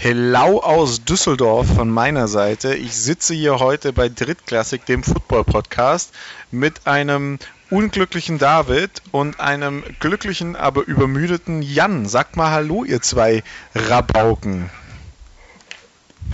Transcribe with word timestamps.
Hello 0.00 0.60
aus 0.60 1.04
Düsseldorf 1.04 1.74
von 1.74 1.90
meiner 1.90 2.28
Seite. 2.28 2.72
Ich 2.72 2.94
sitze 2.94 3.34
hier 3.34 3.58
heute 3.58 3.92
bei 3.92 4.08
Drittklassik, 4.08 4.86
dem 4.86 5.02
Football-Podcast, 5.02 6.14
mit 6.52 6.86
einem 6.86 7.40
unglücklichen 7.68 8.38
David 8.38 9.02
und 9.10 9.40
einem 9.40 9.82
glücklichen, 9.98 10.54
aber 10.54 10.86
übermüdeten 10.86 11.62
Jan. 11.62 12.06
Sagt 12.06 12.36
mal 12.36 12.52
Hallo, 12.52 12.84
ihr 12.84 13.02
zwei 13.02 13.42
Rabauken. 13.74 14.70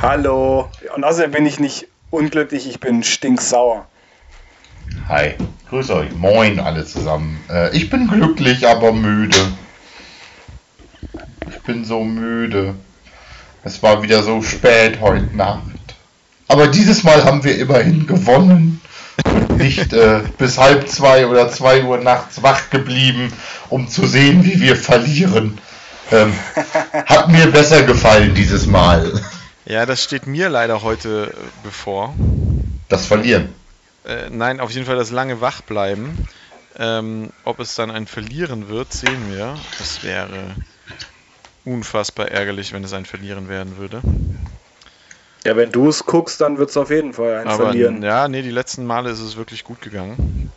Hallo. 0.03 0.69
Und 0.95 1.03
außerdem 1.03 1.31
bin 1.31 1.47
ich 1.47 1.59
nicht 1.59 1.89
unglücklich, 2.11 2.69
ich 2.69 2.81
bin 2.81 3.03
stinksauer. 3.03 3.87
Hi, 5.09 5.37
grüß 5.71 5.89
euch. 5.89 6.13
Moin 6.15 6.61
alle 6.61 6.85
zusammen. 6.85 7.43
Äh, 7.49 7.75
ich 7.75 7.89
bin 7.89 8.09
glücklich, 8.09 8.69
aber 8.69 8.93
müde. 8.93 9.39
Ich 11.49 11.63
bin 11.63 11.87
so 11.87 12.05
müde. 12.05 12.75
Es 13.65 13.83
war 13.83 14.03
wieder 14.03 14.23
so 14.23 14.43
spät 14.43 15.01
heute 15.01 15.35
Nacht. 15.35 15.63
Aber 16.49 16.69
dieses 16.69 17.03
Mal 17.03 17.25
haben 17.25 17.45
wir 17.45 17.59
immerhin 17.59 18.07
gewonnen. 18.07 18.83
Nicht 19.57 19.95
äh, 19.95 20.21
bis 20.37 20.59
halb 20.59 20.87
zwei 20.89 21.27
oder 21.27 21.49
zwei 21.49 21.83
Uhr 21.83 21.97
nachts 21.97 22.43
wach 22.43 22.69
geblieben, 22.69 23.33
um 23.71 23.89
zu 23.89 24.07
sehen, 24.07 24.45
wie 24.45 24.61
wir 24.61 24.77
verlieren. 24.77 25.59
Ähm, 26.13 26.35
hat 27.07 27.29
mir 27.31 27.47
besser 27.47 27.85
gefallen 27.85 28.35
dieses 28.35 28.67
Mal. 28.67 29.19
Ja, 29.65 29.87
das 29.87 30.05
steht 30.05 30.27
mir 30.27 30.51
leider 30.51 30.83
heute 30.83 31.33
bevor. 31.63 32.15
Das 32.91 33.07
Verlieren. 33.07 33.55
Äh, 34.05 34.29
nein, 34.29 34.61
auf 34.61 34.73
jeden 34.73 34.85
Fall 34.85 34.97
das 34.97 35.11
lange 35.11 35.41
Wachbleiben. 35.41 36.29
Ähm, 36.77 37.31
ob 37.45 37.61
es 37.61 37.75
dann 37.77 37.91
ein 37.91 38.07
Verlieren 38.07 38.69
wird, 38.69 38.93
sehen 38.93 39.33
wir. 39.33 39.55
Das 39.79 40.03
wäre 40.03 40.55
unfassbar 41.65 42.29
ärgerlich, 42.29 42.73
wenn 42.73 42.85
es 42.85 42.93
ein 42.93 43.07
Verlieren 43.07 43.49
werden 43.49 43.77
würde. 43.79 44.01
Ja, 45.45 45.57
wenn 45.57 45.73
du 45.73 45.89
es 45.89 46.05
guckst, 46.07 46.41
dann 46.41 46.59
wird 46.59 46.71
es 46.71 46.77
auf 46.77 46.91
jeden 46.91 47.13
Fall 47.13 47.37
ein 47.39 47.49
Aber 47.49 47.65
Verlieren. 47.65 48.03
ja, 48.03 48.29
nee, 48.29 48.43
die 48.43 48.51
letzten 48.51 48.87
Male 48.87 49.11
ist 49.11 49.21
es 49.21 49.37
wirklich 49.37 49.65
gut 49.65 49.81
gegangen. 49.83 50.51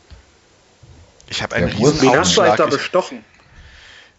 Ich 1.30 1.44
habe 1.44 1.55
einen 1.55 1.69
Ja, 1.69 1.77
wo 1.80 1.88
ist- 1.88 2.02
riesen 2.02 2.14
Wen 2.14 2.19
hast 2.19 2.38
du 2.38 2.41
da 2.41 2.66
bestochen? 2.67 3.23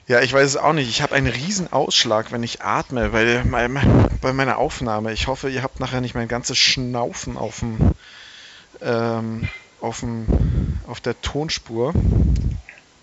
ja, 0.08 0.20
ich 0.20 0.32
weiß 0.32 0.46
es 0.46 0.56
auch 0.58 0.74
nicht. 0.74 0.88
Ich 0.90 1.00
habe 1.00 1.14
einen 1.14 1.26
riesen 1.26 1.72
Ausschlag, 1.72 2.32
wenn 2.32 2.42
ich 2.42 2.60
atme, 2.62 3.08
bei, 3.10 3.42
bei, 3.50 3.68
bei 4.20 4.32
meiner 4.34 4.58
Aufnahme. 4.58 5.12
Ich 5.12 5.26
hoffe, 5.26 5.48
ihr 5.48 5.62
habt 5.62 5.80
nachher 5.80 6.02
nicht 6.02 6.14
mein 6.14 6.28
ganzes 6.28 6.58
Schnaufen 6.58 7.38
auf 7.38 7.60
dem, 7.60 7.78
ähm, 8.82 9.48
auf 9.80 10.00
dem, 10.00 10.26
auf 10.86 11.00
der 11.00 11.18
Tonspur. 11.22 11.94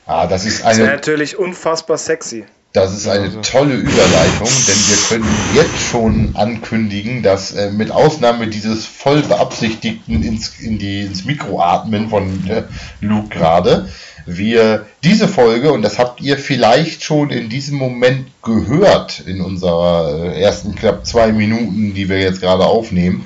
Ah, 0.06 0.28
das 0.28 0.46
ist 0.46 0.64
Das 0.64 0.78
wäre 0.78 0.88
eine, 0.90 0.98
natürlich 0.98 1.38
unfassbar 1.40 1.98
sexy. 1.98 2.46
Das 2.76 2.94
ist 2.94 3.08
eine 3.08 3.26
Also. 3.26 3.40
tolle 3.42 3.76
Überleitung, 3.76 4.50
denn 4.68 4.76
wir 4.76 5.08
können 5.08 5.38
jetzt 5.54 5.80
schon 5.90 6.36
ankündigen, 6.36 7.24
dass 7.24 7.54
äh, 7.54 7.72
mit 7.72 7.90
Ausnahme 7.90 8.48
dieses 8.48 8.86
voll 8.86 9.22
beabsichtigten 9.22 10.22
ins, 10.24 10.60
in 10.60 10.78
die, 10.78 11.02
ins 11.02 11.24
Mikro 11.24 11.62
atmen 11.62 12.10
von 12.10 12.48
äh, 12.50 12.64
Luke 13.00 13.30
gerade, 13.30 13.88
wir 14.26 14.88
diese 15.04 15.28
Folge, 15.28 15.72
und 15.72 15.84
das 15.84 16.00
habt 16.00 16.20
ihr 16.20 16.38
vielleicht 16.38 17.04
schon 17.04 17.30
in 17.30 17.48
diesem 17.48 17.78
Moment 17.78 18.28
gehört, 18.44 19.22
in 19.22 19.40
unserer 19.40 20.34
äh, 20.34 20.42
ersten 20.42 20.76
knapp 20.76 21.06
zwei 21.06 21.32
Minuten, 21.32 21.94
die 21.94 22.10
wir 22.10 22.20
jetzt 22.20 22.42
gerade 22.42 22.66
aufnehmen, 22.66 23.26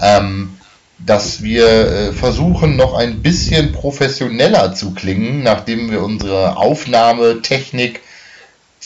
ähm, 0.00 0.56
dass 0.98 1.42
wir 1.42 1.66
äh, 1.66 2.12
versuchen, 2.12 2.76
noch 2.76 2.94
ein 2.94 3.20
bisschen 3.20 3.72
professioneller 3.72 4.74
zu 4.74 4.94
klingen, 4.94 5.42
nachdem 5.42 5.90
wir 5.90 6.02
unsere 6.02 6.56
Aufnahmetechnik 6.56 8.00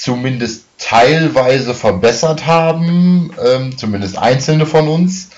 zumindest 0.03 0.65
teilweise 0.79 1.75
verbessert 1.75 2.47
haben, 2.47 3.33
ähm, 3.45 3.77
zumindest 3.77 4.17
einzelne 4.17 4.65
von 4.65 4.89
uns, 4.89 5.29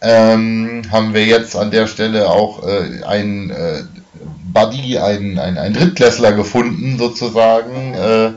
ähm, 0.00 0.82
haben 0.90 1.14
wir 1.14 1.24
jetzt 1.24 1.54
an 1.56 1.70
der 1.70 1.86
Stelle 1.86 2.28
auch 2.28 2.66
äh, 2.66 3.04
einen 3.04 3.50
äh, 3.50 3.84
Buddy, 4.52 4.98
einen, 4.98 5.38
einen, 5.38 5.56
einen 5.56 5.74
Drittklässler 5.74 6.32
gefunden, 6.32 6.98
sozusagen, 6.98 7.94
äh, 7.94 8.32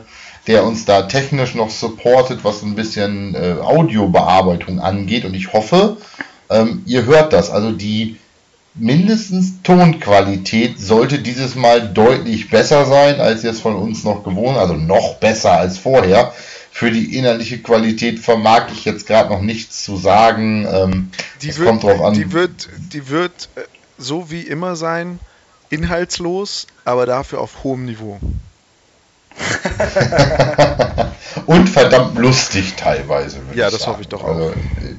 der 0.46 0.64
uns 0.64 0.84
da 0.84 1.02
technisch 1.02 1.56
noch 1.56 1.70
supportet, 1.70 2.44
was 2.44 2.62
ein 2.62 2.76
bisschen 2.76 3.34
äh, 3.34 3.56
Audiobearbeitung 3.60 4.78
angeht. 4.78 5.24
Und 5.24 5.34
ich 5.34 5.52
hoffe, 5.52 5.96
ähm, 6.48 6.84
ihr 6.86 7.04
hört 7.06 7.32
das. 7.32 7.50
Also 7.50 7.72
die 7.72 8.18
mindestens 8.78 9.62
Tonqualität 9.62 10.80
sollte 10.80 11.18
dieses 11.18 11.54
Mal 11.54 11.88
deutlich 11.88 12.50
besser 12.50 12.86
sein, 12.86 13.20
als 13.20 13.44
es 13.44 13.60
von 13.60 13.74
uns 13.76 14.04
noch 14.04 14.24
gewohnt, 14.24 14.58
also 14.58 14.74
noch 14.74 15.16
besser 15.16 15.52
als 15.52 15.78
vorher. 15.78 16.32
Für 16.70 16.90
die 16.90 17.16
innerliche 17.16 17.58
Qualität 17.58 18.18
vermag 18.18 18.66
ich 18.72 18.84
jetzt 18.84 19.06
gerade 19.06 19.30
noch 19.30 19.40
nichts 19.40 19.82
zu 19.82 19.96
sagen. 19.96 20.66
Ähm, 20.70 21.10
Die 21.40 21.56
wird, 21.56 21.68
kommt 21.68 21.82
drauf 21.84 22.02
an. 22.02 22.12
Die 22.12 22.32
wird, 22.32 22.68
die 22.92 23.08
wird 23.08 23.48
äh, 23.56 23.62
so 23.96 24.30
wie 24.30 24.42
immer 24.42 24.76
sein, 24.76 25.18
inhaltslos, 25.70 26.66
aber 26.84 27.06
dafür 27.06 27.40
auf 27.40 27.64
hohem 27.64 27.86
Niveau. 27.86 28.20
und 31.46 31.68
verdammt 31.68 32.18
lustig 32.18 32.74
teilweise. 32.76 33.38
Ja, 33.54 33.70
das 33.70 33.80
sagen. 33.80 33.92
hoffe 33.92 34.02
ich 34.02 34.08
doch 34.08 34.22
auch. 34.24 34.28
Also, 34.28 34.52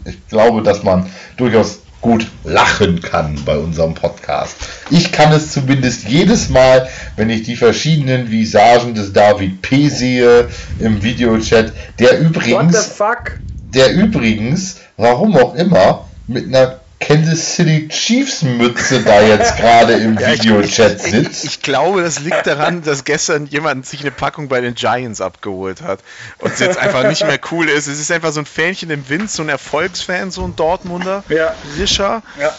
ich 0.05 0.27
glaube, 0.27 0.63
dass 0.63 0.83
man 0.83 1.09
durchaus 1.38 1.79
gut 2.02 2.28
lachen 2.44 3.02
kann 3.02 3.40
bei 3.46 3.58
unserem 3.58 3.94
Podcast. 3.94 4.56
Ich 4.90 5.12
kann 5.12 5.31
es 5.31 5.52
zumindest 5.52 6.08
jedes 6.08 6.50
Mal, 6.50 6.88
wenn 7.16 7.30
ich 7.30 7.44
die 7.44 7.56
verschiedenen 7.56 8.30
Visagen 8.30 8.94
des 8.94 9.13
David 9.13 9.62
P. 9.62 9.90
sehe 9.90 10.47
im 10.80 11.02
Videochat, 11.02 11.74
der 12.00 12.12
What 12.12 12.18
the 12.19 12.24
übrigens, 12.25 12.86
fuck? 12.86 13.40
der 13.74 13.94
übrigens, 13.94 14.78
warum 14.96 15.36
auch 15.36 15.56
immer, 15.56 16.07
mit 16.28 16.47
einer 16.47 16.80
Kansas 17.00 17.56
City 17.56 17.88
Chiefs 17.90 18.41
Mütze 18.41 19.03
da 19.03 19.22
jetzt 19.22 19.56
gerade 19.58 19.94
im 19.94 20.18
Ja, 20.19 20.34
ich- 20.34 20.44
Videochat 20.44 20.96
Ich, 20.97 21.12
sitzt. 21.12 21.44
ich 21.46 21.62
glaube, 21.62 22.02
das 22.02 22.19
liegt 22.19 22.47
daran, 22.47 22.81
dass 22.81 23.03
gestern 23.03 23.46
jemand 23.46 23.85
sich 23.85 24.02
eine 24.02 24.09
Packung 24.12 24.47
bei 24.47 24.62
den 24.62 24.74
Giants 24.74 25.22
abgeholt 25.22 25.81
hat 25.84 26.00
und 26.40 26.53
es 26.53 26.59
jetzt 26.59 26.78
einfach 26.78 27.07
nicht 27.07 27.24
mehr 27.25 27.40
cool 27.52 27.69
ist. 27.69 27.86
Es 27.88 28.00
ist 28.00 28.12
einfach 28.12 28.31
so 28.31 28.40
ein 28.41 28.46
Fähnchen 28.47 28.90
im 28.90 29.07
Wind, 29.09 29.30
so 29.30 29.44
ein 29.44 29.50
Erfolgsfan, 29.50 30.31
so 30.31 30.44
ein 30.44 30.56
Dortmunder. 30.56 31.24
Ja. 31.30 31.53
Rischer. 31.78 32.24
Ja. 32.41 32.56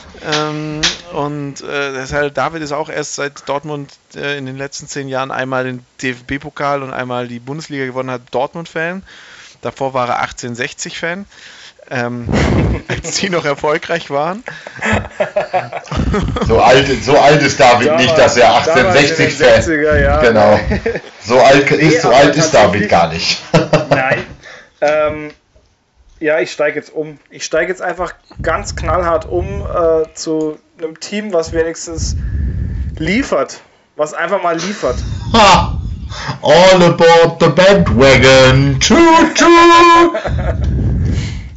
Ähm, 0.50 0.82
und 1.12 1.60
äh, 1.62 1.92
deshalb, 1.94 2.34
David 2.34 2.62
ist 2.62 2.72
auch 2.72 2.88
erst 2.90 3.16
seit 3.16 3.48
Dortmund 3.48 3.90
äh, 4.14 4.38
in 4.38 4.46
den 4.46 4.56
letzten 4.56 4.86
zehn 4.86 5.08
Jahren 5.08 5.32
einmal 5.32 5.64
den 5.64 5.84
DFB-Pokal 6.00 6.82
und 6.84 6.92
einmal 6.92 7.26
die 7.26 7.40
Bundesliga 7.40 7.86
gewonnen 7.86 8.10
hat, 8.12 8.22
Dortmund-Fan. 8.30 9.02
Davor 9.62 9.94
war 9.94 10.08
er 10.08 10.24
1860-Fan. 10.24 11.26
Ähm, 11.90 12.28
als 12.88 13.16
die 13.16 13.30
noch 13.30 13.44
erfolgreich 13.44 14.10
waren. 14.10 14.44
So 16.46 16.60
alt, 16.60 17.02
so 17.02 17.18
alt 17.18 17.42
ist 17.42 17.58
David 17.58 17.88
Damals- 17.88 18.02
nicht, 18.02 18.18
dass 18.18 18.36
er 18.36 18.62
damals 18.64 18.68
in 18.68 18.74
den 18.74 18.86
1860 18.86 19.34
Fan 19.34 19.62
60er 19.62 20.00
Jahren. 20.00 20.22
Genau. 20.22 20.60
So 21.24 21.40
alt 21.40 21.70
ist, 21.70 22.02
so 22.02 22.10
alt 22.10 22.36
ist 22.36 22.52
David 22.52 22.88
gar 22.88 23.08
nicht. 23.08 23.42
Nein. 23.90 24.24
ähm, 24.80 25.30
ja, 26.20 26.40
ich 26.40 26.52
steige 26.52 26.76
jetzt 26.78 26.92
um. 26.92 27.18
Ich 27.30 27.44
steige 27.44 27.70
jetzt 27.70 27.80
einfach 27.82 28.12
ganz 28.42 28.74
knallhart 28.76 29.24
um 29.26 29.62
äh, 29.62 30.12
zu 30.14 30.58
einem 30.78 30.98
Team, 31.00 31.32
was 31.32 31.52
wenigstens 31.52 32.16
liefert. 32.98 33.60
Was 33.96 34.14
einfach 34.14 34.42
mal 34.42 34.56
liefert. 34.56 34.96
Ha! 35.32 35.80
All 36.42 36.82
aboard 36.82 37.40
the 37.40 37.48
bandwagon. 37.48 38.78
Choo 38.80 38.94
choo. 39.34 40.16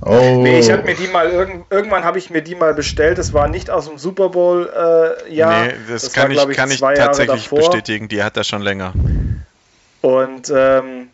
Oh. 0.04 0.42
Nee, 0.42 0.60
ich 0.60 0.72
habe 0.72 0.84
mir 0.84 0.96
die 0.96 1.08
mal 1.08 1.30
irgend, 1.30 1.66
irgendwann 1.70 2.04
habe 2.04 2.18
ich 2.18 2.32
mir 2.32 2.42
die 2.42 2.56
mal 2.56 2.74
bestellt. 2.74 3.20
Das 3.20 3.34
war 3.34 3.48
nicht 3.48 3.70
aus 3.70 3.88
dem 3.88 4.00
Super 4.00 4.30
Bowl 4.30 4.68
äh, 4.68 5.30
nee, 5.30 5.76
das, 5.88 6.16
war, 6.16 6.24
kann, 6.24 6.32
ich, 6.32 6.38
glaub 6.38 6.52
kann 6.52 6.72
ich 6.72 6.80
tatsächlich 6.80 7.44
davor. 7.44 7.60
bestätigen. 7.60 8.08
Die 8.08 8.24
hat 8.24 8.36
er 8.36 8.44
schon 8.44 8.62
länger. 8.62 8.94
Und 10.02 10.52
ähm, 10.56 11.10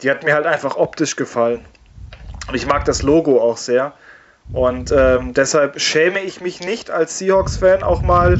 die 0.00 0.10
hat 0.10 0.24
mir 0.24 0.34
halt 0.34 0.46
einfach 0.46 0.76
optisch 0.76 1.16
gefallen. 1.16 1.64
Und 2.48 2.54
ich 2.54 2.66
mag 2.66 2.86
das 2.86 3.02
Logo 3.02 3.40
auch 3.42 3.58
sehr. 3.58 3.92
Und 4.52 4.92
ähm, 4.92 5.34
deshalb 5.34 5.80
schäme 5.80 6.20
ich 6.20 6.40
mich 6.40 6.60
nicht 6.60 6.90
als 6.90 7.18
Seahawks-Fan 7.18 7.82
auch 7.82 8.02
mal 8.02 8.38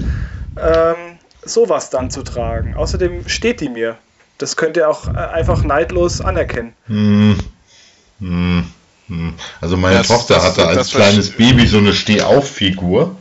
ähm, 0.61 1.19
sowas 1.43 1.91
dann 1.91 2.11
zu 2.11 2.23
tragen. 2.23 2.75
Außerdem 2.75 3.29
steht 3.29 3.61
die 3.61 3.69
mir. 3.69 3.97
Das 4.39 4.57
könnt 4.57 4.77
ihr 4.77 4.89
auch 4.89 5.09
äh, 5.09 5.17
einfach 5.17 5.63
neidlos 5.63 6.21
anerkennen. 6.21 6.75
Hm. 6.87 7.39
Hm. 8.21 8.74
Hm. 9.09 9.35
Also 9.61 9.77
meine 9.77 9.99
Das- 9.99 10.09
Tochter 10.09 10.35
das- 10.35 10.45
hatte 10.45 10.67
als 10.67 10.77
das 10.77 10.91
kleines 10.91 11.31
Baby 11.31 11.67
so 11.67 11.79
eine 11.79 11.93
Steh-auf-Figur. 11.93 13.17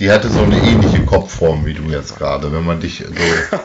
Die 0.00 0.10
hatte 0.10 0.28
so 0.28 0.40
eine 0.42 0.56
ähnliche 0.58 1.04
Kopfform 1.04 1.64
wie 1.66 1.74
du 1.74 1.84
jetzt 1.84 2.18
gerade, 2.18 2.52
wenn 2.52 2.64
man 2.64 2.80
dich 2.80 2.98
so. 3.06 3.14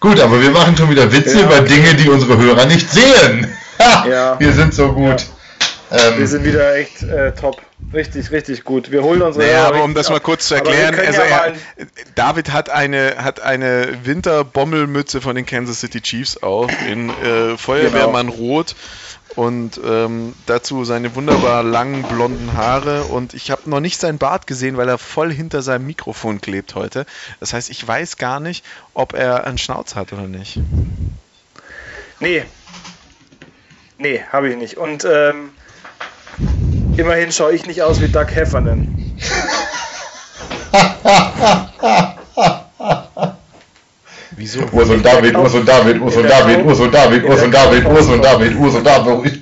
Gut, 0.00 0.20
aber 0.20 0.40
wir 0.40 0.50
machen 0.50 0.76
schon 0.76 0.90
wieder 0.90 1.10
Witze 1.12 1.40
Ja, 1.40 1.46
über 1.46 1.60
okay. 1.60 1.68
Dinge, 1.74 1.94
die 1.94 2.08
unsere 2.08 2.36
Hörer 2.36 2.66
nicht 2.66 2.90
sehen. 2.90 3.50
Ja. 3.78 4.38
Wir 4.38 4.52
sind 4.52 4.74
so 4.74 4.92
gut. 4.92 5.26
Ähm, 5.90 6.18
wir 6.18 6.26
sind 6.26 6.44
wieder 6.44 6.74
echt 6.76 7.02
äh, 7.02 7.32
top. 7.32 7.60
Richtig, 7.92 8.30
richtig 8.30 8.64
gut. 8.64 8.90
Wir 8.90 9.02
holen 9.02 9.20
unsere. 9.22 9.44
Naja, 9.46 9.66
aber 9.68 9.84
um 9.84 9.94
das 9.94 10.08
mal 10.10 10.20
kurz 10.20 10.48
zu 10.48 10.54
erklären, 10.54 10.94
also 10.98 11.20
ja 11.20 11.46
er, 11.46 11.52
David 12.14 12.52
hat 12.52 12.70
eine, 12.70 13.16
hat 13.18 13.40
eine 13.40 13.88
Winterbommelmütze 14.04 15.20
von 15.20 15.36
den 15.36 15.46
Kansas 15.46 15.80
City 15.80 16.00
Chiefs 16.00 16.38
auf 16.38 16.70
in 16.88 17.10
äh, 17.10 17.56
Feuerwehrmann 17.56 18.28
genau. 18.30 18.38
Rot 18.38 18.74
und 19.36 19.80
ähm, 19.84 20.34
dazu 20.46 20.84
seine 20.84 21.14
wunderbar 21.14 21.62
langen 21.62 22.02
blonden 22.04 22.54
Haare 22.54 23.04
und 23.04 23.34
ich 23.34 23.50
habe 23.50 23.68
noch 23.68 23.80
nicht 23.80 24.00
seinen 24.00 24.18
Bart 24.18 24.46
gesehen, 24.46 24.76
weil 24.76 24.88
er 24.88 24.98
voll 24.98 25.32
hinter 25.32 25.62
seinem 25.62 25.86
Mikrofon 25.86 26.40
klebt 26.40 26.74
heute. 26.74 27.06
Das 27.40 27.52
heißt, 27.52 27.70
ich 27.70 27.86
weiß 27.86 28.16
gar 28.16 28.40
nicht, 28.40 28.64
ob 28.94 29.12
er 29.12 29.44
einen 29.44 29.58
Schnauz 29.58 29.94
hat 29.94 30.12
oder 30.12 30.28
nicht. 30.28 30.60
Nee. 32.20 32.44
Nee, 33.98 34.22
habe 34.32 34.50
ich 34.50 34.56
nicht. 34.56 34.76
Und 34.76 35.04
ähm, 35.04 35.50
immerhin 36.96 37.32
schaue 37.32 37.54
ich 37.54 37.66
nicht 37.66 37.82
aus 37.82 38.00
wie 38.00 38.08
Doug 38.08 38.26
Heffernan. 38.26 39.18
Wieso? 44.36 44.60
Urs 44.72 44.90
und 44.90 45.04
David, 45.04 45.36
Urs 45.36 45.54
und 45.54 45.68
David, 45.68 46.00
Urs 46.00 46.16
und 46.16 46.28
David, 46.28 46.64
Urs 46.64 46.80
und 46.80 46.92
David, 46.92 47.24
Urs 47.24 47.42
und 47.42 47.54
David, 47.54 47.84
Urs 47.86 48.06
und 48.06 48.24
David, 48.24 48.56
Urs 48.56 48.74
und 48.74 48.84
David. 48.84 49.40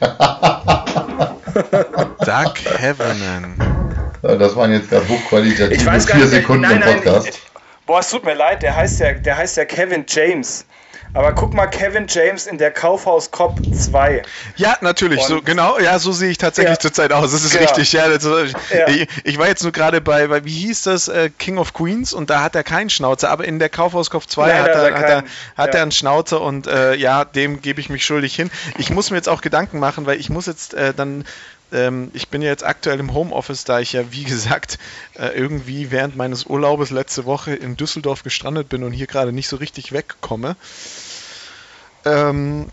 Doug 2.24 2.54
Heavenan. 2.78 3.56
Das 4.22 4.54
waren 4.54 4.72
jetzt 4.72 4.88
gerade 4.88 5.08
hochqualitative 5.08 6.00
vier 6.00 6.28
Sekunden 6.28 6.70
im 6.70 6.80
Podcast. 6.80 7.40
Boah, 7.86 7.98
es 7.98 8.08
tut 8.08 8.24
mir 8.24 8.34
leid, 8.34 8.62
der 8.62 8.76
heißt 8.76 9.00
ja, 9.00 9.14
der 9.14 9.36
heißt 9.36 9.56
ja 9.56 9.64
Kevin 9.64 10.04
James. 10.06 10.64
Aber 11.14 11.32
guck 11.34 11.52
mal, 11.52 11.66
Kevin 11.66 12.06
James 12.08 12.46
in 12.46 12.56
der 12.56 12.70
Kaufhaus 12.70 13.30
Cop 13.30 13.60
2. 13.74 14.22
Ja, 14.56 14.78
natürlich, 14.80 15.20
Und 15.20 15.26
so 15.26 15.42
genau, 15.42 15.78
ja, 15.78 15.98
so 15.98 16.10
sehe 16.12 16.30
ich 16.30 16.38
tatsächlich 16.38 16.76
ja. 16.76 16.80
zurzeit 16.80 17.12
aus. 17.12 17.32
Das 17.32 17.44
ist 17.44 17.52
genau. 17.52 17.64
richtig, 17.64 17.92
ja, 17.92 18.08
das, 18.08 18.24
ja. 18.24 18.88
Ich, 18.88 19.08
ich, 19.24 19.38
war 19.38 19.46
jetzt 19.46 19.62
nur 19.62 19.72
gerade 19.72 20.00
bei, 20.00 20.28
bei, 20.28 20.44
wie 20.46 20.66
hieß 20.66 20.84
das, 20.84 21.08
äh, 21.08 21.28
King 21.38 21.58
of 21.58 21.74
Queens 21.74 22.14
und 22.14 22.30
da 22.30 22.42
hat 22.42 22.54
er 22.54 22.62
keinen 22.64 22.88
Schnauzer, 22.88 23.28
aber 23.28 23.44
in 23.44 23.58
der 23.58 23.68
Kaufhaus 23.68 24.08
Cop 24.08 24.28
2 24.28 24.46
Nein, 24.46 24.62
hat, 24.62 24.68
er, 24.68 24.94
hat, 24.94 25.02
er, 25.02 25.24
hat 25.56 25.74
er 25.74 25.82
einen 25.82 25.92
Schnauzer 25.92 26.40
und 26.40 26.66
äh, 26.66 26.94
ja, 26.94 27.26
dem 27.26 27.60
gebe 27.60 27.80
ich 27.80 27.90
mich 27.90 28.06
schuldig 28.06 28.34
hin. 28.34 28.50
Ich 28.78 28.88
muss 28.88 29.10
mir 29.10 29.16
jetzt 29.18 29.28
auch 29.28 29.42
Gedanken 29.42 29.78
machen, 29.80 30.06
weil 30.06 30.18
ich 30.18 30.30
muss 30.30 30.46
jetzt 30.46 30.72
äh, 30.72 30.94
dann 30.94 31.24
ähm, 31.72 32.10
ich 32.14 32.28
bin 32.28 32.42
jetzt 32.42 32.64
aktuell 32.64 33.00
im 33.00 33.14
Homeoffice, 33.14 33.64
da 33.64 33.80
ich 33.80 33.92
ja, 33.92 34.12
wie 34.12 34.24
gesagt, 34.32 34.78
äh, 35.14 35.28
irgendwie 35.28 35.90
während 35.90 36.16
meines 36.16 36.44
Urlaubes 36.44 36.90
letzte 36.90 37.24
Woche 37.24 37.54
in 37.54 37.76
Düsseldorf 37.76 38.22
gestrandet 38.22 38.68
bin 38.68 38.84
und 38.84 38.92
hier 38.92 39.06
gerade 39.06 39.32
nicht 39.32 39.48
so 39.48 39.56
richtig 39.56 39.92
wegkomme. 39.92 40.56
Ähm, 42.04 42.68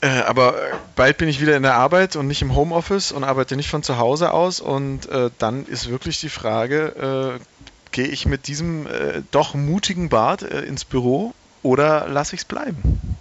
äh, 0.00 0.20
aber 0.20 0.54
bald 0.96 1.16
bin 1.16 1.28
ich 1.28 1.40
wieder 1.40 1.56
in 1.56 1.62
der 1.62 1.76
Arbeit 1.76 2.16
und 2.16 2.26
nicht 2.26 2.42
im 2.42 2.54
Homeoffice 2.54 3.12
und 3.12 3.24
arbeite 3.24 3.56
nicht 3.56 3.70
von 3.70 3.82
zu 3.82 3.96
Hause 3.96 4.32
aus. 4.32 4.60
Und 4.60 5.08
äh, 5.08 5.30
dann 5.38 5.64
ist 5.66 5.88
wirklich 5.88 6.20
die 6.20 6.28
Frage, 6.28 7.38
äh, 7.38 7.44
gehe 7.90 8.08
ich 8.08 8.26
mit 8.26 8.46
diesem 8.46 8.86
äh, 8.86 9.22
doch 9.30 9.54
mutigen 9.54 10.08
Bart 10.08 10.42
äh, 10.42 10.60
ins 10.62 10.84
Büro 10.84 11.32
oder 11.62 12.08
lasse 12.08 12.34
ich 12.34 12.42
es 12.42 12.44
bleiben? 12.44 13.16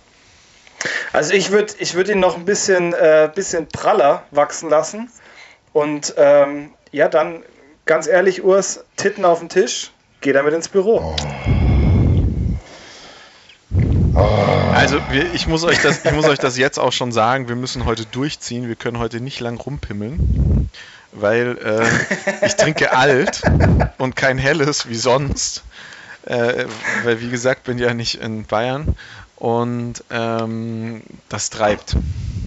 Also 1.12 1.34
ich 1.34 1.52
würde 1.52 1.74
ich 1.80 1.94
würd 1.94 2.10
ihn 2.10 2.20
noch 2.20 2.38
ein 2.38 2.46
bisschen, 2.46 2.94
äh, 2.94 3.30
bisschen 3.34 3.68
praller 3.68 4.24
wachsen 4.32 4.70
lassen. 4.70 5.10
Und 5.72 6.14
ähm, 6.18 6.72
ja, 6.92 7.08
dann 7.08 7.44
ganz 7.86 8.08
ehrlich, 8.08 8.44
Urs, 8.44 8.84
Titten 8.96 9.26
auf 9.26 9.40
den 9.40 9.50
Tisch, 9.50 9.92
geh 10.22 10.34
damit 10.34 10.54
ins 10.54 10.70
Büro. 10.70 11.16
Oh. 14.16 14.24
Also 14.74 15.00
ich, 15.34 15.48
muss 15.48 15.64
euch 15.64 15.82
das, 15.82 16.06
ich 16.06 16.12
muss 16.12 16.26
euch 16.26 16.40
das 16.40 16.58
jetzt 16.58 16.78
auch 16.78 16.92
schon 16.92 17.12
sagen, 17.12 17.48
wir 17.48 17.56
müssen 17.56 17.86
heute 17.86 18.06
durchziehen, 18.06 18.68
wir 18.68 18.76
können 18.76 19.00
heute 19.00 19.20
nicht 19.20 19.40
lang 19.40 19.60
rumpimmeln, 19.60 20.70
weil 21.12 21.58
äh, 21.58 22.46
ich 22.46 22.56
trinke 22.56 22.96
alt 22.96 23.42
und 23.98 24.16
kein 24.16 24.38
helles 24.38 24.88
wie 24.88 24.96
sonst, 24.96 25.64
äh, 26.26 26.66
weil 27.04 27.22
wie 27.22 27.30
gesagt 27.30 27.64
bin 27.64 27.80
ja 27.80 27.94
nicht 27.94 28.22
in 28.22 28.46
Bayern 28.46 28.96
und 29.44 30.06
ähm, 30.10 31.01
das 31.28 31.50
treibt. 31.50 31.98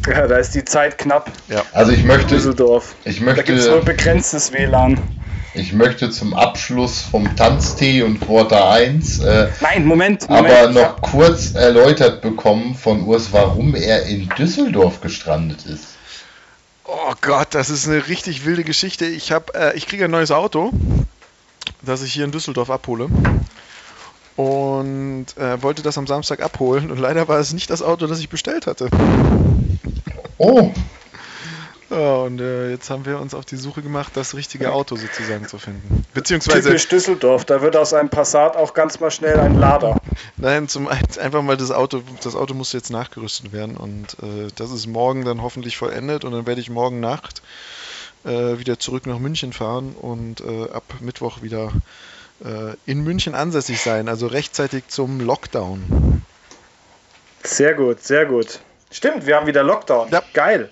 Ja, 0.07 0.27
da 0.27 0.39
ist 0.39 0.55
die 0.55 0.65
Zeit 0.65 0.97
knapp. 0.97 1.31
Ja. 1.47 1.63
Also 1.75 1.93
ich 1.93 2.05
möchte, 2.05 2.29
Düsseldorf. 2.29 2.95
Ich 3.05 3.21
möchte, 3.21 3.43
da 3.43 3.47
gibt 3.47 3.59
es 3.59 3.69
nur 3.69 3.85
begrenztes 3.85 4.51
WLAN. 4.55 4.99
Ich 5.53 5.75
möchte 5.75 6.11
zum 6.11 6.33
Abschluss 6.33 7.03
vom 7.03 7.37
Tanztee 7.37 8.03
und 8.03 8.21
Quarter 8.21 8.71
1 8.71 9.19
äh, 9.19 9.49
Nein, 9.61 9.85
Moment, 9.85 10.27
Moment, 10.31 10.55
aber 10.55 10.71
noch 10.71 11.03
kurz 11.03 11.55
erläutert 11.55 12.23
bekommen 12.23 12.75
von 12.75 13.03
Urs, 13.03 13.31
warum 13.31 13.75
er 13.75 14.07
in 14.07 14.31
Düsseldorf 14.31 15.03
gestrandet 15.03 15.67
ist. 15.67 15.97
Oh 16.85 17.13
Gott, 17.21 17.49
das 17.51 17.69
ist 17.69 17.87
eine 17.87 18.09
richtig 18.09 18.47
wilde 18.47 18.65
Geschichte. 18.65 19.05
Ich 19.05 19.33
habe, 19.33 19.53
äh, 19.55 19.77
ich 19.77 19.87
kriege 19.87 20.07
ein 20.07 20.11
neues 20.11 20.31
Auto, 20.31 20.73
das 21.83 22.03
ich 22.03 22.15
hier 22.15 22.25
in 22.25 22.33
Düsseldorf 22.33 22.71
abhole 22.71 23.11
und 24.37 25.27
äh, 25.37 25.63
wollte 25.63 25.83
das 25.83 25.99
am 25.99 26.07
Samstag 26.07 26.43
abholen 26.43 26.91
und 26.91 26.99
leider 26.99 27.27
war 27.29 27.39
es 27.39 27.53
nicht 27.53 27.71
das 27.71 27.83
Auto, 27.83 28.07
das 28.07 28.21
ich 28.21 28.29
bestellt 28.29 28.67
hatte. 28.67 28.89
Oh. 30.39 30.71
Ja, 31.89 32.17
und 32.17 32.41
äh, 32.41 32.71
jetzt 32.71 32.91
haben 32.91 33.07
wir 33.07 33.21
uns 33.21 33.33
auf 33.33 33.45
die 33.45 33.57
Suche 33.57 33.81
gemacht, 33.81 34.13
das 34.15 34.35
richtige 34.35 34.73
Auto 34.73 34.97
sozusagen 34.97 35.47
zu 35.47 35.59
finden. 35.59 36.05
Beziehungsweise. 36.15 36.69
Typisch 36.69 36.89
Düsseldorf, 36.89 37.45
da 37.45 37.63
wird 37.63 37.77
aus 37.77 37.95
einem 37.95 38.09
Passat 38.09 38.57
auch 38.57 38.75
ganz 38.75 38.99
mal 38.99 39.13
schnell 39.13 39.39
ein 39.39 39.55
Lader. 39.55 40.01
Nein, 40.37 40.67
zum 40.69 40.89
einfach 41.21 41.43
mal 41.43 41.57
das 41.57 41.71
Auto, 41.71 42.03
das 42.25 42.35
Auto 42.35 42.55
muss 42.55 42.73
jetzt 42.73 42.91
nachgerüstet 42.91 43.53
werden 43.53 43.77
und 43.77 44.17
äh, 44.23 44.49
das 44.57 44.73
ist 44.73 44.87
morgen 44.89 45.25
dann 45.25 45.43
hoffentlich 45.43 45.77
vollendet 45.77 46.25
und 46.25 46.33
dann 46.33 46.47
werde 46.47 46.61
ich 46.61 46.71
morgen 46.71 46.99
Nacht 46.99 47.41
äh, 48.25 48.59
wieder 48.59 48.81
zurück 48.81 49.07
nach 49.07 49.21
München 49.21 49.53
fahren 49.53 49.95
und 49.95 50.41
äh, 50.41 50.71
ab 50.71 50.83
Mittwoch 51.01 51.43
wieder 51.43 51.71
in 52.87 53.03
München 53.03 53.35
ansässig 53.35 53.81
sein, 53.81 54.09
also 54.09 54.27
rechtzeitig 54.27 54.89
zum 54.89 55.21
Lockdown. 55.21 56.23
Sehr 57.43 57.75
gut, 57.75 58.03
sehr 58.03 58.27
gut. 58.27 58.61
Stimmt, 58.91 59.27
wir 59.27 59.37
haben 59.37 59.47
wieder 59.47 59.63
Lockdown. 59.63 60.09
Ja. 60.11 60.23
Geil. 60.33 60.71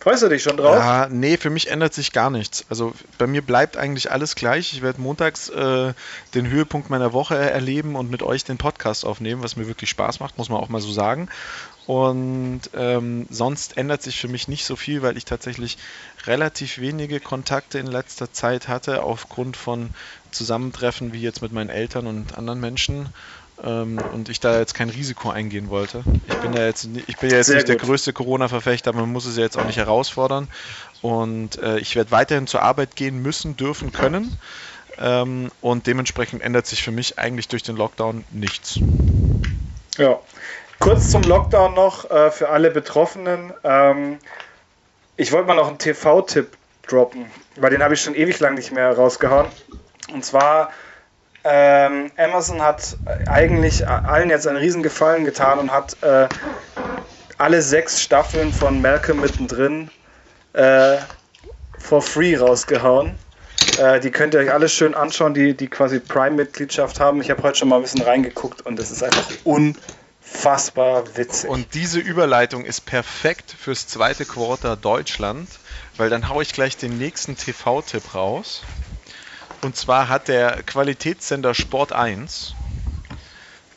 Freust 0.00 0.22
du 0.22 0.28
dich 0.28 0.44
schon 0.44 0.56
drauf? 0.56 0.76
Ja, 0.76 1.08
nee, 1.10 1.36
für 1.36 1.50
mich 1.50 1.70
ändert 1.70 1.92
sich 1.92 2.12
gar 2.12 2.30
nichts. 2.30 2.64
Also 2.70 2.92
bei 3.18 3.26
mir 3.26 3.42
bleibt 3.42 3.76
eigentlich 3.76 4.12
alles 4.12 4.36
gleich. 4.36 4.72
Ich 4.72 4.80
werde 4.80 5.00
montags 5.00 5.48
äh, 5.48 5.92
den 6.34 6.48
Höhepunkt 6.48 6.88
meiner 6.88 7.12
Woche 7.12 7.36
erleben 7.36 7.96
und 7.96 8.08
mit 8.08 8.22
euch 8.22 8.44
den 8.44 8.58
Podcast 8.58 9.04
aufnehmen, 9.04 9.42
was 9.42 9.56
mir 9.56 9.66
wirklich 9.66 9.90
Spaß 9.90 10.20
macht, 10.20 10.38
muss 10.38 10.50
man 10.50 10.60
auch 10.60 10.68
mal 10.68 10.80
so 10.80 10.92
sagen. 10.92 11.28
Und 11.86 12.60
ähm, 12.74 13.26
sonst 13.30 13.76
ändert 13.76 14.02
sich 14.02 14.20
für 14.20 14.28
mich 14.28 14.46
nicht 14.46 14.66
so 14.66 14.76
viel, 14.76 15.02
weil 15.02 15.16
ich 15.16 15.24
tatsächlich 15.24 15.78
relativ 16.26 16.78
wenige 16.78 17.18
Kontakte 17.18 17.78
in 17.78 17.86
letzter 17.86 18.32
Zeit 18.32 18.68
hatte, 18.68 19.02
aufgrund 19.02 19.56
von 19.56 19.90
Zusammentreffen 20.30 21.12
wie 21.12 21.20
jetzt 21.20 21.42
mit 21.42 21.52
meinen 21.52 21.70
Eltern 21.70 22.06
und 22.06 22.36
anderen 22.36 22.60
Menschen 22.60 23.08
ähm, 23.64 23.98
und 24.12 24.28
ich 24.28 24.40
da 24.40 24.58
jetzt 24.58 24.74
kein 24.74 24.90
Risiko 24.90 25.30
eingehen 25.30 25.68
wollte. 25.70 26.04
Ich 26.26 26.36
bin 26.36 26.52
ja 26.52 26.64
jetzt, 26.64 26.88
ich 27.06 27.16
bin 27.16 27.30
ja 27.30 27.36
jetzt 27.36 27.48
nicht 27.48 27.60
gut. 27.60 27.68
der 27.68 27.76
größte 27.76 28.12
Corona-Verfechter, 28.12 28.92
man 28.92 29.10
muss 29.10 29.26
es 29.26 29.36
ja 29.36 29.42
jetzt 29.42 29.58
auch 29.58 29.64
nicht 29.64 29.78
herausfordern. 29.78 30.48
Und 31.02 31.60
äh, 31.62 31.78
ich 31.78 31.96
werde 31.96 32.10
weiterhin 32.10 32.46
zur 32.46 32.62
Arbeit 32.62 32.96
gehen 32.96 33.20
müssen, 33.22 33.56
dürfen, 33.56 33.92
können. 33.92 34.38
Ähm, 34.98 35.50
und 35.60 35.86
dementsprechend 35.86 36.42
ändert 36.42 36.66
sich 36.66 36.82
für 36.82 36.90
mich 36.90 37.18
eigentlich 37.18 37.48
durch 37.48 37.62
den 37.62 37.76
Lockdown 37.76 38.24
nichts. 38.30 38.80
Ja. 39.96 40.18
Kurz 40.80 41.10
zum 41.10 41.22
Lockdown 41.22 41.74
noch 41.74 42.10
äh, 42.10 42.30
für 42.30 42.48
alle 42.50 42.70
Betroffenen. 42.70 43.52
Ähm, 43.64 44.18
ich 45.16 45.32
wollte 45.32 45.48
mal 45.48 45.54
noch 45.54 45.68
einen 45.68 45.78
TV-Tipp 45.78 46.56
droppen, 46.86 47.26
weil 47.56 47.70
den 47.70 47.82
habe 47.82 47.94
ich 47.94 48.00
schon 48.00 48.14
ewig 48.14 48.38
lang 48.38 48.54
nicht 48.54 48.72
mehr 48.72 48.92
rausgehauen. 48.92 49.48
Und 50.12 50.24
zwar 50.24 50.70
ähm, 51.44 52.10
Amazon 52.16 52.62
hat 52.62 52.96
eigentlich 53.26 53.86
allen 53.88 54.30
jetzt 54.30 54.46
einen 54.46 54.56
riesen 54.56 54.82
Gefallen 54.82 55.24
getan 55.24 55.58
und 55.58 55.72
hat 55.72 55.96
äh, 56.02 56.28
alle 57.38 57.62
sechs 57.62 58.02
Staffeln 58.02 58.52
von 58.52 58.82
Malcolm 58.82 59.20
mittendrin 59.20 59.90
äh, 60.52 60.96
for 61.78 62.02
free 62.02 62.36
rausgehauen. 62.36 63.14
Äh, 63.78 64.00
die 64.00 64.10
könnt 64.10 64.34
ihr 64.34 64.40
euch 64.40 64.52
alle 64.52 64.68
schön 64.68 64.94
anschauen, 64.94 65.34
die, 65.34 65.56
die 65.56 65.68
quasi 65.68 66.00
Prime-Mitgliedschaft 66.00 66.98
haben. 67.00 67.20
Ich 67.20 67.30
habe 67.30 67.42
heute 67.42 67.58
schon 67.58 67.68
mal 67.68 67.76
ein 67.76 67.82
bisschen 67.82 68.02
reingeguckt 68.02 68.66
und 68.66 68.78
es 68.78 68.90
ist 68.90 69.02
einfach 69.02 69.28
unfassbar 69.44 71.16
witzig. 71.16 71.48
Und 71.48 71.74
diese 71.74 72.00
Überleitung 72.00 72.64
ist 72.64 72.84
perfekt 72.86 73.54
fürs 73.56 73.86
zweite 73.86 74.24
Quarter 74.24 74.76
Deutschland, 74.76 75.48
weil 75.96 76.10
dann 76.10 76.28
haue 76.28 76.42
ich 76.42 76.52
gleich 76.52 76.76
den 76.76 76.98
nächsten 76.98 77.36
TV-Tipp 77.36 78.14
raus. 78.14 78.62
Und 79.60 79.76
zwar 79.76 80.08
hat 80.08 80.28
der 80.28 80.62
Qualitätssender 80.62 81.54
Sport 81.54 81.92
1 81.92 82.54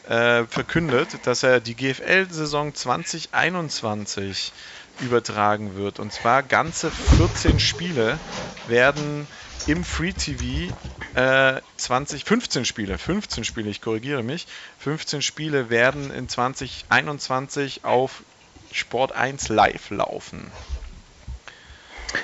äh, 0.08 0.44
verkündet, 0.46 1.26
dass 1.26 1.44
er 1.44 1.60
die 1.60 1.76
GFL-Saison 1.76 2.76
2021 2.76 4.54
übertragen 5.00 5.76
wird. 5.76 6.00
Und 6.00 6.14
zwar 6.14 6.44
ganze 6.44 6.92
14 6.92 7.60
Spiele 7.60 8.20
werden 8.68 9.28
im 9.68 9.84
Free 9.84 10.14
TV 10.14 10.74
äh, 11.16 11.62
20, 11.78 12.26
15 12.26 12.66
Spiele, 12.66 12.98
15 12.98 13.44
Spiele, 13.44 13.70
ich 13.70 13.82
korrigiere 13.82 14.24
mich, 14.24 14.48
15 14.80 15.22
Spiele 15.22 15.70
werden 15.70 16.12
in 16.12 16.30
2021 16.30 17.84
auf 17.84 18.24
Sport 18.72 19.12
1 19.14 19.50
live 19.50 19.90
laufen. 19.90 20.52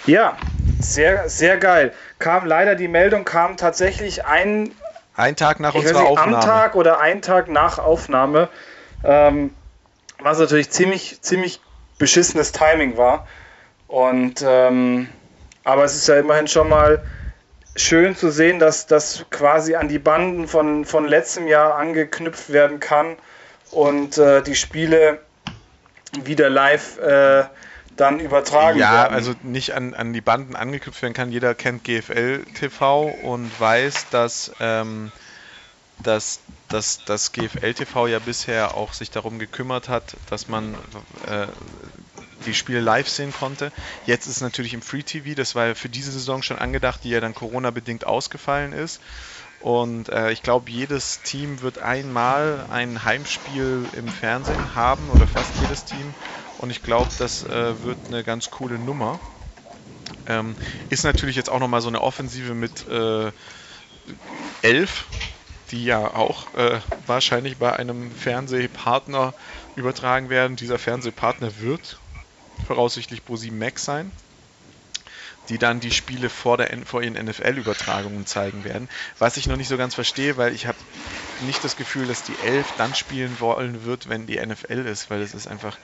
Ja, 0.06 0.38
sehr, 0.80 1.30
sehr 1.30 1.58
geil. 1.58 1.94
Kam 2.20 2.46
leider 2.46 2.76
die 2.76 2.88
Meldung, 2.88 3.26
kam 3.26 3.58
tatsächlich 3.58 4.26
ein, 4.26 4.72
ein 5.16 5.36
Tag 5.36 5.60
nach 5.60 5.74
unserer 5.74 6.02
nicht, 6.02 6.10
Aufnahme. 6.10 6.38
Am 6.38 6.44
Tag 6.44 6.76
oder 6.76 7.00
ein 7.00 7.22
Tag 7.22 7.50
nach 7.50 7.80
Aufnahme, 7.80 8.50
ähm, 9.04 9.54
was 10.20 10.40
natürlich 10.40 10.70
ziemlich, 10.70 11.22
ziemlich 11.22 11.62
beschissenes 11.98 12.52
Timing 12.52 12.98
war. 12.98 13.26
Und 13.88 14.44
ähm, 14.46 15.10
aber 15.64 15.84
es 15.84 15.96
ist 15.96 16.08
ja 16.08 16.18
immerhin 16.18 16.48
schon 16.48 16.70
mal 16.70 17.04
schön 17.76 18.16
zu 18.16 18.32
sehen, 18.32 18.60
dass 18.60 18.88
das 18.88 19.26
quasi 19.30 19.76
an 19.76 19.88
die 19.88 20.00
Banden 20.00 20.48
von, 20.48 20.86
von 20.86 21.08
letztem 21.08 21.48
Jahr 21.48 21.76
angeknüpft 21.76 22.52
werden 22.52 22.80
kann 22.80 23.18
und 23.72 24.18
äh, 24.18 24.42
die 24.42 24.56
Spiele 24.56 25.20
wieder 26.24 26.50
live 26.50 26.98
äh, 27.00 27.44
dann 27.98 28.20
übertragen 28.20 28.80
ja, 28.80 28.92
werden. 28.94 29.12
Ja, 29.12 29.16
also 29.16 29.34
nicht 29.44 29.74
an, 29.74 29.94
an 29.94 30.14
die 30.14 30.22
Banden 30.22 30.56
angeknüpft 30.56 31.02
werden 31.02 31.14
kann. 31.14 31.32
Jeder 31.32 31.54
kennt 31.56 31.84
GFL 31.84 32.44
TV 32.54 33.08
und 33.24 33.60
weiß, 33.60 34.10
dass, 34.10 34.52
ähm, 34.60 35.12
dass, 36.00 36.40
dass 36.70 37.04
das 37.06 37.32
GFL 37.32 37.74
TV 37.74 38.08
ja 38.08 38.20
bisher 38.20 38.76
auch 38.76 38.94
sich 38.94 39.12
darum 39.12 39.40
gekümmert 39.40 39.90
hat, 39.90 40.16
dass 40.30 40.48
man 40.48 40.76
äh, 41.28 41.48
die 42.46 42.54
Spiele 42.54 42.80
live 42.80 43.10
sehen 43.10 43.34
konnte. 43.34 43.72
Jetzt 44.06 44.28
ist 44.28 44.38
es 44.38 44.42
natürlich 44.42 44.74
im 44.74 44.82
Free 44.82 45.04
TV, 45.04 45.36
das 45.36 45.56
war 45.56 45.68
ja 45.68 45.76
für 45.76 45.90
diese 45.90 46.12
Saison 46.12 46.44
schon 46.44 46.58
angedacht, 46.58 47.04
die 47.04 47.10
ja 47.10 47.20
dann 47.20 47.36
Corona-bedingt 47.36 48.06
ausgefallen 48.06 48.74
ist. 48.74 49.02
Und 49.60 50.10
äh, 50.10 50.32
ich 50.32 50.44
glaube, 50.44 50.70
jedes 50.70 51.22
Team 51.24 51.62
wird 51.62 51.80
einmal 51.80 52.66
ein 52.70 53.04
Heimspiel 53.04 53.86
im 53.98 54.08
Fernsehen 54.08 54.76
haben 54.76 55.10
oder 55.10 55.26
fast 55.28 55.52
jedes 55.62 55.84
Team. 55.84 56.14
Und 56.58 56.70
ich 56.72 56.84
glaube, 56.84 57.12
das 57.18 57.44
äh, 57.44 57.84
wird 57.84 58.00
eine 58.08 58.24
ganz 58.24 58.50
coole 58.50 58.80
Nummer. 58.80 59.20
Ähm, 60.26 60.56
ist 60.90 61.04
natürlich 61.04 61.36
jetzt 61.36 61.50
auch 61.50 61.60
nochmal 61.60 61.82
so 61.82 61.88
eine 61.88 62.02
Offensive 62.02 62.54
mit 62.54 62.88
äh, 62.88 63.32
11, 64.62 65.06
die 65.70 65.86
ja 65.86 66.14
auch 66.14 66.54
äh, 66.56 66.80
wahrscheinlich 67.06 67.58
bei 67.58 67.74
einem 67.74 68.12
Fernsehpartner 68.12 69.34
übertragen 69.76 70.30
werden. 70.30 70.56
Dieser 70.56 70.80
Fernsehpartner 70.80 71.60
wird 71.60 72.00
voraussichtlich 72.66 73.22
Pro7 73.22 73.54
Max 73.54 73.86
sein, 73.86 74.12
die 75.50 75.60
dann 75.60 75.80
die 75.80 75.92
Spiele 75.92 76.30
vor, 76.30 76.58
der, 76.58 76.86
vor 76.86 77.04
ihren 77.04 77.14
NFL-Übertragungen 77.14 78.26
zeigen 78.26 78.64
werden. 78.64 78.90
Was 79.20 79.38
ich 79.38 79.48
noch 79.48 79.58
nicht 79.58 79.68
so 79.70 79.78
ganz 79.78 79.96
verstehe, 79.96 80.38
weil 80.38 80.54
ich 80.54 80.66
habe 80.66 80.80
nicht 81.38 81.64
das 81.64 81.76
Gefühl, 81.76 82.08
dass 82.08 82.24
die 82.24 82.40
11 82.40 82.74
dann 82.74 82.94
spielen 82.96 83.40
wollen 83.40 83.86
wird, 83.86 84.10
wenn 84.10 84.26
die 84.26 84.44
NFL 84.44 84.86
ist, 84.88 85.10
weil 85.10 85.22
es 85.22 85.34
ist 85.34 85.48
einfach 85.48 85.78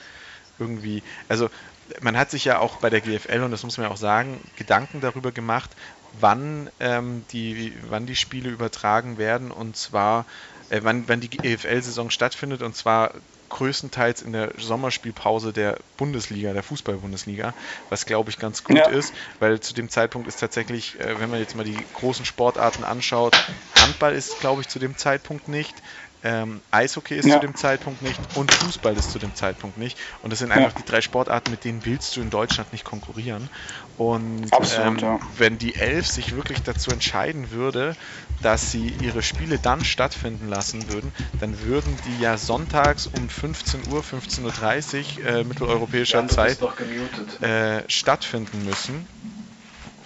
irgendwie, 0.60 1.04
also 1.28 1.50
man 2.02 2.18
hat 2.18 2.32
sich 2.32 2.46
ja 2.46 2.60
auch 2.60 2.78
bei 2.78 2.90
der 2.90 3.02
GFL, 3.02 3.44
und 3.44 3.52
das 3.52 3.64
muss 3.64 3.78
man 3.78 3.88
ja 3.88 3.92
auch 3.92 3.98
sagen, 3.98 4.40
Gedanken 4.56 5.02
darüber 5.02 5.32
gemacht, 5.32 5.70
wann, 6.20 6.70
ähm, 6.80 7.26
die, 7.32 7.74
wann 7.88 8.06
die 8.06 8.16
Spiele 8.16 8.50
übertragen 8.50 9.18
werden 9.18 9.52
und 9.52 9.76
zwar, 9.76 10.26
äh, 10.70 10.82
wann, 10.84 11.08
wann 11.08 11.20
die 11.20 11.30
GFL-Saison 11.30 12.10
stattfindet 12.10 12.62
und 12.62 12.76
zwar 12.76 13.14
größtenteils 13.50 14.24
in 14.24 14.34
der 14.34 14.52
Sommerspielpause 14.58 15.54
der 15.54 15.78
Bundesliga, 15.98 16.54
der 16.54 16.64
Fußball-Bundesliga, 16.64 17.54
was 17.90 18.06
glaube 18.06 18.32
ich 18.32 18.40
ganz 18.40 18.64
gut 18.64 18.78
ja. 18.78 18.90
ist, 18.90 19.14
weil 19.40 19.60
zu 19.60 19.76
dem 19.76 19.90
Zeitpunkt 19.90 20.28
ist 20.28 20.40
tatsächlich, 20.40 21.00
äh, 21.00 21.20
wenn 21.20 21.30
man 21.30 21.40
jetzt 21.40 21.56
mal 21.56 21.64
die 21.64 21.78
großen 21.94 22.26
Sportarten 22.26 22.84
anschaut, 22.84 23.36
Handball 23.78 24.14
ist 24.14 24.40
glaube 24.40 24.62
ich 24.62 24.68
zu 24.68 24.80
dem 24.80 24.98
Zeitpunkt 24.98 25.48
nicht, 25.48 25.76
ähm, 26.24 26.62
Eishockey 26.72 27.16
ist 27.16 27.26
ja. 27.26 27.36
zu 27.36 27.42
dem 27.42 27.56
Zeitpunkt 27.56 28.02
nicht 28.02 28.20
und 28.36 28.52
Fußball 28.52 28.96
ist 28.96 29.12
zu 29.12 29.20
dem 29.20 29.36
Zeitpunkt 29.36 29.78
nicht. 29.78 29.98
Und 30.22 30.32
das 30.32 30.40
sind 30.40 30.52
einfach 30.52 30.72
ja. 30.72 30.80
die 30.80 30.86
drei 30.86 31.02
Sportarten, 31.02 31.52
mit 31.52 31.66
denen 31.66 31.86
willst 31.86 32.16
du 32.16 32.22
in 32.22 32.30
Deutschland 32.30 32.72
nicht 32.72 32.86
konkurrieren. 32.86 33.50
Und 33.98 34.52
Absolut, 34.52 35.02
ähm, 35.02 35.10
ja. 35.10 35.20
wenn 35.38 35.58
die 35.58 35.76
Elf 35.76 36.08
sich 36.08 36.36
wirklich 36.36 36.64
dazu 36.64 36.92
entscheiden 36.92 37.52
würde, 37.52 37.96
dass 38.42 38.72
sie 38.72 38.94
ihre 39.02 39.22
Spiele 39.22 39.60
dann 39.60 39.84
stattfinden 39.84 40.50
lassen 40.50 40.92
würden, 40.92 41.12
dann 41.40 41.62
würden 41.62 41.98
die 42.08 42.22
ja 42.22 42.38
sonntags 42.38 43.08
um 43.08 43.28
15 43.30 43.92
Uhr, 43.92 44.02
15.30 44.02 45.20
Uhr 45.20 45.26
äh, 45.26 45.44
mitteleuropäischer 45.44 46.28
Zeit 46.28 46.60
äh, 47.42 47.84
stattfinden 47.88 48.66
müssen. 48.66 49.08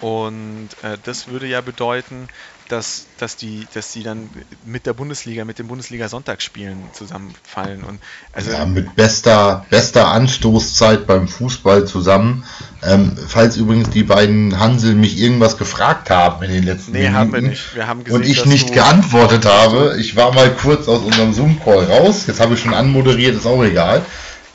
Und 0.00 0.68
äh, 0.82 0.96
das 1.02 1.28
würde 1.28 1.46
ja 1.46 1.60
bedeuten, 1.60 2.28
dass, 2.68 3.06
dass, 3.18 3.36
die, 3.36 3.66
dass 3.74 3.92
die 3.92 4.02
dann 4.02 4.28
mit 4.64 4.86
der 4.86 4.92
Bundesliga, 4.92 5.44
mit 5.44 5.58
den 5.58 5.68
Bundesliga-Sonntagsspielen 5.68 6.78
zusammenfallen. 6.92 7.82
Und 7.82 8.00
also 8.32 8.52
ja, 8.52 8.64
mit 8.66 8.94
bester, 8.94 9.66
bester 9.70 10.08
Anstoßzeit 10.08 11.06
beim 11.06 11.28
Fußball 11.28 11.86
zusammen. 11.86 12.44
Ähm, 12.82 13.16
falls 13.26 13.56
übrigens 13.56 13.90
die 13.90 14.04
beiden 14.04 14.58
Hansel 14.58 14.94
mich 14.94 15.18
irgendwas 15.18 15.56
gefragt 15.58 16.10
haben 16.10 16.42
in 16.44 16.52
den 16.52 16.64
letzten 16.64 16.92
nee, 16.92 16.98
Minuten. 16.98 17.16
haben 17.16 17.32
wir 17.32 17.40
nicht. 17.42 17.74
Wir 17.74 17.86
haben 17.86 18.04
gesehen, 18.04 18.20
und 18.20 18.26
ich 18.26 18.44
nicht 18.46 18.72
geantwortet 18.72 19.44
habe. 19.46 19.96
Ich 19.98 20.16
war 20.16 20.32
mal 20.32 20.54
kurz 20.54 20.86
aus 20.88 21.00
unserem 21.00 21.32
Zoom-Call 21.32 21.84
raus. 21.84 22.26
Jetzt 22.26 22.40
habe 22.40 22.54
ich 22.54 22.60
schon 22.60 22.74
anmoderiert, 22.74 23.36
ist 23.36 23.46
auch 23.46 23.64
egal. 23.64 24.02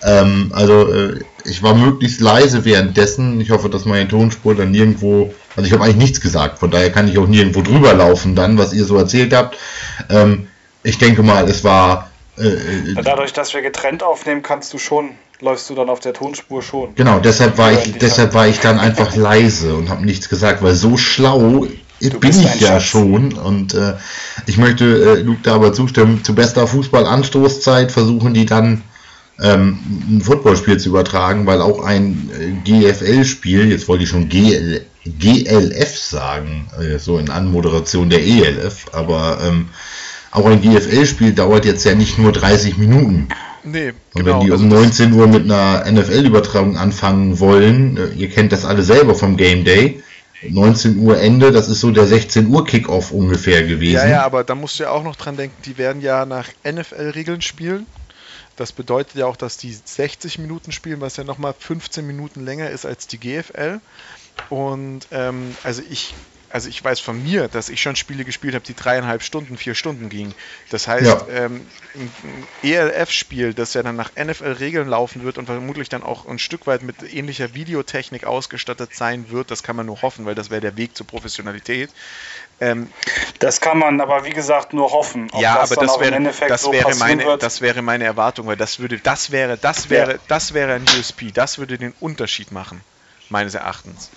Ähm, 0.04 0.52
also 0.54 0.92
äh, 0.92 1.20
ich 1.46 1.64
war 1.64 1.74
möglichst 1.76 2.22
leise 2.22 2.66
währenddessen. 2.66 3.40
Ich 3.42 3.52
hoffe, 3.52 3.70
dass 3.70 3.86
meine 3.86 4.08
Tonspur 4.08 4.56
dann 4.56 4.72
nirgendwo, 4.72 5.34
also 5.56 5.68
ich 5.68 5.74
habe 5.74 5.84
eigentlich 5.84 5.98
nichts 5.98 6.22
gesagt, 6.22 6.60
von 6.60 6.72
daher 6.72 6.92
kann 6.92 7.08
ich 7.08 7.18
auch 7.18 7.28
nirgendwo 7.28 7.62
drüber 7.62 7.94
laufen 7.94 8.36
dann, 8.36 8.58
was 8.58 8.74
ihr 8.74 8.86
so 8.86 8.98
erzählt 8.98 9.34
habt. 9.34 9.58
Ähm, 10.10 10.48
ich 10.84 10.98
denke 10.98 11.24
mal, 11.24 11.48
es 11.50 11.64
war. 11.64 12.12
Äh, 12.38 12.48
äh 12.48 13.04
Dadurch, 13.04 13.34
dass 13.34 13.54
wir 13.54 13.62
getrennt 13.62 14.04
aufnehmen, 14.04 14.42
kannst 14.42 14.74
du 14.74 14.78
schon, 14.78 15.12
läufst 15.40 15.70
du 15.70 15.76
dann 15.76 15.90
auf 15.90 16.00
der 16.00 16.14
Tonspur 16.14 16.62
schon. 16.62 16.96
Genau, 16.96 17.20
deshalb 17.20 17.58
war 17.58 17.72
ich, 17.72 17.98
deshalb 17.98 18.34
war 18.34 18.48
ich 18.48 18.60
dann 18.60 18.80
einfach 18.80 19.16
leise 19.16 19.76
und 19.76 19.90
habe 19.90 20.06
nichts 20.06 20.30
gesagt, 20.30 20.64
weil 20.64 20.74
so 20.74 20.98
schlau 20.98 21.68
du 22.00 22.20
bin 22.20 22.32
ich 22.32 22.60
ja 22.60 22.80
Schatz. 22.80 22.84
schon 22.84 23.34
und 23.34 23.74
äh, 23.74 23.94
ich 24.46 24.58
möchte 24.58 24.86
äh, 24.86 25.22
Luke 25.22 25.40
da 25.44 25.56
aber 25.56 25.74
zustimmen. 25.74 26.24
Zu 26.24 26.36
bester 26.36 26.68
Fußball-Anstoßzeit 26.68 27.92
versuchen 27.92 28.34
die 28.34 28.46
dann 28.46 28.84
ähm, 29.42 29.80
ein 30.10 30.22
Footballspiel 30.22 30.80
zu 30.80 30.90
übertragen, 30.90 31.46
weil 31.46 31.62
auch 31.62 31.84
ein 31.84 32.30
äh, 32.38 32.70
GFL-Spiel, 32.70 33.72
jetzt 33.72 33.88
wollte 33.88 34.04
ich 34.04 34.10
schon 34.10 34.30
GL, 34.30 34.86
GLF 35.06 35.98
sagen, 35.98 36.68
äh, 36.80 36.98
so 36.98 37.18
in 37.18 37.30
Anmoderation 37.30 38.10
der 38.10 38.24
ELF, 38.24 38.86
aber 38.94 39.40
ähm, 39.44 39.70
auch 40.32 40.46
ein 40.46 40.62
GFL-Spiel 40.62 41.34
dauert 41.34 41.66
jetzt 41.66 41.84
ja 41.84 41.94
nicht 41.96 42.18
nur 42.18 42.32
30 42.32 42.78
Minuten. 42.78 43.28
Nee, 43.64 43.94
und 44.14 44.26
genau, 44.26 44.40
wenn 44.40 44.46
die 44.46 44.52
um 44.52 44.68
19 44.68 45.08
also 45.08 45.20
Uhr 45.20 45.28
mit 45.28 45.44
einer 45.44 45.90
NFL-Übertragung 45.90 46.78
anfangen 46.78 47.40
wollen, 47.40 47.98
äh, 47.98 48.08
ihr 48.16 48.30
kennt 48.30 48.52
das 48.52 48.66
alle 48.66 48.84
selber 48.84 49.16
vom 49.16 49.38
Game 49.38 49.64
Day, 49.64 50.02
19 50.50 50.98
Uhr 51.00 51.20
Ende, 51.20 51.52
das 51.52 51.70
ist 51.70 51.80
so 51.80 51.92
der 51.92 52.06
16 52.06 52.48
Uhr 52.48 52.66
Kickoff 52.66 53.12
ungefähr 53.12 53.64
gewesen. 53.64 53.96
Ja, 53.96 54.08
ja, 54.08 54.26
aber 54.26 54.44
da 54.44 54.56
musst 54.56 54.80
du 54.80 54.84
ja 54.84 54.90
auch 54.90 55.04
noch 55.04 55.16
dran 55.16 55.38
denken, 55.38 55.56
die 55.66 55.78
werden 55.78 56.02
ja 56.02 56.26
nach 56.26 56.50
NFL-Regeln 56.66 57.42
spielen. 57.42 57.86
Das 58.56 58.72
bedeutet 58.72 59.16
ja 59.16 59.26
auch, 59.26 59.36
dass 59.36 59.58
die 59.58 59.74
60 59.74 60.38
Minuten 60.40 60.72
spielen, 60.72 61.02
was 61.02 61.18
ja 61.18 61.24
nochmal 61.24 61.56
15 61.58 62.06
Minuten 62.06 62.46
länger 62.46 62.70
ist 62.70 62.86
als 62.86 63.08
die 63.08 63.18
GFL. 63.18 63.80
Und 64.50 65.08
ähm, 65.12 65.56
also 65.64 65.82
ich 65.90 66.14
also 66.54 66.70
ich 66.70 66.84
weiß 66.84 67.00
von 67.00 67.22
mir, 67.24 67.48
dass 67.48 67.68
ich 67.70 67.82
schon 67.82 67.96
Spiele 67.96 68.26
gespielt 68.26 68.54
habe, 68.54 68.64
die 68.64 68.76
dreieinhalb 68.76 69.24
Stunden, 69.24 69.58
vier 69.58 69.74
Stunden 69.74 70.10
gingen. 70.10 70.36
Das 70.70 70.88
heißt, 70.88 71.08
ja. 71.08 71.26
ähm, 71.28 71.66
ein 71.96 72.12
ELF-Spiel, 72.62 73.56
das 73.56 73.74
ja 73.74 73.82
dann 73.82 73.96
nach 73.96 74.12
NFL-Regeln 74.16 74.88
laufen 74.88 75.24
wird 75.24 75.40
und 75.40 75.48
vermutlich 75.48 75.90
dann 75.90 76.04
auch 76.04 76.28
ein 76.28 76.38
Stück 76.38 76.68
weit 76.68 76.84
mit 76.84 77.12
ähnlicher 77.12 77.56
Videotechnik 77.56 78.26
ausgestattet 78.26 78.94
sein 78.94 79.32
wird, 79.32 79.50
das 79.50 79.64
kann 79.64 79.76
man 79.76 79.88
nur 79.88 80.04
hoffen, 80.04 80.28
weil 80.28 80.36
das 80.36 80.52
wäre 80.52 80.62
der 80.62 80.78
Weg 80.78 80.96
zur 80.96 81.08
Professionalität. 81.08 81.90
Ähm, 82.62 82.88
das 83.40 83.60
kann 83.60 83.80
man 83.80 84.00
aber 84.00 84.24
wie 84.24 84.34
gesagt 84.34 84.74
nur 84.74 84.92
hoffen. 84.92 85.32
ja, 85.40 85.56
das 85.56 85.72
aber 85.72 85.88
das 85.88 86.00
wäre, 86.00 86.34
das, 86.48 86.62
so 86.62 86.72
wäre 86.72 86.96
meine, 86.98 87.38
das 87.40 87.62
wäre 87.62 87.82
meine 87.82 88.04
Erwartung, 88.04 88.46
weil 88.46 88.58
das 88.58 88.78
würde, 88.78 89.00
das 89.00 89.32
wäre, 89.32 89.58
das 89.58 89.90
wäre, 89.90 90.12
ja. 90.12 90.20
das 90.28 90.54
wäre 90.54 90.74
ein 90.74 90.86
USP, 91.00 91.32
das 91.32 91.58
würde 91.58 91.80
den 91.80 91.96
Unterschied 92.00 92.52
machen 92.52 92.84
meines 93.34 93.56
Erachtens. 93.56 94.12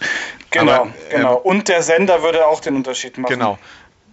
Genau, 0.50 0.72
Aber, 0.72 0.92
genau. 1.10 1.36
Ähm, 1.38 1.42
Und 1.42 1.68
der 1.68 1.82
Sender 1.82 2.22
würde 2.22 2.46
auch 2.46 2.60
den 2.60 2.76
Unterschied 2.76 3.18
machen. 3.18 3.32
Genau. 3.32 3.58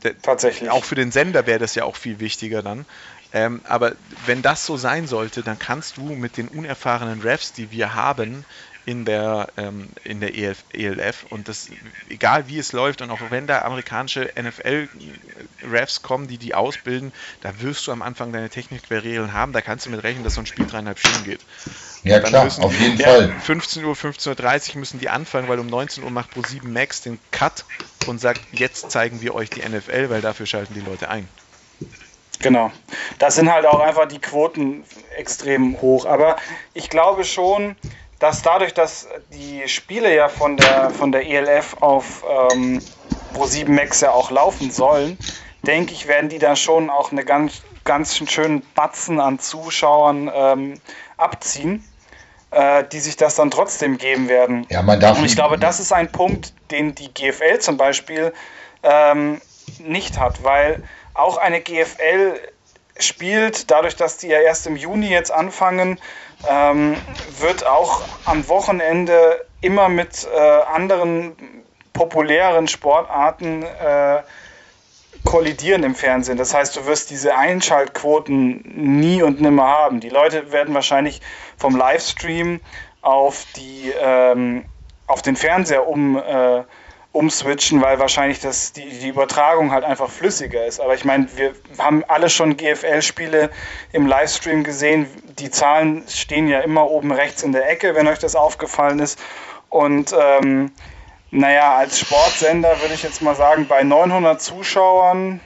Der, 0.02 0.20
Tatsächlich. 0.20 0.70
Auch 0.70 0.84
für 0.84 0.96
den 0.96 1.12
Sender 1.12 1.46
wäre 1.46 1.60
das 1.60 1.76
ja 1.76 1.84
auch 1.84 1.96
viel 1.96 2.20
wichtiger 2.20 2.64
dann. 2.64 2.86
Ähm, 3.34 3.62
aber 3.68 3.94
wenn 4.26 4.42
das 4.42 4.66
so 4.66 4.78
sein 4.78 5.08
sollte, 5.08 5.44
dann 5.44 5.60
kannst 5.60 5.98
du 5.98 6.04
mit 6.04 6.38
den 6.38 6.48
unerfahrenen 6.48 7.22
Refs, 7.22 7.54
die 7.54 7.72
wir 7.72 7.96
haben, 7.96 8.46
in 8.86 9.06
der, 9.06 9.48
ähm, 9.58 9.90
in 10.04 10.20
der 10.20 10.36
ELF, 10.36 10.64
ELF 10.74 11.26
und 11.30 11.48
das, 11.48 11.70
egal 12.10 12.48
wie 12.48 12.60
es 12.60 12.74
läuft 12.74 13.02
und 13.02 13.12
auch 13.12 13.20
wenn 13.30 13.48
da 13.48 13.62
amerikanische 13.62 14.30
NFL-Refs 14.40 16.02
kommen, 16.02 16.28
die 16.28 16.38
die 16.38 16.54
ausbilden, 16.54 17.14
da 17.42 17.62
wirst 17.62 17.88
du 17.88 17.92
am 17.92 18.02
Anfang 18.02 18.34
deine 18.34 18.50
Technikbarrieren 18.50 19.34
haben, 19.34 19.54
da 19.54 19.62
kannst 19.62 19.86
du 19.86 19.90
mit 19.90 20.04
rechnen, 20.04 20.24
dass 20.24 20.36
so 20.36 20.42
ein 20.42 20.46
Spiel 20.46 20.66
dreieinhalb 20.66 21.00
Stunden 21.00 21.24
geht. 21.24 21.40
Ja 22.04 22.20
klar, 22.20 22.46
auf 22.46 22.80
jeden 22.80 22.98
ja, 22.98 23.08
Fall. 23.08 23.34
15 23.42 23.86
Uhr, 23.86 23.94
15.30 23.96 24.72
Uhr 24.74 24.80
müssen 24.80 25.00
die 25.00 25.10
anfangen, 25.10 25.48
weil 25.48 25.60
um 25.60 25.68
19 25.68 26.04
Uhr 26.04 26.12
macht 26.12 26.34
Pro7 26.34 26.68
Max 26.68 27.02
den 27.02 27.20
Cut 27.32 27.64
und 28.08 28.20
sagt, 28.20 28.42
jetzt 28.52 28.92
zeigen 28.92 29.22
wir 29.22 29.34
euch 29.34 29.50
die 29.50 29.62
NFL, 29.62 30.10
weil 30.10 30.22
dafür 30.22 30.46
schalten 30.46 30.74
die 30.74 30.82
Leute 30.82 31.10
ein. 31.10 31.28
Genau. 32.40 32.72
Das 33.20 33.36
sind 33.36 33.52
halt 33.52 33.66
auch 33.66 33.80
einfach 33.80 34.08
die 34.08 34.20
Quoten 34.20 34.84
extrem 35.16 35.82
hoch. 35.82 36.06
Aber 36.06 36.36
ich 36.74 36.90
glaube 36.90 37.24
schon, 37.24 37.76
dass 38.24 38.42
dadurch, 38.42 38.74
dass 38.74 39.10
die 39.34 39.68
Spiele 39.68 40.16
ja 40.16 40.30
von 40.30 40.56
der, 40.56 40.92
von 40.92 41.12
der 41.12 41.28
ELF 41.28 41.76
auf 41.82 42.24
ähm, 42.54 42.80
Pro7 43.36 43.70
Max 43.70 44.00
ja 44.00 44.12
auch 44.12 44.32
laufen 44.32 44.72
sollen, 44.72 45.18
denke 45.68 45.92
ich, 45.92 46.08
werden 46.08 46.30
die 46.30 46.40
da 46.40 46.56
schon 46.56 46.90
auch 46.90 47.12
eine 47.12 47.26
ganz, 47.26 47.64
ganz 47.84 48.16
schönen 48.16 48.66
Batzen 48.76 49.20
an 49.20 49.40
Zuschauern 49.40 50.32
ähm, 50.34 50.80
abziehen, 51.18 51.84
äh, 52.52 52.86
die 52.94 53.02
sich 53.02 53.18
das 53.18 53.36
dann 53.36 53.52
trotzdem 53.52 53.98
geben 53.98 54.30
werden. 54.30 54.66
Ja, 54.70 54.84
man 54.84 55.02
darf 55.02 55.18
Und 55.18 55.26
ich 55.26 55.36
glaube, 55.36 55.60
das 55.60 55.82
ist 55.82 55.92
ein 55.92 56.10
Punkt, 56.10 56.54
den 56.72 56.96
die 56.96 57.14
GFL 57.14 57.60
zum 57.60 57.76
Beispiel 57.76 58.32
ähm, 58.84 59.42
nicht 59.80 60.18
hat, 60.18 60.46
weil 60.46 60.82
auch 61.14 61.36
eine 61.36 61.60
GFL 61.60 62.40
spielt, 62.98 63.70
dadurch, 63.70 63.98
dass 63.98 64.16
die 64.16 64.28
ja 64.28 64.40
erst 64.40 64.66
im 64.66 64.78
Juni 64.78 65.10
jetzt 65.10 65.32
anfangen, 65.32 66.00
ähm, 66.48 66.98
wird 67.40 67.66
auch 67.66 68.02
am 68.26 68.48
Wochenende 68.48 69.44
immer 69.62 69.90
mit 69.90 70.28
äh, 70.34 70.40
anderen 70.40 71.36
populären 71.94 72.68
Sportarten 72.68 73.64
äh, 73.64 74.24
kollidieren 75.24 75.84
im 75.84 75.96
Fernsehen. 75.96 76.38
Das 76.38 76.54
heißt, 76.54 76.76
du 76.76 76.86
wirst 76.86 77.10
diese 77.10 77.36
Einschaltquoten 77.36 78.62
nie 78.76 79.22
und 79.22 79.40
nimmer 79.42 79.68
haben. 79.68 80.00
Die 80.00 80.10
Leute 80.10 80.52
werden 80.52 80.74
wahrscheinlich 80.74 81.22
vom 81.58 81.76
Livestream 81.76 82.60
auf 83.02 83.46
die 83.56 83.94
ähm, 84.00 84.66
auf 85.08 85.22
den 85.22 85.36
Fernseher 85.36 85.88
um 85.88 86.18
äh, 86.18 86.64
umswitchen, 87.14 87.82
weil 87.82 88.00
wahrscheinlich 88.00 88.40
das, 88.40 88.74
die, 88.74 88.90
die 88.90 89.08
Übertragung 89.08 89.72
halt 89.72 89.86
einfach 89.86 90.10
flüssiger 90.10 90.66
ist. 90.66 90.82
Aber 90.82 90.96
ich 90.96 91.06
meine, 91.06 91.28
wir 91.36 91.54
haben 91.78 92.04
alle 92.08 92.30
schon 92.30 92.58
GFL-Spiele 92.58 93.52
im 93.94 94.08
Livestream 94.08 94.64
gesehen. 94.64 95.06
Die 95.40 95.52
Zahlen 95.52 96.04
stehen 96.10 96.48
ja 96.48 96.60
immer 96.60 96.90
oben 96.90 97.12
rechts 97.12 97.44
in 97.44 97.52
der 97.52 97.70
Ecke, 97.70 97.96
wenn 97.96 98.08
euch 98.08 98.20
das 98.20 98.36
aufgefallen 98.36 99.00
ist. 99.00 99.20
Und 99.70 100.14
ähm, 100.20 100.72
naja, 101.30 101.76
als 101.76 102.00
Sportsender 102.00 102.82
würde 102.82 102.96
ich 102.96 103.04
jetzt 103.04 103.22
mal 103.22 103.36
sagen, 103.36 103.68
bei 103.68 103.84
900 103.84 104.42
Zuschauern, 104.42 105.40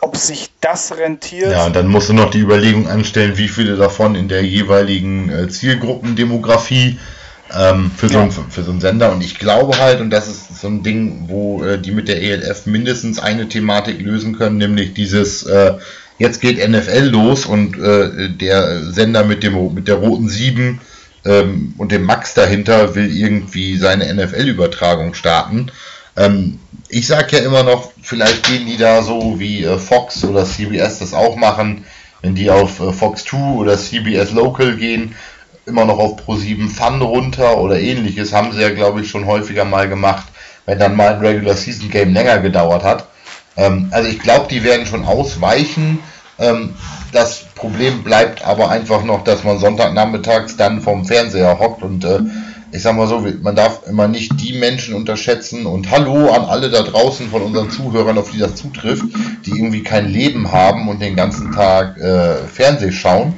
ob 0.00 0.16
sich 0.16 0.50
das 0.62 0.96
rentiert. 0.96 1.52
Ja, 1.52 1.66
und 1.66 1.76
dann 1.76 1.86
musst 1.86 2.08
du 2.08 2.14
noch 2.14 2.30
die 2.30 2.40
Überlegung 2.40 2.88
anstellen, 2.88 3.36
wie 3.36 3.48
viele 3.48 3.76
davon 3.76 4.14
in 4.14 4.28
der 4.28 4.42
jeweiligen 4.42 5.28
äh, 5.28 5.48
Zielgruppendemografie 5.48 6.98
ähm, 7.54 7.90
für, 7.96 8.08
so 8.08 8.18
ja. 8.18 8.24
ein, 8.24 8.30
für 8.30 8.62
so 8.62 8.70
einen 8.70 8.80
Sender. 8.80 9.12
Und 9.12 9.22
ich 9.22 9.38
glaube 9.38 9.78
halt, 9.78 10.00
und 10.00 10.10
das 10.10 10.28
ist 10.28 10.60
so 10.60 10.68
ein 10.68 10.82
Ding, 10.82 11.24
wo 11.26 11.62
äh, 11.62 11.78
die 11.78 11.92
mit 11.92 12.08
der 12.08 12.22
ELF 12.22 12.66
mindestens 12.66 13.18
eine 13.18 13.48
Thematik 13.48 14.00
lösen 14.00 14.36
können, 14.36 14.58
nämlich 14.58 14.94
dieses, 14.94 15.44
äh, 15.44 15.74
jetzt 16.18 16.40
geht 16.40 16.66
NFL 16.66 17.08
los 17.10 17.46
und 17.46 17.78
äh, 17.78 18.28
der 18.30 18.92
Sender 18.92 19.24
mit, 19.24 19.42
dem, 19.42 19.74
mit 19.74 19.88
der 19.88 19.96
roten 19.96 20.28
7 20.28 20.80
ähm, 21.24 21.74
und 21.78 21.92
dem 21.92 22.04
Max 22.04 22.34
dahinter 22.34 22.94
will 22.94 23.10
irgendwie 23.14 23.76
seine 23.76 24.12
NFL-Übertragung 24.12 25.14
starten. 25.14 25.70
Ähm, 26.16 26.58
ich 26.88 27.06
sage 27.06 27.36
ja 27.36 27.44
immer 27.44 27.62
noch, 27.62 27.92
vielleicht 28.02 28.48
gehen 28.48 28.66
die 28.66 28.76
da 28.76 29.02
so 29.02 29.38
wie 29.38 29.64
äh, 29.64 29.78
Fox 29.78 30.24
oder 30.24 30.44
CBS 30.44 30.98
das 30.98 31.14
auch 31.14 31.36
machen, 31.36 31.84
wenn 32.22 32.34
die 32.34 32.50
auf 32.50 32.80
äh, 32.80 32.92
Fox 32.92 33.24
2 33.24 33.54
oder 33.54 33.78
CBS 33.78 34.32
Local 34.32 34.76
gehen 34.76 35.14
immer 35.68 35.84
noch 35.84 35.98
auf 35.98 36.16
Pro7 36.16 36.68
Fun 36.68 37.02
runter 37.02 37.58
oder 37.58 37.78
ähnliches, 37.78 38.32
haben 38.32 38.52
sie 38.52 38.60
ja, 38.60 38.70
glaube 38.70 39.02
ich, 39.02 39.10
schon 39.10 39.26
häufiger 39.26 39.64
mal 39.64 39.88
gemacht, 39.88 40.26
wenn 40.66 40.78
dann 40.78 40.96
mal 40.96 41.14
ein 41.14 41.20
Regular 41.20 41.54
Season 41.54 41.90
Game 41.90 42.12
länger 42.12 42.38
gedauert 42.38 42.82
hat. 42.82 43.06
Ähm, 43.56 43.88
also 43.90 44.08
ich 44.08 44.18
glaube, 44.18 44.48
die 44.50 44.64
werden 44.64 44.86
schon 44.86 45.04
ausweichen. 45.04 46.00
Ähm, 46.38 46.74
das 47.12 47.44
Problem 47.54 48.02
bleibt 48.02 48.44
aber 48.44 48.70
einfach 48.70 49.04
noch, 49.04 49.24
dass 49.24 49.44
man 49.44 49.58
Sonntagnachmittags 49.58 50.56
dann 50.56 50.80
vom 50.80 51.04
Fernseher 51.04 51.58
hockt 51.58 51.82
und 51.82 52.04
äh, 52.04 52.20
ich 52.70 52.82
sag 52.82 52.96
mal 52.96 53.06
so, 53.06 53.24
man 53.42 53.56
darf 53.56 53.86
immer 53.86 54.08
nicht 54.08 54.38
die 54.40 54.58
Menschen 54.58 54.94
unterschätzen 54.94 55.64
und 55.64 55.90
Hallo 55.90 56.30
an 56.30 56.44
alle 56.44 56.68
da 56.68 56.82
draußen 56.82 57.28
von 57.30 57.42
unseren 57.42 57.70
Zuhörern, 57.70 58.18
auf 58.18 58.30
die 58.30 58.38
das 58.38 58.56
zutrifft, 58.56 59.06
die 59.46 59.52
irgendwie 59.52 59.82
kein 59.82 60.06
Leben 60.06 60.52
haben 60.52 60.88
und 60.88 61.00
den 61.00 61.16
ganzen 61.16 61.52
Tag 61.52 61.96
äh, 61.96 62.36
Fernseh 62.46 62.92
schauen. 62.92 63.34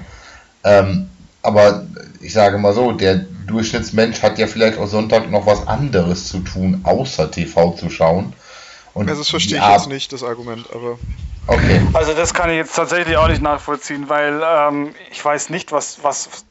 Ähm, 0.65 1.09
aber 1.43 1.87
ich 2.21 2.33
sage 2.33 2.59
mal 2.59 2.75
so, 2.75 2.93
der 2.93 3.17
Durchschnittsmensch 3.47 4.23
hat 4.23 4.39
ja 4.39 4.47
vielleicht 4.47 4.79
auch 4.79 4.87
Sonntag 4.87 5.31
noch 5.31 5.47
was 5.47 5.67
anderes 5.67 6.29
zu 6.29 6.41
tun, 6.41 6.81
außer 6.85 7.31
TV 7.31 7.73
zu 7.73 7.91
schauen. 7.91 8.35
Und 8.93 9.09
also 9.09 9.23
das 9.23 9.31
verstehe 9.31 9.59
ich 9.59 9.69
jetzt 9.69 9.89
nicht, 9.89 10.13
das 10.13 10.23
Argument, 10.23 10.67
aber. 10.73 10.99
Okay. 11.47 11.81
Also 11.95 12.13
das 12.13 12.35
kann 12.35 12.51
ich 12.51 12.57
jetzt 12.57 12.77
tatsächlich 12.77 13.17
auch 13.17 13.29
nicht 13.29 13.43
nachvollziehen, 13.43 14.09
weil 14.09 14.43
ähm, 14.45 14.95
ich 15.11 15.25
weiß 15.25 15.51
nicht, 15.51 15.73
was, 15.73 16.01
was 16.03 16.45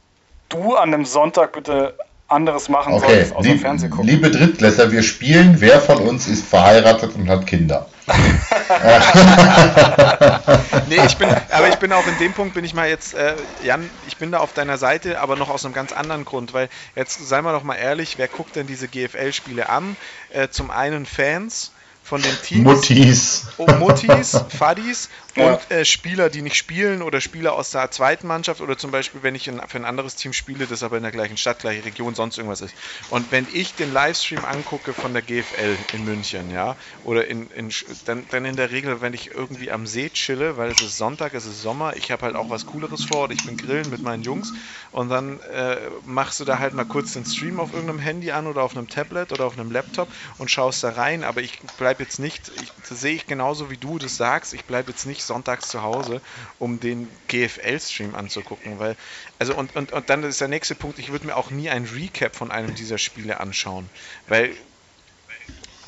du 0.48 0.74
an 0.74 0.92
einem 0.92 1.04
Sonntag 1.04 1.52
bitte 1.52 1.94
anderes 2.26 2.68
machen 2.68 2.94
okay. 2.94 3.06
solltest, 3.06 3.36
außer 3.36 3.48
Lieb, 3.48 3.60
Fernsehen 3.60 3.90
gucken. 3.90 4.08
Liebe 4.08 4.30
Drittklässler, 4.30 4.90
wir 4.90 5.02
spielen, 5.02 5.56
wer 5.60 5.80
von 5.80 5.98
uns 5.98 6.28
ist 6.28 6.44
verheiratet 6.44 7.14
und 7.14 7.28
hat 7.28 7.46
Kinder? 7.46 7.88
nee, 10.88 10.98
ich 11.06 11.16
bin, 11.16 11.28
aber 11.50 11.68
ich 11.68 11.76
bin 11.76 11.92
auch 11.92 12.06
in 12.06 12.18
dem 12.18 12.32
Punkt, 12.32 12.54
bin 12.54 12.64
ich 12.64 12.74
mal 12.74 12.88
jetzt, 12.88 13.14
äh, 13.14 13.34
Jan, 13.64 13.88
ich 14.08 14.16
bin 14.16 14.32
da 14.32 14.38
auf 14.38 14.52
deiner 14.52 14.78
Seite, 14.78 15.20
aber 15.20 15.36
noch 15.36 15.50
aus 15.50 15.64
einem 15.64 15.74
ganz 15.74 15.92
anderen 15.92 16.24
Grund, 16.24 16.52
weil 16.52 16.68
jetzt, 16.96 17.28
seien 17.28 17.44
wir 17.44 17.52
doch 17.52 17.64
mal 17.64 17.76
ehrlich, 17.76 18.18
wer 18.18 18.28
guckt 18.28 18.56
denn 18.56 18.66
diese 18.66 18.88
GFL-Spiele 18.88 19.68
an? 19.68 19.96
Äh, 20.30 20.48
zum 20.48 20.70
einen 20.70 21.06
Fans, 21.06 21.72
von 22.02 22.20
den 22.20 22.36
Teams. 22.42 22.64
Muttis. 22.64 23.46
Oh, 23.56 23.66
Muttis, 23.78 24.36
Fadis 24.48 25.10
und 25.36 25.70
äh, 25.70 25.84
Spieler, 25.84 26.30
die 26.30 26.42
nicht 26.42 26.56
spielen 26.56 27.02
oder 27.02 27.20
Spieler 27.20 27.54
aus 27.54 27.70
der 27.70 27.90
zweiten 27.90 28.26
Mannschaft 28.26 28.60
oder 28.60 28.76
zum 28.76 28.90
Beispiel, 28.90 29.22
wenn 29.22 29.34
ich 29.34 29.46
in, 29.48 29.60
für 29.68 29.78
ein 29.78 29.84
anderes 29.84 30.16
Team 30.16 30.32
spiele, 30.32 30.66
das 30.66 30.82
aber 30.82 30.96
in 30.96 31.02
der 31.02 31.12
gleichen 31.12 31.36
Stadt, 31.36 31.60
gleiche 31.60 31.84
Region, 31.84 32.14
sonst 32.14 32.36
irgendwas 32.38 32.60
ist. 32.60 32.76
Und 33.08 33.30
wenn 33.30 33.46
ich 33.46 33.76
den 33.76 33.90
Livestream 33.90 34.44
angucke 34.44 34.94
von 34.94 35.12
der 35.12 35.22
GFL 35.22 35.86
in 35.90 36.02
München, 36.02 36.50
ja, 36.50 36.76
oder 37.02 37.26
in, 37.26 37.48
in 37.50 37.70
dann, 38.04 38.28
dann 38.28 38.44
in 38.44 38.56
der 38.56 38.70
Regel, 38.70 39.00
wenn 39.00 39.12
ich 39.14 39.30
irgendwie 39.30 39.70
am 39.70 39.86
See 39.86 40.10
chille, 40.10 40.56
weil 40.56 40.70
es 40.70 40.80
ist 40.80 40.96
Sonntag, 40.96 41.34
es 41.34 41.46
ist 41.46 41.60
Sommer, 41.62 41.96
ich 41.96 42.10
habe 42.10 42.26
halt 42.26 42.34
auch 42.36 42.50
was 42.50 42.66
Cooleres 42.66 43.02
vor 43.04 43.24
und 43.24 43.32
ich 43.32 43.44
bin 43.44 43.56
grillen 43.56 43.88
mit 43.88 44.02
meinen 44.02 44.22
Jungs 44.22 44.52
und 44.90 45.08
dann 45.08 45.40
äh, 45.40 45.90
machst 46.02 46.40
du 46.40 46.44
da 46.44 46.58
halt 46.58 46.74
mal 46.74 46.84
kurz 46.84 47.12
den 47.12 47.24
Stream 47.24 47.60
auf 47.60 47.72
irgendeinem 47.72 47.98
Handy 47.98 48.30
an 48.32 48.46
oder 48.46 48.62
auf 48.62 48.76
einem 48.76 48.88
Tablet 48.88 49.32
oder 49.32 49.44
auf 49.44 49.58
einem 49.58 49.70
Laptop 49.70 50.12
und 50.36 50.50
schaust 50.50 50.82
da 50.82 50.90
rein, 50.90 51.24
aber 51.24 51.40
ich 51.40 51.60
bleibe 51.76 52.02
jetzt 52.02 52.18
nicht, 52.18 52.48
ich, 52.48 52.74
sehe 52.82 53.14
ich 53.14 53.26
genauso 53.26 53.70
wie 53.70 53.78
du 53.78 53.98
das 53.98 54.16
sagst, 54.16 54.52
ich 54.54 54.66
bleibe 54.66 54.90
jetzt 54.90 55.06
nicht 55.06 55.19
sonntags 55.24 55.68
zu 55.68 55.82
Hause, 55.82 56.22
um 56.58 56.80
den 56.80 57.20
GFL-Stream 57.28 58.14
anzugucken, 58.14 58.78
weil, 58.78 58.96
also 59.38 59.56
und, 59.56 59.74
und, 59.76 59.92
und 59.92 60.10
dann 60.10 60.22
ist 60.24 60.40
der 60.40 60.48
nächste 60.48 60.74
Punkt, 60.74 60.98
ich 60.98 61.10
würde 61.12 61.26
mir 61.26 61.36
auch 61.36 61.50
nie 61.50 61.70
ein 61.70 61.84
Recap 61.84 62.36
von 62.36 62.50
einem 62.50 62.74
dieser 62.74 62.98
Spiele 62.98 63.40
anschauen, 63.40 63.90
weil 64.26 64.54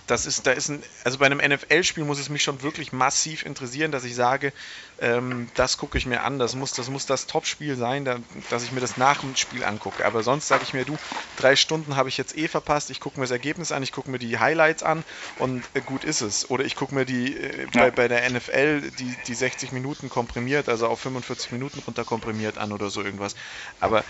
das 0.06 0.26
ist, 0.26 0.46
da 0.46 0.52
ist 0.52 0.68
ein, 0.68 0.82
also 1.04 1.18
bei 1.18 1.26
einem 1.26 1.38
NFL-Spiel 1.38 2.04
muss 2.04 2.18
es 2.18 2.28
mich 2.28 2.42
schon 2.42 2.62
wirklich 2.62 2.92
massiv 2.92 3.44
interessieren, 3.44 3.92
dass 3.92 4.04
ich 4.04 4.14
sage, 4.14 4.52
ähm, 4.98 5.48
das 5.54 5.78
gucke 5.78 5.96
ich 5.96 6.06
mir 6.06 6.22
an, 6.22 6.38
das 6.38 6.54
muss 6.54 6.72
das, 6.72 6.90
muss 6.90 7.06
das 7.06 7.26
Top-Spiel 7.26 7.76
sein, 7.76 8.04
da, 8.04 8.18
dass 8.48 8.64
ich 8.64 8.72
mir 8.72 8.80
das 8.80 8.96
nach 8.96 9.20
dem 9.20 9.36
Spiel 9.36 9.64
angucke. 9.64 10.04
Aber 10.04 10.22
sonst 10.22 10.48
sage 10.48 10.64
ich 10.64 10.72
mir, 10.72 10.84
du, 10.84 10.98
drei 11.36 11.54
Stunden 11.54 11.96
habe 11.96 12.08
ich 12.08 12.16
jetzt 12.18 12.36
eh 12.36 12.48
verpasst, 12.48 12.90
ich 12.90 13.00
gucke 13.00 13.18
mir 13.18 13.24
das 13.24 13.30
Ergebnis 13.30 13.70
an, 13.70 13.82
ich 13.82 13.92
gucke 13.92 14.10
mir 14.10 14.18
die 14.18 14.38
Highlights 14.38 14.82
an 14.82 15.04
und 15.38 15.70
äh, 15.74 15.80
gut 15.82 16.04
ist 16.04 16.20
es. 16.20 16.50
Oder 16.50 16.64
ich 16.64 16.74
gucke 16.74 16.94
mir 16.94 17.04
die 17.04 17.36
äh, 17.36 17.66
bei, 17.72 17.90
bei 17.90 18.08
der 18.08 18.28
NFL 18.28 18.90
die, 18.90 19.16
die 19.26 19.34
60 19.34 19.72
Minuten 19.72 20.08
komprimiert, 20.08 20.68
also 20.68 20.88
auf 20.88 21.00
45 21.00 21.52
Minuten 21.52 21.78
runter 21.78 22.04
komprimiert 22.04 22.58
an 22.58 22.72
oder 22.72 22.90
so 22.90 23.02
irgendwas. 23.02 23.34
Aber 23.78 24.04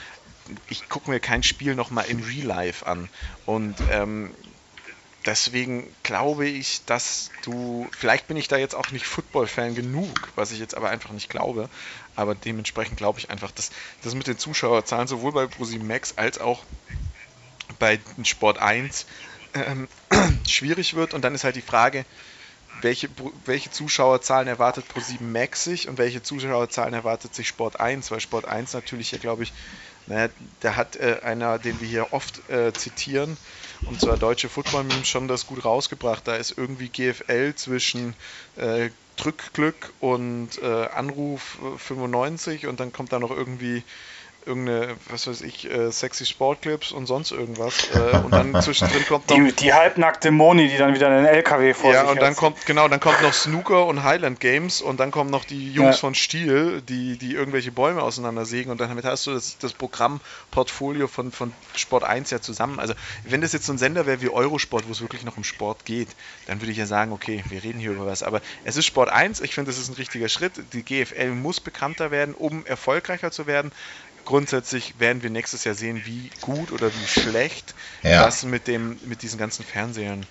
ich 0.68 0.88
gucke 0.88 1.10
mir 1.10 1.20
kein 1.20 1.42
Spiel 1.42 1.74
nochmal 1.74 2.06
in 2.06 2.20
Real 2.20 2.46
Life 2.46 2.86
an. 2.86 3.08
Und 3.44 3.84
ähm, 3.90 4.34
deswegen 5.26 5.94
glaube 6.02 6.46
ich, 6.46 6.84
dass 6.86 7.30
du, 7.42 7.88
vielleicht 7.92 8.26
bin 8.26 8.36
ich 8.36 8.48
da 8.48 8.56
jetzt 8.56 8.74
auch 8.74 8.90
nicht 8.90 9.06
Football-Fan 9.06 9.74
genug, 9.74 10.08
was 10.34 10.52
ich 10.52 10.58
jetzt 10.58 10.76
aber 10.76 10.90
einfach 10.90 11.10
nicht 11.10 11.28
glaube, 11.28 11.68
aber 12.16 12.34
dementsprechend 12.34 12.96
glaube 12.96 13.18
ich 13.18 13.30
einfach, 13.30 13.50
dass 13.50 13.70
das 14.02 14.14
mit 14.14 14.26
den 14.26 14.38
Zuschauerzahlen 14.38 15.08
sowohl 15.08 15.32
bei 15.32 15.46
ProSieben 15.46 15.86
Max 15.86 16.14
als 16.16 16.38
auch 16.38 16.64
bei 17.78 17.98
Sport 18.24 18.58
1 18.58 19.06
ähm, 19.54 19.88
schwierig 20.46 20.94
wird. 20.94 21.14
Und 21.14 21.22
dann 21.22 21.34
ist 21.34 21.44
halt 21.44 21.56
die 21.56 21.62
Frage, 21.62 22.04
welche, 22.80 23.08
welche 23.44 23.70
Zuschauerzahlen 23.70 24.48
erwartet 24.48 24.88
ProSieben 24.88 25.30
Max 25.32 25.64
sich 25.64 25.88
und 25.88 25.98
welche 25.98 26.22
Zuschauerzahlen 26.22 26.94
erwartet 26.94 27.34
sich 27.34 27.48
Sport 27.48 27.80
1, 27.80 28.10
weil 28.10 28.20
Sport 28.20 28.46
1 28.46 28.72
natürlich 28.72 29.10
hier, 29.10 29.18
glaube 29.18 29.44
ich, 29.44 29.52
naja, 30.06 30.28
da 30.60 30.76
hat 30.76 30.96
äh, 30.96 31.20
einer, 31.22 31.58
den 31.58 31.80
wir 31.80 31.86
hier 31.86 32.12
oft 32.12 32.48
äh, 32.50 32.72
zitieren, 32.72 33.36
und 33.84 34.00
zwar 34.00 34.16
deutsche 34.18 34.48
Football 34.48 34.84
Memes 34.84 35.08
schon 35.08 35.28
das 35.28 35.46
gut 35.46 35.64
rausgebracht. 35.64 36.26
Da 36.26 36.36
ist 36.36 36.56
irgendwie 36.56 36.88
GFL 36.88 37.54
zwischen 37.54 38.16
äh, 38.56 38.90
Drückglück 39.16 39.92
und 40.00 40.58
äh, 40.62 40.86
Anruf 40.86 41.58
95 41.76 42.66
und 42.66 42.80
dann 42.80 42.92
kommt 42.92 43.12
da 43.12 43.18
noch 43.18 43.30
irgendwie 43.30 43.84
irgendeine, 44.46 44.96
was 45.08 45.26
weiß 45.26 45.42
ich, 45.42 45.70
äh, 45.70 45.90
sexy 45.90 46.26
Sportclips 46.26 46.92
und 46.92 47.06
sonst 47.06 47.30
irgendwas. 47.30 47.90
Äh, 47.94 48.16
und 48.18 48.32
dann 48.32 48.60
zwischendrin 48.62 49.04
kommt 49.06 49.28
noch. 49.28 49.36
Die, 49.36 49.52
die 49.52 49.72
halbnackte 49.72 50.30
Moni, 50.30 50.68
die 50.68 50.76
dann 50.76 50.94
wieder 50.94 51.08
einen 51.08 51.26
LKW 51.26 51.74
vor 51.74 51.92
Ja, 51.92 52.04
und 52.04 52.20
dann 52.20 52.36
kommt, 52.36 52.64
genau, 52.66 52.88
dann 52.88 53.00
kommt 53.00 53.22
noch 53.22 53.32
Snooker 53.32 53.86
und 53.86 54.02
Highland 54.02 54.40
Games 54.40 54.80
und 54.80 55.00
dann 55.00 55.10
kommen 55.10 55.30
noch 55.30 55.44
die 55.44 55.72
Jungs 55.72 55.96
ja. 55.96 56.00
von 56.00 56.14
Stiel, 56.14 56.82
die, 56.82 57.16
die 57.18 57.34
irgendwelche 57.34 57.72
Bäume 57.72 58.02
auseinandersägen 58.02 58.70
und 58.70 58.80
damit 58.80 59.04
hast 59.04 59.26
du 59.26 59.32
das, 59.32 59.58
das 59.58 59.72
Programmportfolio 59.72 61.06
von, 61.06 61.32
von 61.32 61.52
Sport 61.74 62.04
1 62.04 62.30
ja 62.30 62.40
zusammen. 62.40 62.80
Also, 62.80 62.94
wenn 63.24 63.40
das 63.40 63.52
jetzt 63.52 63.66
so 63.66 63.72
ein 63.72 63.78
Sender 63.78 64.06
wäre 64.06 64.20
wie 64.20 64.28
Eurosport, 64.28 64.86
wo 64.88 64.92
es 64.92 65.00
wirklich 65.00 65.24
noch 65.24 65.36
um 65.36 65.44
Sport 65.44 65.84
geht, 65.84 66.08
dann 66.46 66.60
würde 66.60 66.72
ich 66.72 66.78
ja 66.78 66.86
sagen, 66.86 67.12
okay, 67.12 67.42
wir 67.48 67.62
reden 67.62 67.78
hier 67.78 67.92
über 67.92 68.06
was. 68.06 68.22
Aber 68.22 68.40
es 68.64 68.76
ist 68.76 68.86
Sport 68.86 69.10
1, 69.10 69.40
ich 69.40 69.54
finde, 69.54 69.70
das 69.70 69.78
ist 69.78 69.88
ein 69.88 69.94
richtiger 69.94 70.28
Schritt. 70.28 70.52
Die 70.72 70.82
GFL 70.82 71.30
muss 71.30 71.60
bekannter 71.60 72.10
werden, 72.10 72.34
um 72.34 72.66
erfolgreicher 72.66 73.30
zu 73.30 73.46
werden 73.46 73.72
grundsätzlich 74.24 74.94
werden 74.98 75.22
wir 75.22 75.30
nächstes 75.30 75.64
Jahr 75.64 75.74
sehen, 75.74 76.02
wie 76.04 76.30
gut 76.40 76.72
oder 76.72 76.88
wie 76.88 77.06
schlecht 77.06 77.74
ja. 78.02 78.24
das 78.24 78.44
mit, 78.44 78.66
dem, 78.66 78.98
mit 79.06 79.22
diesen 79.22 79.38
ganzen 79.38 79.64
Fernsehern, 79.64 80.26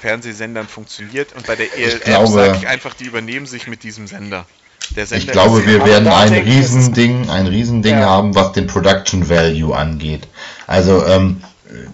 Fernsehsendern 0.00 0.68
funktioniert. 0.68 1.32
Und 1.34 1.46
bei 1.46 1.56
der 1.56 1.76
ELF 1.76 2.28
sage 2.28 2.58
ich 2.58 2.68
einfach, 2.68 2.94
die 2.94 3.04
übernehmen 3.04 3.46
sich 3.46 3.66
mit 3.66 3.82
diesem 3.82 4.06
Sender. 4.06 4.46
Sender 4.94 5.16
ich 5.16 5.26
glaube, 5.28 5.66
wir 5.66 5.84
werden 5.84 6.06
ein 6.08 6.32
Riesending, 6.32 7.28
ein 7.28 7.46
Riesending 7.46 7.98
ja. 7.98 8.06
haben, 8.06 8.34
was 8.34 8.52
den 8.52 8.66
Production 8.66 9.28
Value 9.28 9.76
angeht. 9.76 10.28
Also, 10.66 11.04
ähm, 11.04 11.42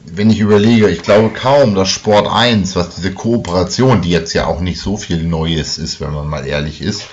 wenn 0.04 0.30
ich 0.30 0.40
überlege, 0.40 0.88
ich 0.90 1.02
glaube 1.02 1.30
kaum, 1.30 1.74
dass 1.74 1.88
Sport 1.88 2.28
1, 2.30 2.76
was 2.76 2.94
diese 2.94 3.12
Kooperation, 3.12 4.02
die 4.02 4.10
jetzt 4.10 4.34
ja 4.34 4.46
auch 4.46 4.60
nicht 4.60 4.80
so 4.80 4.96
viel 4.96 5.22
Neues 5.22 5.78
ist, 5.78 6.00
wenn 6.00 6.12
man 6.12 6.28
mal 6.28 6.46
ehrlich 6.46 6.82
ist, 6.82 7.06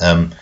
ähm, 0.00 0.32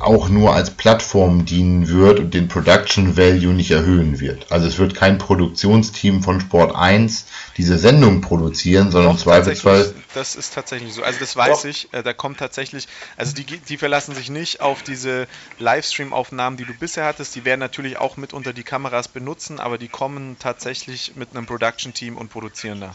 auch 0.00 0.28
nur 0.28 0.54
als 0.54 0.70
Plattform 0.70 1.44
dienen 1.44 1.88
wird 1.88 2.18
und 2.18 2.34
den 2.34 2.48
Production 2.48 3.16
Value 3.16 3.52
nicht 3.52 3.70
erhöhen 3.70 4.20
wird. 4.20 4.50
Also 4.50 4.66
es 4.66 4.78
wird 4.78 4.94
kein 4.94 5.18
Produktionsteam 5.18 6.22
von 6.22 6.40
Sport 6.40 6.74
1 6.74 7.26
diese 7.56 7.78
Sendung 7.78 8.20
produzieren, 8.20 8.90
sondern 8.90 9.18
zweifelsfall. 9.18 9.94
Das 10.14 10.36
ist 10.36 10.54
tatsächlich 10.54 10.94
so. 10.94 11.02
Also 11.02 11.18
das 11.20 11.36
weiß 11.36 11.62
Doch. 11.62 11.68
ich. 11.68 11.92
Äh, 11.92 12.02
da 12.02 12.12
kommt 12.12 12.38
tatsächlich, 12.38 12.88
also 13.16 13.34
die, 13.34 13.44
die 13.44 13.76
verlassen 13.76 14.14
sich 14.14 14.30
nicht 14.30 14.60
auf 14.60 14.82
diese 14.82 15.26
Livestream-Aufnahmen, 15.58 16.56
die 16.56 16.64
du 16.64 16.74
bisher 16.74 17.04
hattest. 17.04 17.34
Die 17.34 17.44
werden 17.44 17.60
natürlich 17.60 17.98
auch 17.98 18.16
mitunter 18.16 18.52
die 18.52 18.64
Kameras 18.64 19.08
benutzen, 19.08 19.60
aber 19.60 19.78
die 19.78 19.88
kommen 19.88 20.36
tatsächlich 20.38 21.12
mit 21.16 21.30
einem 21.34 21.46
Production-Team 21.46 22.16
und 22.16 22.30
produzieren 22.30 22.80
da. 22.80 22.94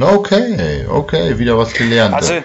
Okay, 0.00 0.86
okay, 0.86 1.38
wieder 1.38 1.58
was 1.58 1.72
gelernt. 1.72 2.14
Also 2.14 2.42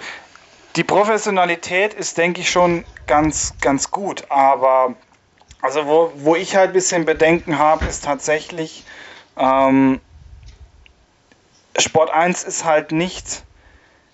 die 0.76 0.84
Professionalität 0.84 1.94
ist, 1.94 2.18
denke 2.18 2.40
ich, 2.40 2.50
schon 2.50 2.84
ganz, 3.06 3.54
ganz 3.60 3.90
gut. 3.90 4.24
Aber 4.30 4.94
also 5.64 5.86
wo, 5.86 6.12
wo 6.16 6.36
ich 6.36 6.56
halt 6.56 6.70
ein 6.70 6.72
bisschen 6.74 7.04
Bedenken 7.04 7.58
habe, 7.58 7.86
ist 7.86 8.04
tatsächlich, 8.04 8.84
ähm, 9.38 10.00
Sport 11.78 12.10
1 12.10 12.44
ist 12.44 12.64
halt 12.64 12.92
nicht, 12.92 13.44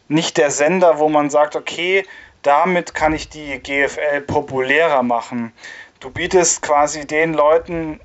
nicht 0.08 0.36
der 0.36 0.50
Sender, 0.50 0.98
wo 0.98 1.08
man 1.08 1.28
sagt, 1.28 1.56
okay, 1.56 2.06
damit 2.42 2.94
kann 2.94 3.12
ich 3.12 3.28
die 3.28 3.58
GFL 3.58 4.20
populärer 4.22 5.02
machen. 5.02 5.52
Du 5.98 6.10
bietest 6.10 6.62
quasi 6.62 7.06
den 7.06 7.34
Leuten, 7.34 8.00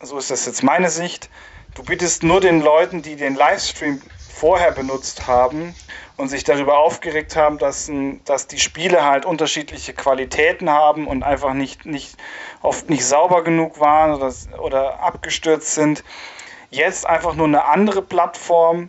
so 0.00 0.18
ist 0.18 0.30
das 0.30 0.44
jetzt 0.46 0.62
meine 0.62 0.90
Sicht, 0.90 1.30
du 1.74 1.84
bietest 1.84 2.22
nur 2.22 2.40
den 2.40 2.60
Leuten, 2.60 3.02
die 3.02 3.16
den 3.16 3.34
Livestream 3.34 4.02
vorher 4.42 4.72
benutzt 4.72 5.28
haben, 5.28 5.76
und 6.16 6.28
sich 6.28 6.42
darüber 6.42 6.78
aufgeregt 6.78 7.36
haben, 7.36 7.58
dass, 7.58 7.88
dass 8.24 8.48
die 8.48 8.58
Spiele 8.58 9.04
halt 9.04 9.24
unterschiedliche 9.24 9.94
Qualitäten 9.94 10.68
haben 10.68 11.06
und 11.06 11.22
einfach 11.22 11.54
nicht, 11.54 11.86
nicht 11.86 12.16
oft 12.60 12.90
nicht 12.90 13.06
sauber 13.06 13.44
genug 13.44 13.78
waren 13.78 14.14
oder, 14.14 14.32
oder 14.60 14.98
abgestürzt 14.98 15.74
sind. 15.74 16.02
Jetzt 16.70 17.06
einfach 17.06 17.34
nur 17.34 17.46
eine 17.46 17.66
andere 17.66 18.02
Plattform, 18.02 18.88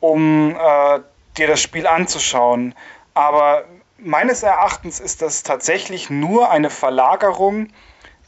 um 0.00 0.56
äh, 0.56 1.00
dir 1.36 1.48
das 1.48 1.60
Spiel 1.60 1.86
anzuschauen. 1.86 2.74
Aber 3.12 3.64
meines 3.98 4.42
Erachtens 4.42 5.00
ist 5.00 5.20
das 5.20 5.42
tatsächlich 5.42 6.08
nur 6.08 6.50
eine 6.50 6.70
Verlagerung 6.70 7.68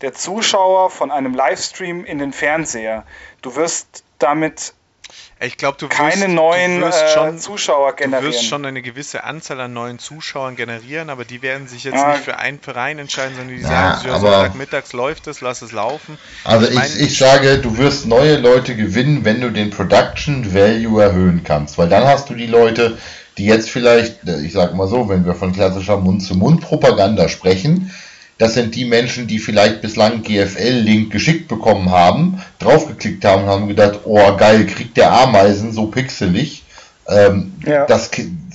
der 0.02 0.12
Zuschauer 0.12 0.90
von 0.90 1.10
einem 1.10 1.34
Livestream 1.34 2.04
in 2.04 2.18
den 2.18 2.34
Fernseher. 2.34 3.06
Du 3.40 3.56
wirst 3.56 4.04
damit 4.18 4.74
ich 5.40 5.56
glaube, 5.56 5.76
du 5.78 5.86
wirst, 5.86 5.98
keine 5.98 6.28
neuen 6.28 6.80
du 6.80 6.86
wirst 6.86 7.02
äh, 7.02 7.08
schon, 7.08 7.38
Zuschauer 7.38 7.96
generieren. 7.96 8.24
Du 8.24 8.36
wirst 8.36 8.46
schon 8.46 8.64
eine 8.64 8.82
gewisse 8.82 9.24
Anzahl 9.24 9.60
an 9.60 9.72
neuen 9.72 9.98
Zuschauern 9.98 10.56
generieren, 10.56 11.10
aber 11.10 11.24
die 11.24 11.42
werden 11.42 11.66
sich 11.66 11.84
jetzt 11.84 11.96
ja. 11.96 12.12
nicht 12.12 12.24
für 12.24 12.38
einen 12.38 12.60
Verein 12.60 12.98
entscheiden, 12.98 13.36
sondern 13.36 13.56
die 13.56 13.62
ja, 13.62 13.98
sagen, 14.00 14.20
Sonntagmittags 14.20 14.92
läuft 14.92 15.26
es, 15.26 15.40
lass 15.40 15.62
es 15.62 15.72
laufen. 15.72 16.18
Also 16.44 16.68
ich, 16.68 16.78
ich, 16.78 17.00
ich 17.00 17.18
sage, 17.18 17.58
du 17.58 17.76
wirst 17.78 18.06
neue 18.06 18.36
Leute 18.36 18.76
gewinnen, 18.76 19.24
wenn 19.24 19.40
du 19.40 19.50
den 19.50 19.70
Production 19.70 20.54
Value 20.54 21.02
erhöhen 21.02 21.42
kannst, 21.44 21.78
weil 21.78 21.88
dann 21.88 22.04
hast 22.04 22.30
du 22.30 22.34
die 22.34 22.46
Leute, 22.46 22.98
die 23.36 23.46
jetzt 23.46 23.70
vielleicht, 23.70 24.20
ich 24.44 24.52
sag 24.52 24.74
mal 24.74 24.86
so, 24.86 25.08
wenn 25.08 25.26
wir 25.26 25.34
von 25.34 25.52
klassischer 25.52 25.96
Mund-zu-Mund-Propaganda 25.96 27.28
sprechen, 27.28 27.90
das 28.38 28.54
sind 28.54 28.74
die 28.74 28.84
Menschen, 28.84 29.26
die 29.26 29.38
vielleicht 29.38 29.80
bislang 29.80 30.22
GFL-Link 30.22 31.12
geschickt 31.12 31.48
bekommen 31.48 31.90
haben, 31.90 32.42
draufgeklickt 32.58 33.24
haben 33.24 33.44
und 33.44 33.48
haben 33.48 33.68
gedacht, 33.68 34.00
oh 34.04 34.36
geil, 34.36 34.66
kriegt 34.66 34.96
der 34.96 35.12
Ameisen 35.12 35.72
so 35.72 35.86
pixelig. 35.86 36.64
Ähm, 37.06 37.52
ja. 37.64 37.86
Das, 37.86 38.10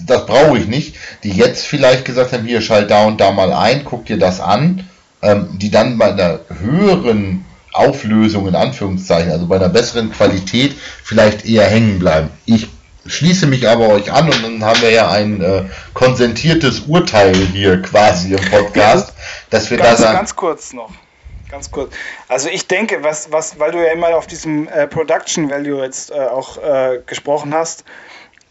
das 0.06 0.26
brauche 0.26 0.58
ich 0.58 0.68
nicht. 0.68 0.96
Die 1.24 1.32
jetzt 1.32 1.65
vielleicht 1.65 2.04
gesagt 2.04 2.34
haben, 2.34 2.46
hier 2.46 2.62
schalt 2.62 2.92
da 2.92 3.06
und 3.06 3.22
da 3.22 3.32
mal 3.32 3.54
ein, 3.54 3.86
guck 3.86 4.06
dir 4.06 4.18
das 4.18 4.42
an. 4.42 4.86
Ähm, 5.22 5.50
die 5.60 5.70
dann 5.70 5.98
bei 5.98 6.13
einer 6.13 6.39
höheren 6.62 7.46
Auflösung 7.74 8.48
in 8.48 8.56
Anführungszeichen, 8.56 9.32
also 9.32 9.48
bei 9.48 9.58
einer 9.58 9.70
besseren 9.70 10.12
Qualität 10.12 10.76
vielleicht 11.04 11.46
eher 11.46 11.65
hängen 11.65 12.00
bleiben. 12.00 12.30
Ich 12.46 12.70
schließe 13.10 13.48
mich 13.48 13.67
aber 13.67 13.89
euch 13.89 14.12
an 14.12 14.28
und 14.28 14.43
dann 14.43 14.63
haben 14.63 14.82
wir 14.82 14.91
ja 14.91 15.10
ein 15.10 15.41
äh, 15.41 15.63
konsentiertes 15.93 16.82
Urteil 16.82 17.36
hier 17.36 17.82
quasi 17.82 18.34
im 18.34 18.50
Podcast, 18.50 19.13
dass 19.50 19.69
wir 19.69 19.78
ganz, 19.78 19.89
da 19.89 19.95
sagen. 19.98 20.17
Ganz 20.17 20.36
kurz 20.36 20.74
noch. 20.74 20.91
Ganz 21.50 21.72
kurz. 21.72 21.93
Also 22.28 22.48
ich 22.50 22.67
denke, 22.67 23.04
was, 23.04 23.32
was, 23.32 23.60
weil 23.60 23.72
du 23.72 23.80
ja 23.80 23.91
immer 23.91 24.15
auf 24.15 24.28
diesem 24.28 24.67
äh, 24.67 24.88
Production 24.88 25.50
Value 25.50 25.84
jetzt 25.84 26.12
äh, 26.12 26.13
auch 26.13 26.58
äh, 26.58 27.02
gesprochen 27.06 27.54
hast, 27.54 27.84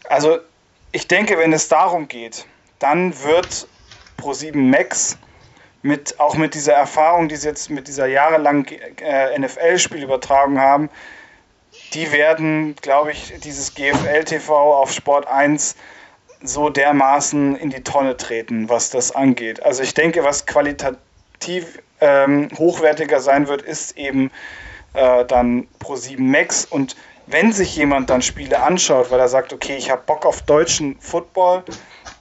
also 0.09 0.39
ich 0.91 1.07
denke, 1.07 1.37
wenn 1.37 1.53
es 1.53 1.69
darum 1.69 2.07
geht, 2.07 2.45
dann 2.79 3.13
wird 3.23 3.67
Pro7 4.19 4.57
Max 4.57 5.17
mit, 5.81 6.19
auch 6.19 6.35
mit 6.35 6.55
dieser 6.55 6.73
Erfahrung, 6.73 7.29
die 7.29 7.37
sie 7.37 7.47
jetzt 7.47 7.69
mit 7.69 7.87
dieser 7.87 8.07
jahrelangen 8.07 8.65
äh, 9.01 9.37
NFL-Spiel 9.39 10.03
übertragen 10.03 10.59
haben, 10.59 10.89
die 11.93 12.11
werden, 12.11 12.75
glaube 12.81 13.11
ich, 13.11 13.33
dieses 13.43 13.73
GFL-TV 13.73 14.53
auf 14.53 14.91
Sport 14.91 15.27
1 15.27 15.75
so 16.41 16.69
dermaßen 16.69 17.55
in 17.55 17.69
die 17.69 17.83
Tonne 17.83 18.15
treten, 18.17 18.69
was 18.69 18.89
das 18.89 19.13
angeht. 19.13 19.61
Also 19.63 19.83
ich 19.83 19.93
denke, 19.93 20.23
was 20.23 20.45
qualitativ 20.45 21.79
ähm, 21.99 22.49
hochwertiger 22.57 23.19
sein 23.19 23.47
wird, 23.47 23.61
ist 23.61 23.97
eben 23.97 24.31
äh, 24.93 25.25
dann 25.25 25.67
Pro7 25.83 26.21
Max. 26.21 26.65
Und 26.65 26.95
wenn 27.27 27.51
sich 27.51 27.75
jemand 27.75 28.09
dann 28.09 28.21
Spiele 28.21 28.61
anschaut, 28.61 29.11
weil 29.11 29.19
er 29.19 29.27
sagt, 29.27 29.53
okay, 29.53 29.75
ich 29.75 29.91
habe 29.91 30.01
Bock 30.05 30.25
auf 30.25 30.41
deutschen 30.41 30.99
Football, 30.99 31.63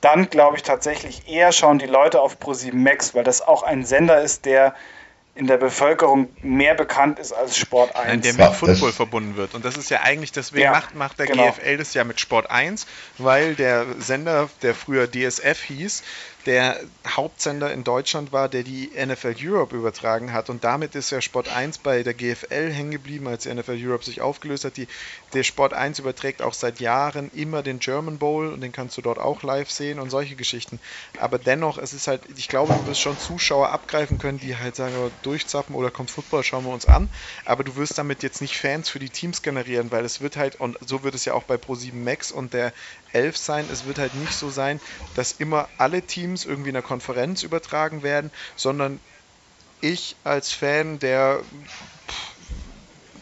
dann 0.01 0.29
glaube 0.31 0.57
ich 0.57 0.63
tatsächlich 0.63 1.29
eher 1.29 1.53
schauen 1.53 1.79
die 1.79 1.87
Leute 1.87 2.21
auf 2.21 2.37
Pro7 2.39 2.75
Max, 2.75 3.15
weil 3.15 3.25
das 3.25 3.41
auch 3.47 3.63
ein 3.63 3.85
Sender 3.85 4.21
ist, 4.21 4.45
der 4.45 4.75
in 5.39 5.47
der 5.47 5.57
Bevölkerung 5.57 6.29
mehr 6.43 6.75
bekannt 6.75 7.21
ist 7.21 7.33
als 7.33 7.57
Sport 7.57 7.95
1. 7.95 8.09
Nein, 8.09 8.21
der 8.23 8.35
mit 8.35 8.57
Football 8.57 8.91
verbunden 8.91 9.37
wird. 9.37 9.55
Und 9.55 9.65
das 9.65 9.77
ist 9.77 9.89
ja 9.89 10.01
eigentlich, 10.01 10.33
deswegen 10.33 10.65
ja, 10.65 10.73
macht, 10.73 10.97
macht 10.97 11.21
der 11.21 11.27
genau. 11.27 11.53
GFL 11.53 11.77
das 11.77 11.95
ja 11.95 12.03
mit 12.03 12.19
Sport 12.19 12.51
1, 12.51 12.89
weil 13.19 13.55
der 13.55 13.87
Sender, 14.01 14.51
der 14.63 14.75
früher 14.75 15.09
DSF 15.09 15.63
hieß, 15.63 16.03
der 16.47 16.81
Hauptsender 17.07 17.73
in 17.73 17.85
Deutschland 17.85 18.33
war, 18.33 18.49
der 18.49 18.63
die 18.63 18.93
NFL 18.95 19.35
Europe 19.43 19.77
übertragen 19.77 20.33
hat. 20.33 20.49
Und 20.49 20.65
damit 20.65 20.95
ist 20.95 21.11
ja 21.11 21.21
Sport 21.21 21.49
1 21.49 21.79
bei 21.79 22.03
der 22.03 22.15
GFL 22.15 22.73
hängen 22.73 22.91
geblieben, 22.91 23.27
als 23.29 23.43
die 23.43 23.53
NFL 23.53 23.77
Europe 23.79 24.05
sich 24.05 24.21
aufgelöst 24.21 24.65
hat. 24.65 24.77
Die, 24.77 24.87
der 25.35 25.43
Sport 25.43 25.75
1 25.75 25.99
überträgt 25.99 26.41
auch 26.41 26.55
seit 26.55 26.81
Jahren 26.81 27.31
immer 27.33 27.63
den 27.63 27.81
German 27.81 28.19
Bowl 28.19 28.53
und 28.53 28.61
den 28.61 28.73
kannst 28.73 28.97
du 28.97 29.03
dort 29.03 29.19
auch 29.19 29.43
live 29.43 29.71
sehen 29.71 29.99
und 29.99 30.11
solche 30.11 30.37
Geschichten. 30.37 30.81
Aber 31.17 31.39
dennoch, 31.39 31.77
es 31.77 31.93
ist 31.93 32.07
halt, 32.07 32.23
ich 32.37 32.49
glaube, 32.49 32.73
du 32.73 32.87
wirst 32.87 33.01
schon 33.01 33.19
Zuschauer 33.19 33.71
abgreifen 33.71 34.19
können, 34.19 34.39
die 34.39 34.57
halt 34.57 34.77
sagen, 34.77 34.95
oh, 34.97 35.11
durchzappen 35.23 35.75
oder 35.75 35.91
kommt 35.91 36.11
Football, 36.11 36.45
schauen 36.45 36.65
wir 36.65 36.73
uns 36.73 36.87
an. 36.87 37.11
Aber 37.45 37.65
du 37.65 37.77
wirst 37.77 37.99
damit 37.99 38.23
jetzt 38.23 38.41
nicht 38.41 38.57
Fans 38.57 38.89
für 38.89 38.99
die 38.99 39.11
Teams 39.11 39.43
generieren, 39.43 39.91
weil 39.91 40.05
es 40.05 40.21
wird 40.21 40.37
halt, 40.37 40.57
und 40.57 40.79
so 40.87 41.03
wird 41.03 41.15
es 41.15 41.25
ja 41.25 41.35
auch 41.35 41.45
bei 41.45 41.57
Pro7 41.57 41.95
Max 41.95 42.31
und 42.31 42.55
der 42.55 42.73
11 43.13 43.37
sein. 43.37 43.69
Es 43.71 43.85
wird 43.85 43.99
halt 43.99 44.15
nicht 44.15 44.37
so 44.37 44.51
sein, 44.51 44.81
dass 45.15 45.33
immer 45.33 45.69
alle 45.79 46.03
Teams 46.03 46.38
irgendwie 46.45 46.71
in 46.71 46.77
einer 46.77 46.87
Konferenz 46.87 47.43
übertragen 47.43 48.03
werden, 48.03 48.31
sondern 48.57 49.01
ich 49.81 50.17
als 50.25 50.53
Fan 50.53 50.99
der 50.99 51.41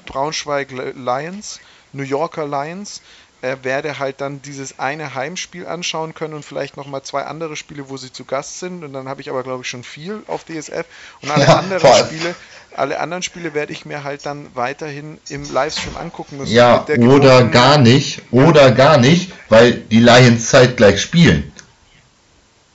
Braunschweig 0.07 0.70
Lions, 0.70 1.61
New 1.92 2.05
Yorker 2.05 2.46
Lions, 2.46 3.02
äh, 3.42 3.57
werde 3.62 3.98
halt 3.98 4.20
dann 4.20 4.40
dieses 4.40 4.79
eine 4.79 5.14
Heimspiel 5.14 5.66
anschauen 5.66 6.14
können 6.14 6.35
und 6.35 6.44
vielleicht 6.44 6.76
nochmal 6.76 7.02
zwei 7.02 7.24
andere 7.24 7.55
Spiele, 7.57 7.88
wo 7.90 7.96
sie 7.96 8.11
zu 8.11 8.24
Gast 8.24 8.61
sind. 8.61 8.83
Und 8.83 8.92
dann 8.92 9.09
habe 9.09 9.20
ich 9.20 9.29
aber, 9.29 9.42
glaube 9.42 9.62
ich, 9.62 9.68
schon 9.68 9.85
viel 9.85 10.22
auf 10.26 10.44
DSF. 10.44 10.87
Und 11.20 11.31
alle 11.31 11.44
ja, 11.44 11.57
anderen 11.59 11.94
Spiele, 11.94 12.35
alle 12.74 12.98
anderen 12.98 13.22
Spiele 13.22 13.52
werde 13.52 13.72
ich 13.72 13.85
mir 13.85 14.05
halt 14.05 14.24
dann 14.24 14.48
weiterhin 14.55 15.18
im 15.29 15.50
Livestream 15.50 15.96
angucken 15.96 16.38
müssen. 16.38 16.55
Ja, 16.55 16.87
oder 16.98 17.44
gar 17.44 17.79
nicht, 17.79 18.22
oder 18.31 18.70
gar 18.70 18.96
nicht, 18.96 19.33
weil 19.48 19.74
die 19.74 20.00
Lions 20.00 20.48
zeitgleich 20.48 21.00
spielen 21.00 21.52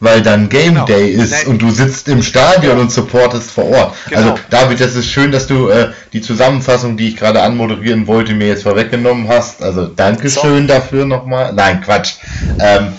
weil 0.02 0.24
dann 0.24 0.50
Game 0.50 0.74
genau. 0.74 0.86
Day 0.86 1.12
ist 1.12 1.32
Nein. 1.32 1.48
und 1.48 1.62
du 1.62 1.70
sitzt 1.70 2.08
im 2.08 2.24
Stadion 2.24 2.80
und 2.80 2.92
supportest 2.92 3.52
vor 3.52 3.70
Ort. 3.70 3.96
Genau. 4.10 4.32
Also 4.32 4.36
David, 4.50 4.82
das 4.82 4.96
ist 4.96 5.06
schön, 5.06 5.32
dass 5.32 5.46
du 5.46 5.70
äh, 5.70 5.92
die 6.12 6.22
Zusammenfassung, 6.22 6.98
die 6.98 7.10
ich 7.10 7.16
gerade 7.16 7.42
anmoderieren 7.44 8.08
wollte, 8.08 8.34
mir 8.34 8.48
jetzt 8.48 8.64
vorweggenommen 8.64 9.30
hast. 9.30 9.62
Also 9.62 9.86
Dankeschön 9.86 10.68
so. 10.68 10.74
dafür 10.74 11.06
nochmal. 11.06 11.54
Nein, 11.54 11.82
Quatsch. 11.82 12.16
Ähm, 12.60 12.94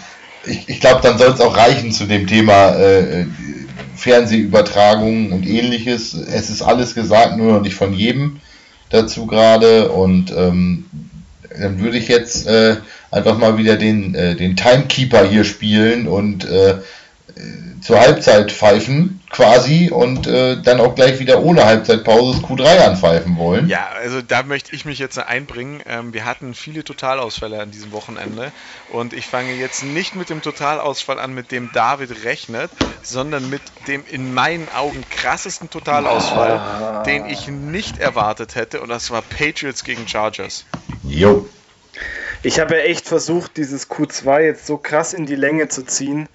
ich 0.47 0.69
ich 0.69 0.81
glaube, 0.81 1.01
dann 1.03 1.19
soll 1.19 1.33
es 1.33 1.41
auch 1.41 1.57
reichen 1.57 1.91
zu 1.91 2.07
dem 2.07 2.29
Thema 2.29 2.77
äh, 2.77 3.27
Fernsehübertragungen 3.97 5.33
und 5.33 5.45
ähnliches. 5.45 6.15
Es 6.15 6.51
ist 6.51 6.63
alles 6.63 6.95
gesagt, 6.95 7.37
nur 7.37 7.55
noch 7.55 7.63
nicht 7.63 7.75
von 7.75 7.93
jedem 7.93 8.39
dazu 8.91 9.27
gerade. 9.27 9.91
Und 9.91 10.33
ähm, 10.37 10.85
dann 11.61 11.81
würde 11.81 11.99
ich 11.99 12.07
jetzt 12.07 12.47
äh, 12.47 12.77
einfach 13.13 13.39
mal 13.39 13.59
wieder 13.59 13.77
den, 13.77 14.15
äh, 14.15 14.35
den 14.35 14.57
Timekeeper 14.57 15.25
hier 15.25 15.45
spielen 15.45 16.09
und 16.09 16.45
äh, 16.45 16.79
zur 17.83 17.99
Halbzeit 17.99 18.53
pfeifen 18.53 19.21
quasi 19.31 19.91
und 19.91 20.27
äh, 20.27 20.61
dann 20.63 20.81
auch 20.81 20.95
gleich 20.95 21.19
wieder 21.19 21.43
ohne 21.43 21.65
Halbzeitpause 21.65 22.39
das 22.41 22.49
Q3 22.49 22.79
anpfeifen 22.79 23.37
wollen. 23.37 23.69
Ja, 23.69 23.89
also 24.01 24.23
da 24.23 24.43
möchte 24.43 24.75
ich 24.75 24.85
mich 24.85 24.99
jetzt 24.99 25.19
einbringen. 25.19 25.83
Ähm, 25.87 26.13
wir 26.13 26.25
hatten 26.25 26.55
viele 26.55 26.85
Totalausfälle 26.85 27.61
an 27.61 27.71
diesem 27.71 27.93
Wochenende 27.93 28.53
und 28.93 29.13
ich 29.15 29.27
fange 29.27 29.53
jetzt 29.55 29.85
nicht 29.85 30.15
mit 30.15 30.31
dem 30.31 30.43
Totalausfall 30.43 31.19
an, 31.19 31.35
mit 31.35 31.51
dem 31.51 31.71
David 31.73 32.25
rechnet, 32.25 32.71
sondern 33.03 33.51
mit 33.51 33.63
dem 33.89 34.05
in 34.09 34.33
meinen 34.33 34.69
Augen 34.77 35.03
krassesten 35.11 35.71
Totalausfall, 35.71 36.53
ah. 36.53 37.03
den 37.05 37.27
ich 37.27 37.49
nicht 37.49 37.99
erwartet 37.99 38.55
hätte 38.55 38.81
und 38.81 38.91
das 38.91 39.11
war 39.11 39.23
Patriots 39.23 39.83
gegen 39.83 40.07
Chargers. 40.07 40.67
Jo. 41.03 41.49
Ich 42.43 42.59
habe 42.59 42.77
ja 42.77 42.83
echt 42.83 43.07
versucht, 43.07 43.57
dieses 43.57 43.89
Q2 43.89 44.41
jetzt 44.41 44.67
so 44.67 44.77
krass 44.77 45.15
in 45.15 45.27
die 45.27 45.37
Länge 45.37 45.69
zu 45.69 45.85
ziehen, 45.85 46.29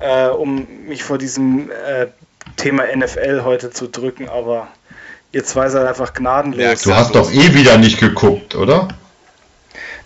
äh, 0.00 0.26
um 0.26 0.66
mich 0.86 1.04
vor 1.04 1.18
diesem 1.18 1.70
äh, 1.70 2.08
Thema 2.56 2.84
NFL 2.94 3.42
heute 3.44 3.70
zu 3.70 3.86
drücken, 3.86 4.28
aber 4.28 4.68
jetzt 5.30 5.54
war 5.54 5.66
es 5.66 5.74
halt 5.74 5.86
einfach 5.86 6.12
gnadenlos. 6.12 6.60
Ja, 6.60 6.74
du 6.74 6.94
hast 6.94 7.14
doch 7.14 7.30
eh 7.32 7.54
wieder 7.54 7.78
nicht 7.78 8.00
geguckt, 8.00 8.54
oder? 8.54 8.88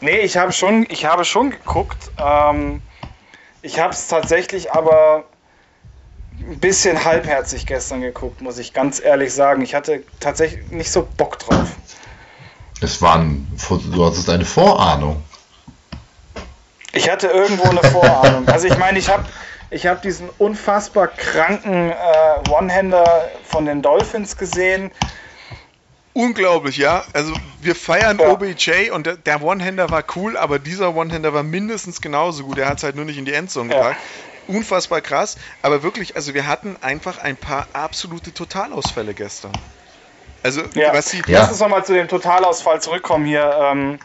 Nee, 0.01 0.19
ich 0.19 0.37
habe 0.37 0.53
schon, 0.53 0.87
ich 0.91 1.07
habe 1.07 1.25
schon 1.25 1.51
geguckt. 1.51 2.11
Ähm, 2.19 2.83
ich 3.63 3.79
habe 3.81 3.93
es 3.93 4.09
tatsächlich 4.09 4.73
aber 4.73 5.25
ein 6.39 6.59
bisschen 6.59 7.05
halbherzig 7.05 7.67
gestern 7.67 8.03
geguckt, 8.03 8.43
muss 8.43 8.59
ich 8.59 8.75
ganz 8.75 9.01
ehrlich 9.01 9.33
sagen. 9.33 9.63
Ich 9.63 9.75
hatte 9.75 10.03
tatsächlich 10.21 10.71
nicht 10.71 10.91
so 10.91 11.09
Bock 11.17 11.39
drauf. 11.39 11.73
Es 12.83 13.01
war 13.01 13.17
ein, 13.17 13.49
du 13.91 14.05
hattest 14.05 14.29
eine 14.29 14.45
Vorahnung. 14.45 15.23
Ich 16.97 17.11
hatte 17.11 17.29
irgendwo 17.29 17.69
eine 17.69 17.83
Vorahnung. 17.83 18.47
Also 18.53 18.69
ich 18.69 18.79
meine, 18.79 18.99
ich 18.99 19.09
habe 19.09 19.25
ich 19.71 19.87
hab 19.87 20.03
diesen 20.03 20.29
unfassbar 20.39 21.09
kranken 21.09 21.91
äh, 21.91 22.51
One-Hander 22.51 23.31
von 23.45 23.67
den 23.67 23.83
Dolphins 23.83 24.37
gesehen. 24.37 24.91
Unglaublich, 26.15 26.79
ja. 26.79 27.05
Also 27.13 27.35
wir 27.61 27.75
feiern 27.75 28.19
ja. 28.19 28.31
OBJ 28.31 28.91
und 28.91 29.07
der, 29.07 29.17
der 29.17 29.43
One-Hander 29.43 29.91
war 29.91 30.05
cool, 30.17 30.37
aber 30.37 30.59
dieser 30.59 30.97
One-Hander 30.97 31.35
war 31.35 31.43
mindestens 31.43 32.01
genauso 32.01 32.45
gut. 32.45 32.57
Er 32.57 32.69
hat 32.69 32.79
es 32.79 32.85
halt 32.85 32.97
nur 32.97 33.05
nicht 33.05 33.19
in 33.19 33.27
die 33.27 33.35
Endzone 33.35 33.71
ja. 33.71 33.77
gebracht. 33.77 33.97
Unfassbar 34.49 35.01
krass, 35.01 35.37
aber 35.61 35.83
wirklich, 35.83 36.15
also 36.15 36.33
wir 36.33 36.47
hatten 36.47 36.77
einfach 36.81 37.19
ein 37.19 37.37
paar 37.37 37.67
absolute 37.73 38.33
Totalausfälle 38.33 39.13
gestern. 39.13 39.53
Also, 40.45 40.63
ja. 40.75 40.95
was 40.95 41.11
sie. 41.11 41.21
Ja. 41.27 41.41
Lass 41.41 41.51
uns 41.51 41.61
nochmal 41.61 41.85
zu 41.85 41.93
dem 41.93 42.07
Totalausfall 42.07 42.81
zurückkommen 42.81 43.27
hier. 43.27 43.53
Ähm, 43.61 43.99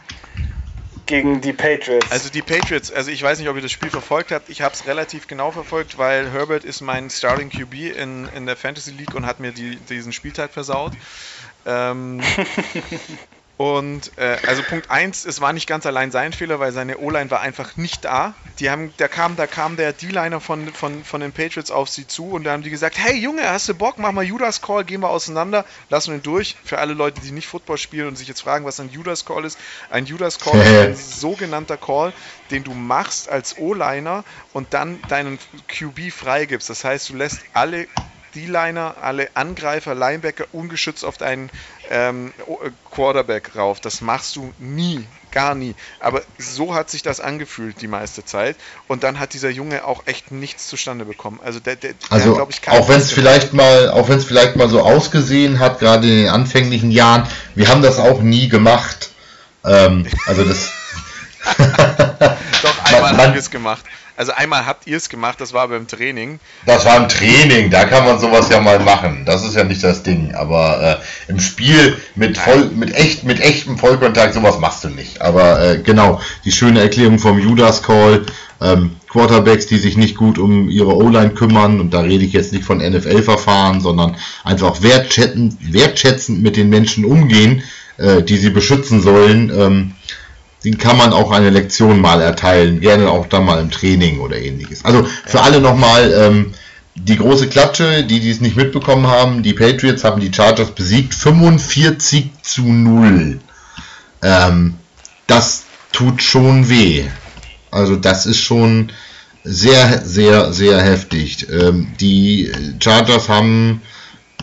gegen 1.06 1.40
die 1.40 1.52
Patriots. 1.52 2.10
Also 2.10 2.30
die 2.30 2.42
Patriots, 2.42 2.90
also 2.90 3.10
ich 3.10 3.22
weiß 3.22 3.38
nicht, 3.38 3.48
ob 3.48 3.56
ihr 3.56 3.62
das 3.62 3.72
Spiel 3.72 3.90
verfolgt 3.90 4.32
habt. 4.32 4.48
Ich 4.48 4.62
habe 4.62 4.74
es 4.74 4.86
relativ 4.86 5.26
genau 5.26 5.50
verfolgt, 5.50 5.98
weil 5.98 6.30
Herbert 6.30 6.64
ist 6.64 6.80
mein 6.80 7.10
Starting 7.10 7.50
QB 7.50 7.74
in, 7.96 8.28
in 8.28 8.46
der 8.46 8.56
Fantasy 8.56 8.92
League 8.92 9.14
und 9.14 9.26
hat 9.26 9.40
mir 9.40 9.52
die, 9.52 9.76
diesen 9.76 10.12
Spieltag 10.12 10.52
versaut. 10.52 10.92
Ähm, 11.64 12.20
Und 13.62 14.10
äh, 14.18 14.38
also 14.48 14.60
Punkt 14.64 14.90
1, 14.90 15.24
es 15.24 15.40
war 15.40 15.52
nicht 15.52 15.68
ganz 15.68 15.86
allein 15.86 16.10
sein 16.10 16.32
Fehler, 16.32 16.58
weil 16.58 16.72
seine 16.72 16.98
O-Line 16.98 17.30
war 17.30 17.42
einfach 17.42 17.76
nicht 17.76 18.04
da. 18.04 18.34
Die 18.58 18.68
haben, 18.68 18.92
da 18.96 19.06
kam, 19.06 19.36
da 19.36 19.46
kam 19.46 19.76
der 19.76 19.92
D-Liner 19.92 20.40
von, 20.40 20.66
von, 20.74 21.04
von 21.04 21.20
den 21.20 21.30
Patriots 21.30 21.70
auf 21.70 21.88
sie 21.88 22.08
zu 22.08 22.32
und 22.32 22.42
da 22.42 22.50
haben 22.50 22.64
die 22.64 22.70
gesagt, 22.70 22.98
hey 22.98 23.16
Junge, 23.16 23.48
hast 23.48 23.68
du 23.68 23.74
Bock, 23.74 23.98
mach 23.98 24.10
mal 24.10 24.24
Judas 24.24 24.62
Call, 24.62 24.82
gehen 24.82 25.00
wir 25.00 25.10
auseinander, 25.10 25.64
lassen 25.90 26.12
ihn 26.12 26.22
durch. 26.24 26.56
Für 26.64 26.80
alle 26.80 26.94
Leute, 26.94 27.20
die 27.20 27.30
nicht 27.30 27.46
Football 27.46 27.78
spielen 27.78 28.08
und 28.08 28.16
sich 28.16 28.26
jetzt 28.26 28.40
fragen, 28.40 28.64
was 28.64 28.80
ein 28.80 28.90
Judas 28.90 29.24
Call 29.24 29.44
ist. 29.44 29.56
Ein 29.90 30.06
Judas 30.06 30.40
Call 30.40 30.58
ist 30.58 30.76
ein 30.76 30.96
sogenannter 31.20 31.76
Call, 31.76 32.12
den 32.50 32.64
du 32.64 32.74
machst 32.74 33.28
als 33.28 33.56
O-Liner 33.58 34.24
und 34.52 34.74
dann 34.74 34.98
deinen 35.06 35.38
QB 35.68 36.10
freigibst. 36.10 36.68
Das 36.68 36.82
heißt, 36.82 37.10
du 37.10 37.14
lässt 37.14 37.38
alle 37.52 37.86
D-Liner, 38.34 38.96
alle 39.00 39.28
Angreifer, 39.34 39.94
Linebacker 39.94 40.46
ungeschützt 40.52 41.04
auf 41.04 41.16
deinen 41.16 41.50
ähm, 41.90 42.32
äh, 42.46 42.70
Quarterback 42.90 43.56
rauf. 43.56 43.80
Das 43.80 44.00
machst 44.00 44.36
du 44.36 44.52
nie, 44.58 45.04
gar 45.30 45.54
nie. 45.54 45.74
Aber 46.00 46.22
so 46.38 46.74
hat 46.74 46.90
sich 46.90 47.02
das 47.02 47.20
angefühlt 47.20 47.80
die 47.80 47.88
meiste 47.88 48.24
Zeit. 48.24 48.56
Und 48.88 49.02
dann 49.02 49.18
hat 49.18 49.34
dieser 49.34 49.50
Junge 49.50 49.84
auch 49.84 50.02
echt 50.06 50.30
nichts 50.30 50.68
zustande 50.68 51.04
bekommen. 51.04 51.40
Also 51.42 51.60
der, 51.60 51.76
der, 51.76 51.94
also 52.10 52.34
der, 52.34 52.46
ich, 52.48 52.68
auch 52.68 52.88
wenn 52.88 53.00
es 53.00 53.10
vielleicht 53.12 53.52
mal, 53.52 53.90
auch 53.90 54.08
wenn 54.08 54.18
es 54.18 54.24
vielleicht 54.24 54.56
mal 54.56 54.68
so 54.68 54.82
ausgesehen 54.82 55.58
hat, 55.58 55.78
gerade 55.78 56.06
in 56.08 56.16
den 56.24 56.28
anfänglichen 56.28 56.90
Jahren, 56.90 57.26
wir 57.54 57.68
haben 57.68 57.82
das 57.82 57.98
auch 57.98 58.20
nie 58.20 58.48
gemacht. 58.48 59.10
Ähm, 59.64 60.06
also 60.26 60.44
das. 60.44 60.70
Doch 62.62 62.84
einmal 62.84 63.12
man, 63.12 63.16
haben 63.18 63.32
wir 63.32 63.40
es 63.40 63.50
gemacht. 63.50 63.84
Also 64.16 64.32
einmal 64.32 64.66
habt 64.66 64.86
ihr 64.86 64.96
es 64.96 65.08
gemacht, 65.08 65.40
das 65.40 65.52
war 65.52 65.68
beim 65.68 65.86
Training. 65.86 66.38
Das 66.66 66.84
war 66.84 66.96
im 66.96 67.08
Training, 67.08 67.70
da 67.70 67.84
kann 67.84 68.04
man 68.04 68.18
sowas 68.18 68.48
ja 68.50 68.60
mal 68.60 68.78
machen. 68.78 69.24
Das 69.24 69.44
ist 69.44 69.56
ja 69.56 69.64
nicht 69.64 69.82
das 69.82 70.02
Ding. 70.02 70.34
Aber 70.34 71.00
äh, 71.00 71.30
im 71.30 71.40
Spiel 71.40 71.96
mit 72.14 72.36
voll, 72.38 72.70
mit 72.74 72.94
echt, 72.94 73.24
mit 73.24 73.40
echtem 73.40 73.78
Vollkontakt, 73.78 74.34
sowas 74.34 74.58
machst 74.58 74.84
du 74.84 74.88
nicht. 74.88 75.20
Aber 75.20 75.60
äh, 75.60 75.78
genau, 75.78 76.20
die 76.44 76.52
schöne 76.52 76.80
Erklärung 76.80 77.18
vom 77.18 77.38
Judas 77.38 77.82
Call. 77.82 78.26
Ähm, 78.60 78.96
Quarterbacks, 79.08 79.66
die 79.66 79.76
sich 79.76 79.96
nicht 79.96 80.16
gut 80.16 80.38
um 80.38 80.70
ihre 80.70 80.96
O-Line 80.96 81.30
kümmern, 81.30 81.80
und 81.80 81.92
da 81.92 82.00
rede 82.00 82.24
ich 82.24 82.32
jetzt 82.32 82.52
nicht 82.52 82.64
von 82.64 82.78
NFL-Verfahren, 82.78 83.80
sondern 83.80 84.16
einfach 84.42 84.82
wertschätzend, 84.82 85.72
wertschätzend 85.72 86.42
mit 86.42 86.56
den 86.56 86.70
Menschen 86.70 87.04
umgehen, 87.04 87.62
äh, 87.98 88.22
die 88.22 88.38
sie 88.38 88.50
beschützen 88.50 89.02
sollen. 89.02 89.52
Ähm, 89.54 89.92
den 90.64 90.78
kann 90.78 90.96
man 90.96 91.12
auch 91.12 91.30
eine 91.30 91.50
Lektion 91.50 92.00
mal 92.00 92.20
erteilen, 92.20 92.80
gerne 92.80 93.10
auch 93.10 93.26
dann 93.26 93.44
mal 93.44 93.60
im 93.60 93.70
Training 93.70 94.20
oder 94.20 94.36
ähnliches. 94.38 94.84
Also 94.84 95.06
für 95.26 95.40
alle 95.40 95.60
nochmal 95.60 96.12
ähm, 96.12 96.54
die 96.94 97.16
große 97.16 97.48
Klatsche, 97.48 98.04
die 98.04 98.20
dies 98.20 98.40
nicht 98.40 98.56
mitbekommen 98.56 99.06
haben, 99.06 99.42
die 99.42 99.54
Patriots 99.54 100.04
haben 100.04 100.20
die 100.20 100.32
Chargers 100.32 100.72
besiegt, 100.72 101.14
45 101.14 102.30
zu 102.42 102.62
0. 102.62 103.40
Ähm, 104.22 104.74
das 105.26 105.64
tut 105.92 106.22
schon 106.22 106.68
weh. 106.68 107.04
Also 107.70 107.96
das 107.96 108.26
ist 108.26 108.40
schon 108.40 108.92
sehr, 109.44 110.02
sehr, 110.04 110.52
sehr 110.52 110.80
heftig. 110.80 111.46
Ähm, 111.50 111.92
die 111.98 112.52
Chargers 112.80 113.28
haben 113.28 113.82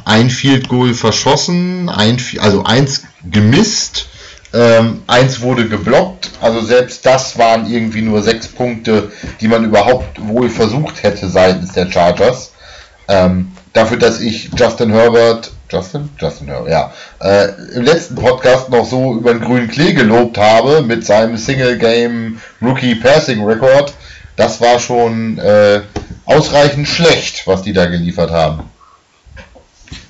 ein 0.06 0.30
Field 0.30 0.68
Goal 0.68 0.94
verschossen, 0.94 1.88
ein, 1.90 2.18
also 2.40 2.64
eins 2.64 3.04
gemisst 3.30 4.10
ähm, 4.54 5.04
eins 5.08 5.42
wurde 5.42 5.68
geblockt, 5.68 6.32
also 6.42 6.62
selbst 6.62 7.06
das 7.06 7.38
waren 7.38 7.72
irgendwie 7.72 8.02
nur 8.02 8.24
sechs 8.24 8.48
Punkte, 8.48 9.12
die 9.42 9.48
man 9.48 9.64
überhaupt 9.64 10.20
wohl 10.28 10.50
versucht 10.50 11.04
hätte 11.04 11.30
seitens 11.30 11.74
der 11.74 11.92
Chargers. 11.92 12.52
Ähm, 13.08 13.52
dafür, 13.74 13.98
dass 13.98 14.22
ich 14.22 14.50
Justin 14.56 14.92
Herbert, 14.92 15.52
Justin? 15.70 16.10
Justin 16.20 16.48
Herbert, 16.48 16.72
ja, 16.72 16.94
äh, 17.22 17.50
im 17.76 17.84
letzten 17.84 18.16
Podcast 18.16 18.70
noch 18.70 18.86
so 18.86 19.14
über 19.14 19.34
den 19.34 19.42
grünen 19.42 19.68
Klee 19.68 19.94
gelobt 19.94 20.38
habe 20.38 20.82
mit 20.82 21.06
seinem 21.06 21.38
Single 21.38 21.78
Game 21.78 22.42
Rookie 22.62 22.96
Passing 22.96 23.44
Record, 23.46 23.94
das 24.36 24.62
war 24.62 24.80
schon 24.80 25.38
äh, 25.38 25.82
ausreichend 26.26 26.88
schlecht, 26.88 27.46
was 27.46 27.62
die 27.62 27.74
da 27.74 27.86
geliefert 27.86 28.32
haben. 28.32 28.64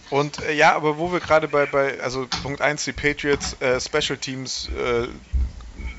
Und 0.10 0.42
äh, 0.44 0.54
ja, 0.54 0.76
aber 0.76 0.98
wo 0.98 1.12
wir 1.12 1.20
gerade 1.20 1.48
bei, 1.48 1.66
bei, 1.66 2.00
also 2.02 2.28
Punkt 2.42 2.62
1, 2.62 2.86
die 2.86 2.94
Patriots 2.94 3.54
äh, 3.62 3.80
Special 3.80 4.18
Teams 4.18 4.70
äh, 4.70 5.08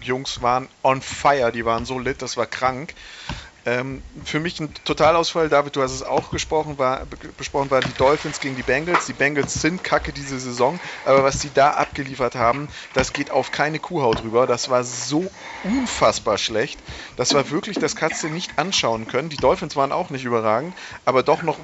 Jungs 0.02 0.42
waren 0.42 0.68
on 0.82 1.00
fire, 1.00 1.52
die 1.52 1.64
waren 1.64 1.84
so 1.84 1.98
lit, 1.98 2.22
das 2.22 2.36
war 2.36 2.46
krank. 2.46 2.94
Ähm, 3.66 4.02
für 4.24 4.40
mich 4.40 4.58
ein 4.58 4.72
Totalausfall, 4.84 5.50
David, 5.50 5.76
du 5.76 5.82
hast 5.82 5.92
es 5.92 6.02
auch 6.02 6.30
gesprochen, 6.30 6.78
war, 6.78 7.06
besprochen, 7.36 7.70
waren 7.70 7.82
die 7.82 7.92
Dolphins 7.92 8.40
gegen 8.40 8.56
die 8.56 8.62
Bengals. 8.62 9.04
Die 9.04 9.12
Bengals 9.12 9.52
sind 9.52 9.84
kacke 9.84 10.12
diese 10.12 10.40
Saison, 10.40 10.80
aber 11.04 11.24
was 11.24 11.40
sie 11.40 11.50
da 11.52 11.72
abgeliefert 11.72 12.34
haben, 12.34 12.68
das 12.94 13.12
geht 13.12 13.30
auf 13.30 13.50
keine 13.50 13.78
Kuhhaut 13.78 14.22
rüber. 14.24 14.46
Das 14.46 14.70
war 14.70 14.82
so 14.82 15.30
unfassbar 15.62 16.38
schlecht. 16.38 16.80
Das 17.16 17.34
war 17.34 17.50
wirklich, 17.50 17.78
das 17.78 17.96
kannst 17.96 18.22
du 18.22 18.28
nicht 18.28 18.58
anschauen 18.58 19.06
können. 19.06 19.28
Die 19.28 19.36
Dolphins 19.36 19.76
waren 19.76 19.92
auch 19.92 20.08
nicht 20.08 20.24
überragend, 20.24 20.74
aber 21.04 21.22
doch 21.22 21.42
noch 21.42 21.58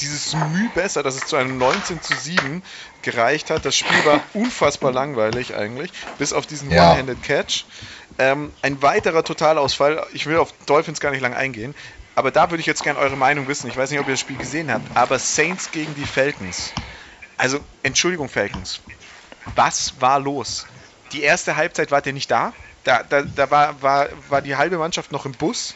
dieses 0.00 0.34
Mühe 0.34 0.70
besser, 0.74 1.02
dass 1.02 1.16
es 1.16 1.26
zu 1.26 1.36
einem 1.36 1.58
19 1.58 2.02
zu 2.02 2.14
7 2.14 2.62
gereicht 3.02 3.50
hat. 3.50 3.64
Das 3.64 3.76
Spiel 3.76 4.04
war 4.04 4.20
unfassbar 4.34 4.92
langweilig 4.92 5.54
eigentlich, 5.54 5.90
bis 6.18 6.32
auf 6.32 6.46
diesen 6.46 6.70
ja. 6.70 6.92
One-Handed 6.92 7.22
Catch. 7.22 7.64
Ähm, 8.18 8.52
ein 8.62 8.80
weiterer 8.82 9.24
Totalausfall, 9.24 10.06
ich 10.12 10.26
will 10.26 10.38
auf 10.38 10.52
Dolphins 10.66 11.00
gar 11.00 11.10
nicht 11.10 11.20
lang 11.20 11.34
eingehen, 11.34 11.74
aber 12.14 12.30
da 12.30 12.50
würde 12.50 12.60
ich 12.60 12.66
jetzt 12.66 12.82
gerne 12.82 12.98
eure 12.98 13.16
Meinung 13.16 13.46
wissen. 13.46 13.68
Ich 13.68 13.76
weiß 13.76 13.90
nicht, 13.90 14.00
ob 14.00 14.06
ihr 14.06 14.14
das 14.14 14.20
Spiel 14.20 14.38
gesehen 14.38 14.72
habt, 14.72 14.96
aber 14.96 15.18
Saints 15.18 15.70
gegen 15.70 15.94
die 15.94 16.06
Falcons. 16.06 16.72
Also, 17.36 17.60
Entschuldigung, 17.82 18.30
Falcons. 18.30 18.80
Was 19.54 20.00
war 20.00 20.18
los? 20.18 20.66
Die 21.12 21.22
erste 21.22 21.56
Halbzeit 21.56 21.90
wart 21.90 22.06
ihr 22.06 22.14
nicht 22.14 22.30
da? 22.30 22.52
Da, 22.84 23.02
da, 23.02 23.22
da 23.22 23.50
war, 23.50 23.82
war, 23.82 24.08
war 24.28 24.40
die 24.40 24.56
halbe 24.56 24.78
Mannschaft 24.78 25.12
noch 25.12 25.26
im 25.26 25.32
Bus 25.32 25.74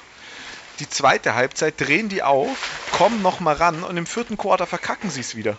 die 0.80 0.88
zweite 0.88 1.34
Halbzeit, 1.34 1.74
drehen 1.78 2.08
die 2.08 2.22
auf, 2.22 2.88
kommen 2.92 3.22
nochmal 3.22 3.54
ran 3.54 3.82
und 3.82 3.96
im 3.96 4.06
vierten 4.06 4.36
Quarter 4.36 4.66
verkacken 4.66 5.10
sie 5.10 5.20
es 5.20 5.36
wieder. 5.36 5.56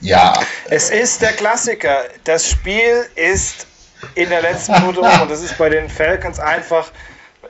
Ja. 0.00 0.34
Es 0.68 0.90
ist 0.90 1.22
der 1.22 1.32
Klassiker. 1.32 2.04
Das 2.24 2.48
Spiel 2.48 3.06
ist 3.14 3.66
in 4.14 4.28
der 4.28 4.42
letzten 4.42 4.72
Minute 4.72 5.00
um 5.00 5.20
und 5.22 5.30
das 5.30 5.42
ist 5.42 5.58
bei 5.58 5.68
den 5.68 5.88
Falcons 5.88 6.38
einfach, 6.38 6.90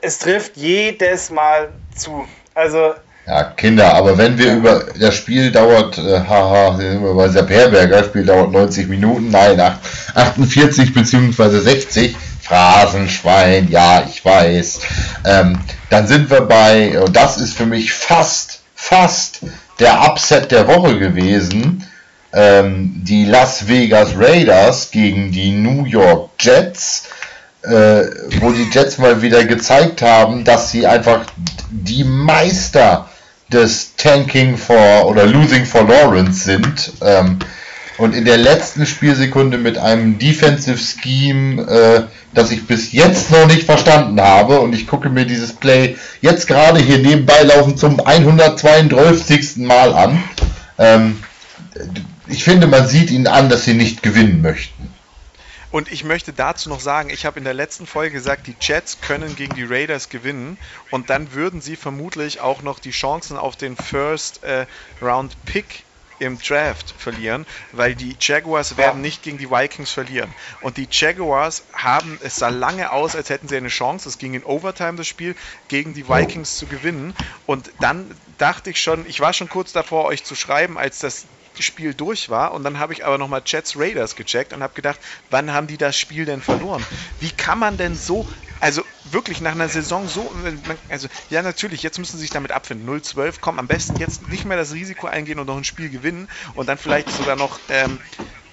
es 0.01 0.19
trifft 0.19 0.57
jedes 0.57 1.29
Mal 1.29 1.69
zu. 1.95 2.27
Also. 2.53 2.93
Ja, 3.25 3.43
Kinder, 3.43 3.93
aber 3.93 4.17
wenn 4.17 4.37
wir 4.37 4.53
über 4.53 4.85
das 4.97 5.15
Spiel 5.15 5.51
dauert, 5.51 5.97
äh, 5.97 6.19
haha, 6.19 6.79
bei 7.13 7.27
Sepp 7.27 7.49
Herberger, 7.49 8.05
Spiel 8.05 8.25
dauert 8.25 8.51
90 8.51 8.87
Minuten, 8.87 9.29
nein, 9.31 9.59
48 10.15 10.93
bzw. 10.93 11.59
60, 11.59 12.15
Phrasenschwein, 12.47 13.69
ja, 13.69 14.05
ich 14.09 14.23
weiß. 14.23 14.79
Ähm, 15.25 15.59
dann 15.89 16.07
sind 16.07 16.29
wir 16.29 16.41
bei, 16.41 16.99
und 16.99 17.15
das 17.15 17.37
ist 17.37 17.57
für 17.57 17.65
mich 17.65 17.91
fast, 17.91 18.61
fast 18.75 19.39
der 19.79 20.01
Upset 20.07 20.51
der 20.51 20.67
Woche 20.67 20.97
gewesen. 20.97 21.85
Ähm, 22.33 22.93
die 23.03 23.25
Las 23.25 23.67
Vegas 23.67 24.13
Raiders 24.17 24.91
gegen 24.91 25.31
die 25.31 25.51
New 25.51 25.85
York 25.85 26.31
Jets, 26.39 27.09
äh, 27.63 28.03
wo 28.39 28.51
die 28.51 28.69
Jets 28.71 28.97
mal 28.97 29.21
wieder 29.21 29.43
gezeigt 29.45 30.01
haben, 30.01 30.43
dass 30.43 30.71
sie 30.71 30.87
einfach 30.87 31.25
die 31.69 32.03
Meister 32.03 33.09
des 33.51 33.95
Tanking 33.95 34.57
for 34.57 35.07
oder 35.07 35.25
Losing 35.25 35.65
for 35.65 35.83
Lawrence 35.83 36.43
sind. 36.43 36.93
Ähm, 37.01 37.39
und 37.97 38.13
in 38.13 38.25
der 38.25 38.37
letzten 38.37 38.85
Spielsekunde 38.85 39.57
mit 39.57 39.77
einem 39.77 40.19
Defensive 40.19 40.77
Scheme, 40.77 41.61
äh, 41.63 42.03
das 42.33 42.51
ich 42.51 42.67
bis 42.67 42.91
jetzt 42.91 43.31
noch 43.31 43.47
nicht 43.47 43.63
verstanden 43.63 44.21
habe, 44.21 44.59
und 44.59 44.73
ich 44.73 44.87
gucke 44.87 45.09
mir 45.09 45.25
dieses 45.25 45.53
Play 45.53 45.97
jetzt 46.21 46.47
gerade 46.47 46.79
hier 46.79 46.99
nebenbei 46.99 47.41
laufen 47.43 47.75
zum 47.75 47.99
132. 47.99 49.57
Mal 49.57 49.93
an. 49.93 50.23
Ähm, 50.77 51.23
ich 52.27 52.43
finde, 52.43 52.67
man 52.67 52.87
sieht 52.87 53.09
ihnen 53.09 53.27
an, 53.27 53.49
dass 53.49 53.65
sie 53.65 53.73
nicht 53.73 54.03
gewinnen 54.03 54.41
möchten. 54.41 54.93
Und 55.69 55.91
ich 55.91 56.03
möchte 56.03 56.31
dazu 56.31 56.69
noch 56.69 56.79
sagen, 56.79 57.09
ich 57.09 57.25
habe 57.25 57.39
in 57.39 57.43
der 57.43 57.53
letzten 57.53 57.87
Folge 57.87 58.13
gesagt, 58.13 58.47
die 58.47 58.55
Jets 58.59 59.01
können 59.01 59.35
gegen 59.35 59.55
die 59.55 59.65
Raiders 59.65 60.09
gewinnen 60.09 60.57
und 60.91 61.09
dann 61.09 61.33
würden 61.33 61.61
sie 61.61 61.75
vermutlich 61.75 62.39
auch 62.39 62.61
noch 62.61 62.79
die 62.79 62.91
Chancen 62.91 63.37
auf 63.37 63.57
den 63.57 63.75
First 63.75 64.43
äh, 64.43 64.65
Round 65.01 65.35
Pick 65.45 65.83
im 66.19 66.39
Draft 66.39 66.95
verlieren, 66.97 67.45
weil 67.71 67.95
die 67.95 68.17
Jaguars 68.19 68.77
werden 68.77 69.01
nicht 69.01 69.23
gegen 69.23 69.37
die 69.37 69.49
Vikings 69.49 69.91
verlieren. 69.91 70.33
Und 70.59 70.77
die 70.77 70.87
Jaguars 70.89 71.67
haben, 71.73 72.19
es 72.21 72.37
sah 72.39 72.49
lange 72.49 72.91
aus, 72.91 73.15
als 73.15 73.29
hätten 73.29 73.47
sie 73.47 73.57
eine 73.57 73.67
Chance, 73.69 74.09
es 74.09 74.17
ging 74.17 74.33
in 74.33 74.43
Overtime 74.43 74.95
das 74.95 75.07
Spiel, 75.07 75.35
gegen 75.67 75.93
die 75.93 76.07
Vikings 76.07 76.57
zu 76.57 76.67
gewinnen. 76.67 77.13
Und 77.45 77.71
dann 77.79 78.19
dachte 78.37 78.69
ich 78.69 78.81
schon, 78.81 79.05
ich 79.05 79.19
war 79.19 79.33
schon 79.33 79.49
kurz 79.49 79.71
davor, 79.71 80.05
euch 80.05 80.23
zu 80.23 80.35
schreiben, 80.35 80.77
als 80.77 80.99
das 80.99 81.27
Spiel 81.59 81.93
durch 81.95 82.29
war 82.29 82.53
und 82.53 82.63
dann 82.63 82.77
habe 82.77 82.93
ich 82.93 83.03
aber 83.05 83.17
nochmal 83.17 83.41
Jets 83.45 83.75
Raiders 83.75 84.15
gecheckt 84.15 84.53
und 84.53 84.61
habe 84.61 84.75
gedacht, 84.75 84.99
wann 85.29 85.51
haben 85.53 85.65
die 85.67 85.77
das 85.77 85.97
Spiel 85.97 86.25
denn 86.25 86.41
verloren? 86.41 86.85
Wie 87.17 87.31
kann 87.31 87.57
man 87.57 87.77
denn 87.77 87.95
so 87.95 88.27
also 88.59 88.83
wirklich 89.13 89.41
nach 89.41 89.51
einer 89.51 89.69
Saison 89.69 90.07
so, 90.07 90.31
also 90.89 91.07
ja 91.29 91.41
natürlich, 91.41 91.83
jetzt 91.83 91.99
müssen 91.99 92.17
sie 92.17 92.23
sich 92.23 92.29
damit 92.29 92.51
abfinden. 92.51 92.87
0-12, 92.89 93.35
komm, 93.41 93.59
am 93.59 93.67
besten 93.67 93.97
jetzt 93.97 94.27
nicht 94.29 94.45
mehr 94.45 94.57
das 94.57 94.73
Risiko 94.73 95.07
eingehen 95.07 95.39
und 95.39 95.47
noch 95.47 95.57
ein 95.57 95.63
Spiel 95.63 95.89
gewinnen 95.89 96.29
und 96.55 96.67
dann 96.67 96.77
vielleicht 96.77 97.09
sogar 97.11 97.35
noch 97.35 97.59
ähm, 97.69 97.99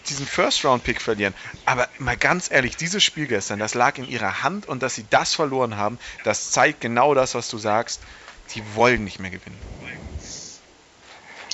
diesen 0.08 0.26
First-Round-Pick 0.26 1.00
verlieren. 1.00 1.34
Aber 1.64 1.88
mal 1.98 2.16
ganz 2.16 2.50
ehrlich, 2.50 2.76
dieses 2.76 3.02
Spiel 3.02 3.26
gestern, 3.26 3.58
das 3.58 3.74
lag 3.74 3.98
in 3.98 4.08
ihrer 4.08 4.42
Hand 4.42 4.66
und 4.66 4.82
dass 4.82 4.94
sie 4.94 5.06
das 5.08 5.34
verloren 5.34 5.76
haben, 5.76 5.98
das 6.24 6.50
zeigt 6.50 6.80
genau 6.80 7.14
das, 7.14 7.34
was 7.34 7.48
du 7.48 7.58
sagst. 7.58 8.00
Die 8.54 8.62
wollen 8.74 9.04
nicht 9.04 9.20
mehr 9.20 9.30
gewinnen. 9.30 9.58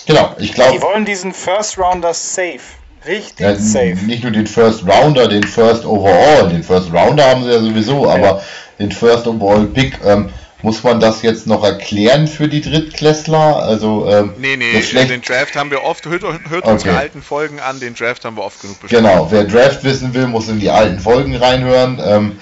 Genau, 0.07 0.35
ich 0.39 0.55
glaube. 0.55 0.73
Die 0.73 0.83
wollen 0.83 1.05
diesen 1.05 1.33
First-Rounder 1.33 2.15
safe. 2.15 2.80
Richtig 3.07 3.41
ja, 3.41 3.57
safe. 3.57 3.97
Nicht 4.07 4.23
nur 4.23 4.33
den 4.33 4.47
First 4.47 4.85
Rounder, 4.87 5.29
den 5.29 5.43
First 5.43 5.85
Overall. 5.85 6.49
Den 6.51 6.63
First 6.63 6.93
Rounder 6.93 7.25
haben 7.25 7.45
sie 7.45 7.51
ja 7.51 7.61
sowieso, 7.61 8.05
ja. 8.05 8.15
aber 8.15 8.43
den 8.79 8.93
First 8.93 9.27
Overall 9.27 9.67
Pick. 9.67 9.99
Ähm, 10.05 10.31
muss 10.63 10.83
man 10.83 11.01
das 11.01 11.23
jetzt 11.23 11.47
noch 11.47 11.65
erklären 11.65 12.29
für 12.29 12.47
die 12.47 12.61
Drittklässler? 12.61 13.63
Also, 13.63 14.07
ähm, 14.11 14.35
nee, 14.39 14.57
nee, 14.57 14.83
den 15.07 15.23
Draft 15.23 15.57
haben 15.57 15.71
wir 15.71 15.85
oft, 15.85 16.05
hört, 16.07 16.23
hört 16.23 16.65
okay. 16.65 16.71
unsere 16.71 16.99
alten 16.99 17.23
Folgen 17.23 17.61
an, 17.61 17.81
den 17.81 17.95
Draft 17.95 18.27
haben 18.27 18.37
wir 18.37 18.45
oft 18.45 18.61
genug 18.61 18.79
besprochen. 18.81 19.05
Genau, 19.05 19.29
wer 19.31 19.45
Draft 19.45 19.83
wissen 19.85 20.13
will, 20.13 20.27
muss 20.27 20.49
in 20.49 20.61
die 20.61 20.69
alten 20.69 21.01
Folgen 21.01 21.35
reinhören. 21.35 21.99
Ähm, 22.05 22.39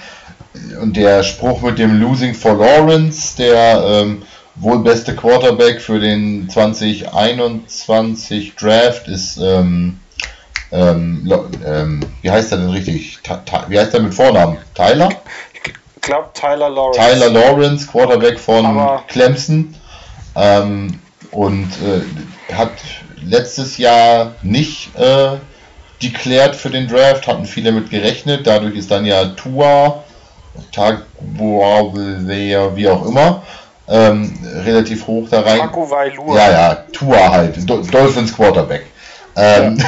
und 0.81 0.97
der 0.97 1.23
Spruch 1.23 1.61
mit 1.61 1.79
dem 1.79 2.01
Losing 2.01 2.33
for 2.33 2.57
Lawrence, 2.57 3.37
der 3.37 3.81
ähm, 3.85 4.23
wohl 4.55 4.79
beste 4.79 5.15
Quarterback 5.15 5.81
für 5.81 5.99
den 5.99 6.49
2021 6.49 8.55
Draft 8.55 9.07
ist 9.07 9.39
ähm, 9.41 9.99
ähm, 10.71 11.31
ähm, 11.65 11.99
wie 12.21 12.31
heißt 12.31 12.51
er 12.51 12.59
denn 12.59 12.69
richtig? 12.69 13.19
Ta 13.23 13.65
wie 13.67 13.79
heißt 13.79 13.93
er 13.93 14.01
mit 14.01 14.13
Vornamen? 14.13 14.57
Tyler? 14.75 15.09
Ich 15.53 16.01
glaube 16.01 16.29
Tyler 16.33 16.69
Lawrence. 16.69 16.99
Tyler 16.99 17.29
Lawrence, 17.29 17.87
Quarterback 17.87 18.39
von 18.39 18.65
Aber 18.65 19.03
Clemson. 19.07 19.75
Ähm, 20.35 20.99
und 21.31 21.67
äh, 21.83 22.53
hat 22.53 22.71
letztes 23.21 23.77
Jahr 23.77 24.35
nicht 24.41 24.95
äh, 24.97 25.37
deklärt 26.01 26.55
für 26.55 26.69
den 26.69 26.87
Draft, 26.87 27.27
hatten 27.27 27.45
viele 27.45 27.71
mit 27.71 27.89
gerechnet. 27.89 28.47
Dadurch 28.47 28.75
ist 28.75 28.89
dann 28.89 29.05
ja 29.05 29.25
Tua, 29.25 30.03
Tagbua, 30.71 31.93
wie 31.93 32.87
auch 32.87 33.05
immer, 33.05 33.43
ähm, 33.87 34.37
relativ 34.63 35.05
hoch 35.07 35.27
da 35.29 35.41
rein. 35.41 35.69
Ja, 36.35 36.51
ja, 36.51 36.75
Tua 36.93 37.29
halt, 37.29 37.69
Dolphins 37.69 38.35
Quarterback. 38.35 38.85
Ähm, 39.35 39.77
ja. 39.77 39.85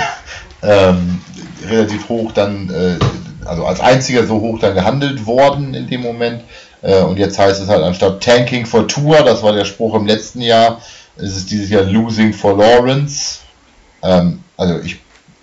Ähm, 0.64 1.22
relativ 1.68 2.10
hoch 2.10 2.32
dann, 2.32 2.70
äh, 2.70 3.48
also 3.48 3.66
als 3.66 3.80
einziger 3.80 4.26
so 4.26 4.40
hoch 4.40 4.60
dann 4.60 4.76
gehandelt 4.76 5.26
worden 5.26 5.74
in 5.74 5.88
dem 5.88 6.02
Moment. 6.02 6.44
Äh, 6.82 7.02
und 7.02 7.18
jetzt 7.18 7.38
heißt 7.38 7.62
es 7.62 7.68
halt 7.68 7.84
anstatt 7.84 8.24
Tanking 8.24 8.66
for 8.66 8.88
Tour, 8.88 9.18
das 9.24 9.44
war 9.44 9.54
der 9.54 9.66
Spruch 9.66 9.96
im 9.96 10.06
letzten 10.06 10.42
Jahr, 10.42 10.82
ist 11.18 11.36
es 11.36 11.46
dieses 11.46 11.70
Jahr 11.70 11.84
Losing 11.84 12.34
for 12.34 12.58
Lawrence. 12.58 13.40
Ähm, 14.04 14.44
also 14.58 14.80
ich 14.80 15.00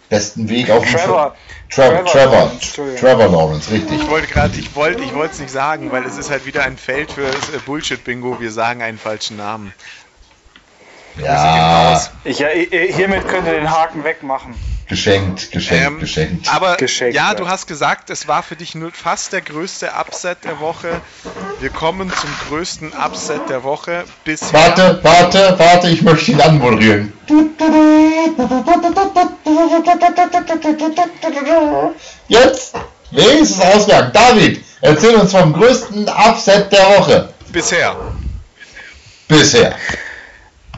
besten 0.09 0.49
Weg 0.49 0.71
auf 0.71 0.85
Trevor. 0.91 1.35
Trevor, 1.71 2.05
Trevor, 2.07 2.51
Trevor, 2.61 2.97
Trevor 2.97 3.29
Lawrence, 3.29 3.71
richtig. 3.71 4.01
Ich 4.01 4.09
wollte 4.09 4.27
gerade, 4.27 4.59
ich 4.59 4.75
wollte, 4.75 5.03
ich 5.03 5.15
wollte 5.15 5.35
es 5.35 5.41
nicht 5.41 5.53
sagen, 5.53 5.93
weil 5.93 6.05
es 6.05 6.17
ist 6.17 6.31
halt 6.31 6.47
wieder 6.47 6.65
ein 6.65 6.79
Feld 6.79 7.13
für 7.13 7.27
äh, 7.27 7.59
Bullshit-Bingo. 7.67 8.41
Wir 8.41 8.51
sagen 8.51 8.83
einen 8.83 8.99
falschen 8.99 9.37
Namen. 9.37 9.75
Ja. 11.23 12.01
Ich, 12.25 12.39
ja, 12.39 12.49
hiermit 12.49 13.29
könnt 13.29 13.47
ihr 13.47 13.55
den 13.55 13.71
Haken 13.71 14.05
wegmachen. 14.05 14.55
Geschenkt, 14.89 15.53
geschenkt, 15.53 15.87
ähm, 15.87 16.01
geschenkt. 16.01 16.55
Aber 16.55 16.77
geschenkt, 16.77 17.15
ja, 17.15 17.35
du 17.35 17.47
hast 17.47 17.67
gesagt, 17.67 18.09
es 18.09 18.27
war 18.27 18.43
für 18.43 18.57
dich 18.57 18.75
nur 18.75 18.91
fast 18.91 19.35
der 19.35 19.43
größte 19.43 19.91
Upset 20.01 20.45
der 20.45 20.61
Woche. 20.61 21.03
Wir 21.61 21.69
kommen 21.69 22.11
zum 22.11 22.31
größten 22.49 22.95
Upset 22.95 23.51
der 23.51 23.63
Woche 23.65 24.05
bisher. 24.25 24.55
Warte, 24.55 24.99
warte, 25.03 25.55
warte, 25.59 25.89
ich 25.89 26.01
möchte 26.01 26.31
ihn 26.31 26.41
anmoderieren. 26.41 27.13
Jetzt, 32.29 32.75
es 33.13 33.61
ausgegangen? 33.61 34.11
David, 34.15 34.65
erzähl 34.81 35.17
uns 35.17 35.33
vom 35.33 35.53
größten 35.53 36.09
Upset 36.09 36.73
der 36.73 36.87
Woche. 36.99 37.35
Bisher. 37.53 37.95
Bisher. 39.29 39.75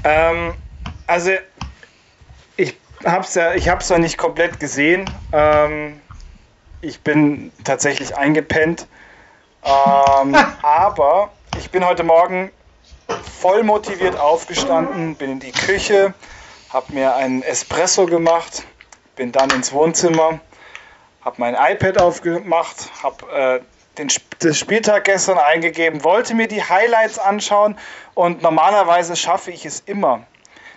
Ähm, 0.03 0.55
also 1.07 1.31
hab's 3.05 3.35
ja, 3.35 3.55
ich 3.55 3.69
habe 3.69 3.81
es 3.81 3.89
ja 3.89 3.99
nicht 3.99 4.19
komplett 4.19 4.61
gesehen. 4.61 5.11
Ähm, 5.33 6.01
ich 6.81 7.01
bin 7.03 7.53
tatsächlich 7.65 8.17
eingepennt. 8.17 8.87
Ähm, 9.65 10.37
aber 10.63 11.31
ich 11.57 11.71
bin 11.71 11.85
heute 11.85 12.03
Morgen 12.03 12.51
voll 13.41 13.63
motiviert 13.63 14.19
aufgestanden, 14.19 15.17
bin 15.17 15.33
in 15.33 15.41
die 15.41 15.53
Küche, 15.53 16.15
habe 16.71 16.93
mir 16.93 17.17
einen 17.17 17.43
Espresso 17.43 18.07
gemacht, 18.07 18.65
bin 19.17 19.33
dann 19.33 19.51
ins 19.51 19.73
Wohnzimmer, 19.73 20.41
habe 21.23 21.37
mein 21.39 21.55
iPad 21.55 21.99
aufgemacht, 21.99 22.91
habe 23.03 23.61
äh, 23.61 23.61
den 23.99 24.09
das 24.39 24.59
Spieltag 24.59 25.05
gestern 25.05 25.39
eingegeben, 25.39 26.05
wollte 26.05 26.35
mir 26.35 26.49
die 26.49 26.63
Highlights 26.63 27.19
anschauen 27.19 27.77
und 28.15 28.43
normalerweise 28.43 29.17
schaffe 29.17 29.51
ich 29.51 29.67
es 29.67 29.81
immer, 29.81 30.25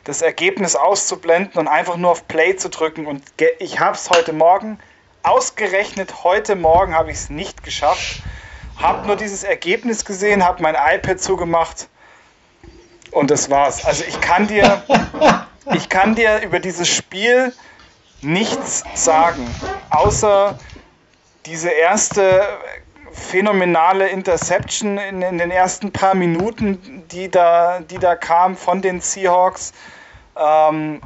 das 0.03 0.21
Ergebnis 0.21 0.75
auszublenden 0.75 1.59
und 1.59 1.67
einfach 1.67 1.97
nur 1.97 2.11
auf 2.11 2.27
Play 2.27 2.55
zu 2.55 2.69
drücken. 2.69 3.05
Und 3.05 3.23
ich 3.59 3.79
habe 3.79 3.95
es 3.95 4.09
heute 4.09 4.33
Morgen, 4.33 4.79
ausgerechnet 5.23 6.23
heute 6.23 6.55
Morgen 6.55 6.93
habe 6.93 7.11
ich 7.11 7.17
es 7.17 7.29
nicht 7.29 7.63
geschafft. 7.63 8.21
Habe 8.77 9.07
nur 9.07 9.15
dieses 9.15 9.43
Ergebnis 9.43 10.03
gesehen, 10.03 10.43
habe 10.43 10.61
mein 10.61 10.75
iPad 10.75 11.19
zugemacht 11.19 11.87
und 13.11 13.31
das 13.31 13.49
war's. 13.49 13.85
Also 13.85 14.03
ich 14.03 14.19
kann 14.19 14.47
dir, 14.47 14.83
ich 15.73 15.89
kann 15.89 16.15
dir 16.15 16.41
über 16.41 16.59
dieses 16.59 16.89
Spiel 16.89 17.53
nichts 18.21 18.83
sagen, 18.95 19.47
außer 19.89 20.57
diese 21.45 21.69
erste 21.69 22.45
phänomenale 23.13 24.09
Interception 24.09 24.97
in, 24.97 25.21
in, 25.21 25.37
den 25.37 25.51
ersten 25.51 25.91
paar 25.91 26.15
Minuten, 26.15 27.03
die 27.11 27.29
da, 27.29 27.79
die 27.79 27.97
da 27.97 28.15
kam 28.15 28.57
von 28.57 28.81
den 28.81 29.01
Seahawks. 29.01 29.73
Ähm, 30.35 31.01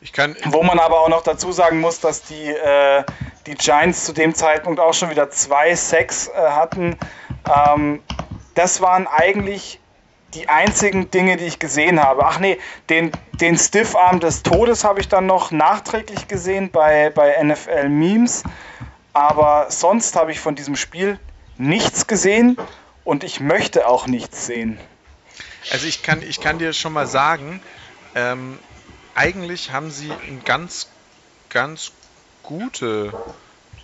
ich 0.00 0.12
kann, 0.12 0.36
wo 0.46 0.62
man 0.62 0.78
aber 0.78 1.00
auch 1.00 1.08
noch 1.08 1.22
dazu 1.22 1.52
sagen 1.52 1.80
muss, 1.80 2.00
dass 2.00 2.22
die, 2.22 2.48
äh, 2.48 3.04
die 3.46 3.54
Giants 3.54 4.04
zu 4.04 4.12
dem 4.12 4.34
Zeitpunkt 4.34 4.80
auch 4.80 4.94
schon 4.94 5.10
wieder 5.10 5.30
zwei 5.30 5.74
Sacks 5.74 6.28
äh, 6.28 6.32
hatten. 6.32 6.96
Ähm, 7.46 8.00
das 8.54 8.80
waren 8.80 9.06
eigentlich 9.06 9.80
die 10.34 10.48
einzigen 10.48 11.10
Dinge, 11.10 11.36
die 11.36 11.44
ich 11.44 11.58
gesehen 11.58 12.02
habe. 12.02 12.24
Ach 12.24 12.38
nee, 12.38 12.58
den, 12.88 13.10
den 13.40 13.58
Stiffarm 13.58 14.20
des 14.20 14.42
Todes 14.42 14.84
habe 14.84 15.00
ich 15.00 15.08
dann 15.08 15.26
noch 15.26 15.50
nachträglich 15.50 16.28
gesehen 16.28 16.70
bei, 16.70 17.10
bei 17.10 17.42
NFL 17.42 17.88
Memes. 17.88 18.44
Aber 19.12 19.66
sonst 19.70 20.16
habe 20.16 20.30
ich 20.30 20.40
von 20.40 20.54
diesem 20.54 20.76
Spiel 20.76 21.18
nichts 21.60 22.06
gesehen 22.06 22.56
und 23.04 23.22
ich 23.22 23.40
möchte 23.40 23.86
auch 23.86 24.06
nichts 24.06 24.46
sehen. 24.46 24.78
Also 25.70 25.86
ich 25.86 26.02
kann, 26.02 26.22
ich 26.22 26.40
kann 26.40 26.58
dir 26.58 26.72
schon 26.72 26.92
mal 26.92 27.06
sagen, 27.06 27.62
ähm, 28.14 28.58
eigentlich 29.14 29.72
haben 29.72 29.90
sie 29.90 30.10
ein 30.10 30.42
ganz, 30.44 30.88
ganz 31.50 31.92
gute, 32.42 33.12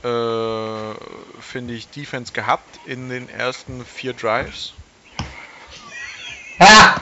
äh, 0.03 1.41
finde 1.43 1.75
ich, 1.75 1.89
Defense 1.89 2.33
gehabt 2.33 2.81
in 2.87 3.11
den 3.11 3.29
ersten 3.29 3.85
vier 3.85 4.15
Drives. 4.15 4.73
Ah! 6.59 6.95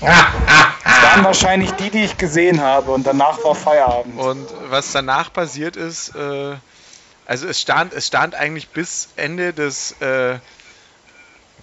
Das 0.00 1.02
waren 1.02 1.24
wahrscheinlich 1.24 1.72
die, 1.72 1.90
die 1.90 2.04
ich 2.04 2.18
gesehen 2.18 2.60
habe 2.60 2.92
und 2.92 3.06
danach 3.06 3.42
war 3.44 3.54
Feierabend. 3.54 4.18
Und 4.18 4.46
was 4.68 4.92
danach 4.92 5.32
passiert 5.32 5.76
ist, 5.76 6.14
äh, 6.14 6.56
also 7.30 7.46
es 7.46 7.60
stand, 7.60 7.92
es 7.92 8.08
stand 8.08 8.34
eigentlich 8.34 8.70
bis 8.70 9.10
Ende 9.14 9.52
des 9.52 9.92
äh, 10.00 10.40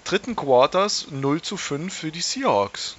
dritten 0.05 0.37
Quarters 0.37 1.07
0 1.11 1.41
zu 1.41 1.57
5 1.57 1.93
für 1.93 2.09
die 2.09 2.21
Seahawks. 2.21 2.95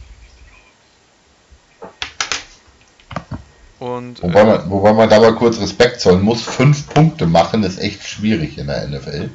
Und, 3.79 4.23
wobei, 4.23 4.41
äh, 4.41 4.45
man, 4.45 4.71
wobei 4.71 4.93
man 4.93 5.09
da 5.09 5.19
mal 5.19 5.35
kurz 5.35 5.59
Respekt 5.59 6.03
zollen 6.03 6.21
muss, 6.21 6.43
fünf 6.43 6.89
Punkte 6.89 7.25
machen 7.25 7.63
ist 7.63 7.79
echt 7.79 8.07
schwierig 8.07 8.59
in 8.59 8.67
der 8.67 8.87
NFL. 8.87 9.31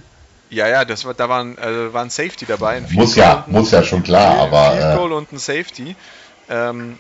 Ja, 0.52 0.68
ja, 0.68 0.86
das 0.86 1.04
war, 1.04 1.16
da 1.16 1.28
waren, 1.28 1.58
also 1.58 1.92
war 1.92 2.04
ein 2.04 2.12
Safety 2.12 2.46
dabei. 2.46 2.78
Ein 2.78 2.88
muss 2.92 3.16
ja, 3.16 3.46
muss 3.48 3.72
ja 3.72 3.82
schon 3.82 4.04
klar, 4.04 4.34
Field, 4.34 4.54
aber. 4.54 4.72
Field 4.78 4.96
Goal 4.96 5.12
äh, 5.12 5.16
und 5.16 5.32
ein 5.32 5.40
Safety. 5.40 5.96
Ähm, 6.50 7.00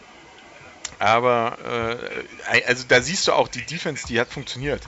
aber 0.97 1.57
äh, 2.49 2.63
also 2.65 2.85
da 2.87 3.01
siehst 3.01 3.27
du 3.27 3.33
auch, 3.33 3.49
die 3.49 3.63
Defense, 3.63 4.07
die 4.07 4.19
hat 4.19 4.29
funktioniert. 4.29 4.81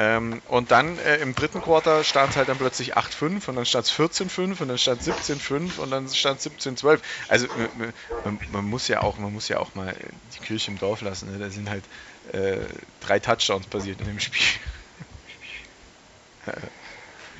Ähm, 0.00 0.40
und 0.46 0.70
dann 0.70 0.96
äh, 1.00 1.16
im 1.16 1.34
dritten 1.34 1.60
Quarter 1.60 2.04
stand 2.04 2.30
es 2.30 2.36
halt 2.36 2.48
dann 2.48 2.56
plötzlich 2.56 2.96
8-5 2.96 3.48
und 3.48 3.56
dann 3.56 3.66
stand 3.66 3.84
es 3.86 3.92
14-5 3.92 4.60
und 4.60 4.68
dann 4.68 4.78
stand 4.78 5.02
17-5 5.02 5.78
und 5.78 5.90
dann 5.90 6.08
stand 6.08 6.40
17-12. 6.40 7.00
Also 7.26 7.48
man, 8.22 8.38
man, 8.52 8.64
muss 8.64 8.86
ja 8.86 9.02
auch, 9.02 9.18
man 9.18 9.32
muss 9.32 9.48
ja 9.48 9.58
auch 9.58 9.74
mal 9.74 9.96
die 10.36 10.46
Kirche 10.46 10.70
im 10.70 10.78
Dorf 10.78 11.00
lassen. 11.00 11.32
Ne? 11.32 11.38
Da 11.40 11.50
sind 11.50 11.68
halt 11.68 11.82
äh, 12.32 12.58
drei 13.00 13.18
Touchdowns 13.18 13.66
passiert 13.66 14.00
in 14.00 14.06
dem 14.06 14.20
Spiel. 14.20 14.40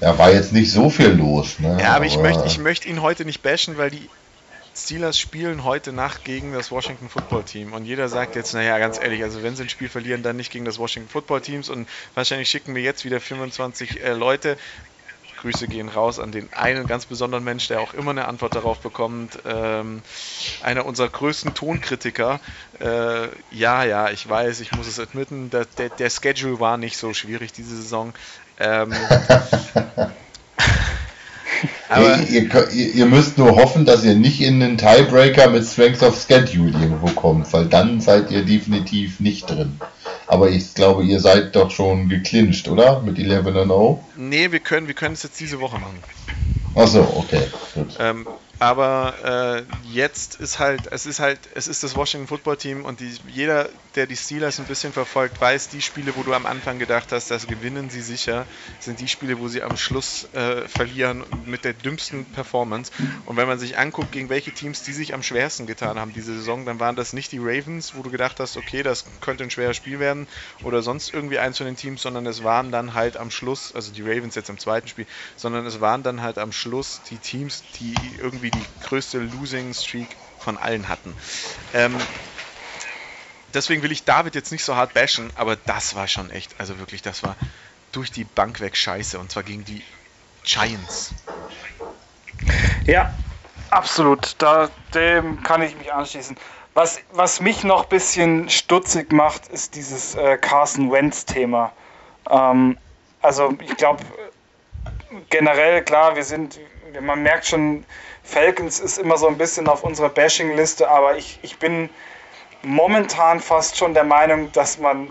Da 0.00 0.16
war 0.16 0.30
jetzt 0.30 0.52
nicht 0.52 0.70
so 0.70 0.90
viel 0.90 1.08
los. 1.08 1.58
Ne? 1.58 1.76
Ja, 1.80 1.88
aber, 1.88 1.96
aber 1.96 2.06
ich 2.06 2.18
möchte 2.18 2.46
ich 2.46 2.58
möcht 2.58 2.86
ihn 2.86 3.02
heute 3.02 3.24
nicht 3.24 3.42
bashen, 3.42 3.78
weil 3.78 3.90
die 3.90 4.08
Steelers 4.78 5.18
spielen 5.18 5.64
heute 5.64 5.92
Nacht 5.92 6.24
gegen 6.24 6.52
das 6.52 6.70
Washington 6.70 7.08
Football 7.08 7.44
Team 7.44 7.72
und 7.72 7.84
jeder 7.84 8.08
sagt 8.08 8.36
jetzt, 8.36 8.54
naja, 8.54 8.78
ganz 8.78 8.98
ehrlich, 8.98 9.22
also 9.22 9.42
wenn 9.42 9.56
sie 9.56 9.64
ein 9.64 9.68
Spiel 9.68 9.88
verlieren, 9.88 10.22
dann 10.22 10.36
nicht 10.36 10.52
gegen 10.52 10.64
das 10.64 10.78
Washington 10.78 11.10
Football 11.10 11.40
Teams 11.40 11.68
und 11.68 11.88
wahrscheinlich 12.14 12.48
schicken 12.48 12.74
wir 12.74 12.82
jetzt 12.82 13.04
wieder 13.04 13.20
25 13.20 14.02
äh, 14.02 14.12
Leute. 14.12 14.56
Grüße 15.38 15.68
gehen 15.68 15.88
raus 15.88 16.18
an 16.18 16.32
den 16.32 16.52
einen 16.52 16.86
ganz 16.86 17.06
besonderen 17.06 17.44
Mensch, 17.44 17.68
der 17.68 17.80
auch 17.80 17.94
immer 17.94 18.10
eine 18.10 18.26
Antwort 18.26 18.56
darauf 18.56 18.80
bekommt. 18.80 19.38
Ähm, 19.46 20.02
einer 20.62 20.84
unserer 20.84 21.08
größten 21.08 21.54
Tonkritiker. 21.54 22.40
Äh, 22.80 23.28
ja, 23.50 23.84
ja, 23.84 24.10
ich 24.10 24.28
weiß, 24.28 24.60
ich 24.60 24.72
muss 24.72 24.88
es 24.88 24.98
admitten, 24.98 25.50
der, 25.50 25.64
der, 25.64 25.90
der 25.90 26.10
Schedule 26.10 26.58
war 26.58 26.76
nicht 26.76 26.96
so 26.96 27.14
schwierig 27.14 27.52
diese 27.52 27.76
Saison. 27.76 28.14
Ähm, 28.58 28.92
Aber 31.88 32.20
ihr, 32.28 32.42
ihr, 32.72 32.94
ihr, 32.94 33.06
müsst 33.06 33.38
nur 33.38 33.56
hoffen, 33.56 33.84
dass 33.84 34.04
ihr 34.04 34.14
nicht 34.14 34.40
in 34.40 34.60
den 34.60 34.78
Tiebreaker 34.78 35.48
mit 35.48 35.64
Strength 35.64 36.02
of 36.02 36.20
Schedule 36.20 36.70
irgendwo 36.70 37.08
kommt, 37.08 37.52
weil 37.52 37.66
dann 37.66 38.00
seid 38.00 38.30
ihr 38.30 38.44
definitiv 38.44 39.20
nicht 39.20 39.48
drin. 39.48 39.80
Aber 40.26 40.50
ich 40.50 40.74
glaube, 40.74 41.04
ihr 41.04 41.20
seid 41.20 41.56
doch 41.56 41.70
schon 41.70 42.08
geclincht, 42.08 42.68
oder? 42.68 43.00
Mit 43.00 43.18
11 43.18 43.66
0? 43.66 43.98
Nee, 44.16 44.52
wir 44.52 44.60
können, 44.60 44.86
wir 44.86 44.94
können 44.94 45.14
es 45.14 45.22
jetzt 45.22 45.40
diese 45.40 45.60
Woche 45.60 45.78
machen. 45.78 45.98
Achso, 46.74 47.00
okay, 47.16 47.42
gut. 47.74 47.96
Ähm, 47.98 48.26
aber 48.60 49.14
äh, 49.62 49.88
jetzt 49.88 50.40
ist 50.40 50.58
halt, 50.58 50.90
es 50.90 51.06
ist 51.06 51.20
halt, 51.20 51.38
es 51.54 51.68
ist 51.68 51.84
das 51.84 51.94
Washington 51.94 52.26
Football 52.26 52.56
Team 52.56 52.84
und 52.84 52.98
die, 52.98 53.16
jeder, 53.28 53.68
der 53.94 54.06
die 54.06 54.16
Steelers 54.16 54.58
ein 54.58 54.66
bisschen 54.66 54.92
verfolgt, 54.92 55.40
weiß, 55.40 55.68
die 55.68 55.80
Spiele, 55.80 56.16
wo 56.16 56.24
du 56.24 56.34
am 56.34 56.44
Anfang 56.44 56.80
gedacht 56.80 57.12
hast, 57.12 57.30
das 57.30 57.46
gewinnen 57.46 57.88
sie 57.88 58.00
sicher, 58.00 58.46
sind 58.80 58.98
die 58.98 59.06
Spiele, 59.06 59.38
wo 59.38 59.46
sie 59.46 59.62
am 59.62 59.76
Schluss 59.76 60.28
äh, 60.34 60.66
verlieren 60.66 61.24
mit 61.44 61.64
der 61.64 61.72
dümmsten 61.72 62.24
Performance. 62.24 62.90
Und 63.26 63.36
wenn 63.36 63.46
man 63.46 63.60
sich 63.60 63.78
anguckt, 63.78 64.10
gegen 64.10 64.28
welche 64.28 64.50
Teams 64.50 64.82
die 64.82 64.92
sich 64.92 65.14
am 65.14 65.22
schwersten 65.22 65.66
getan 65.68 65.98
haben 65.98 66.12
diese 66.12 66.34
Saison, 66.34 66.66
dann 66.66 66.80
waren 66.80 66.96
das 66.96 67.12
nicht 67.12 67.30
die 67.30 67.38
Ravens, 67.38 67.94
wo 67.94 68.02
du 68.02 68.10
gedacht 68.10 68.40
hast, 68.40 68.56
okay, 68.56 68.82
das 68.82 69.04
könnte 69.20 69.44
ein 69.44 69.50
schweres 69.50 69.76
Spiel 69.76 70.00
werden 70.00 70.26
oder 70.64 70.82
sonst 70.82 71.14
irgendwie 71.14 71.38
eins 71.38 71.58
von 71.58 71.66
den 71.66 71.76
Teams, 71.76 72.02
sondern 72.02 72.26
es 72.26 72.42
waren 72.42 72.72
dann 72.72 72.94
halt 72.94 73.16
am 73.16 73.30
Schluss, 73.30 73.72
also 73.72 73.92
die 73.92 74.02
Ravens 74.02 74.34
jetzt 74.34 74.50
im 74.50 74.58
zweiten 74.58 74.88
Spiel, 74.88 75.06
sondern 75.36 75.64
es 75.64 75.80
waren 75.80 76.02
dann 76.02 76.22
halt 76.22 76.38
am 76.38 76.50
Schluss 76.50 77.02
die 77.08 77.18
Teams, 77.18 77.62
die 77.78 77.94
irgendwie 78.20 78.47
irgendwie 78.47 78.47
die 78.50 78.64
größte 78.86 79.18
Losing 79.18 79.74
Streak 79.74 80.08
von 80.38 80.56
allen 80.56 80.88
hatten. 80.88 81.14
Ähm, 81.74 81.96
deswegen 83.54 83.82
will 83.82 83.92
ich 83.92 84.04
David 84.04 84.34
jetzt 84.34 84.52
nicht 84.52 84.64
so 84.64 84.76
hart 84.76 84.94
bashen, 84.94 85.30
aber 85.36 85.56
das 85.56 85.94
war 85.94 86.08
schon 86.08 86.30
echt, 86.30 86.54
also 86.58 86.78
wirklich, 86.78 87.02
das 87.02 87.22
war 87.22 87.36
durch 87.92 88.10
die 88.10 88.24
Bank 88.24 88.60
weg 88.60 88.76
scheiße 88.76 89.18
und 89.18 89.30
zwar 89.30 89.42
gegen 89.42 89.64
die 89.64 89.82
Giants. 90.44 91.12
Ja, 92.86 93.12
absolut. 93.70 94.36
Da, 94.38 94.70
dem 94.94 95.42
kann 95.42 95.62
ich 95.62 95.76
mich 95.76 95.92
anschließen. 95.92 96.36
Was, 96.74 97.00
was 97.12 97.40
mich 97.40 97.64
noch 97.64 97.84
ein 97.84 97.88
bisschen 97.88 98.48
stutzig 98.48 99.12
macht, 99.12 99.48
ist 99.48 99.74
dieses 99.74 100.14
äh, 100.14 100.36
Carson 100.38 100.92
Wentz-Thema. 100.92 101.72
Ähm, 102.30 102.78
also 103.20 103.56
ich 103.60 103.76
glaube, 103.76 104.04
generell, 105.28 105.82
klar, 105.82 106.14
wir 106.14 106.24
sind, 106.24 106.60
man 107.00 107.22
merkt 107.22 107.46
schon, 107.46 107.84
Falcons 108.22 108.80
ist 108.80 108.98
immer 108.98 109.18
so 109.18 109.28
ein 109.28 109.38
bisschen 109.38 109.68
auf 109.68 109.84
unserer 109.84 110.08
Bashing-Liste, 110.08 110.88
aber 110.88 111.16
ich, 111.16 111.38
ich 111.42 111.58
bin 111.58 111.88
momentan 112.62 113.40
fast 113.40 113.76
schon 113.76 113.94
der 113.94 114.04
Meinung, 114.04 114.52
dass 114.52 114.78
man 114.78 115.08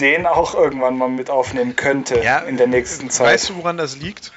den 0.00 0.26
auch 0.26 0.54
irgendwann 0.54 0.96
mal 0.96 1.08
mit 1.08 1.30
aufnehmen 1.30 1.76
könnte 1.76 2.22
ja, 2.22 2.38
in 2.38 2.56
der 2.56 2.66
nächsten 2.66 3.10
Zeit. 3.10 3.26
Weißt 3.26 3.50
du, 3.50 3.56
woran 3.56 3.76
das 3.76 3.96
liegt? 3.96 4.32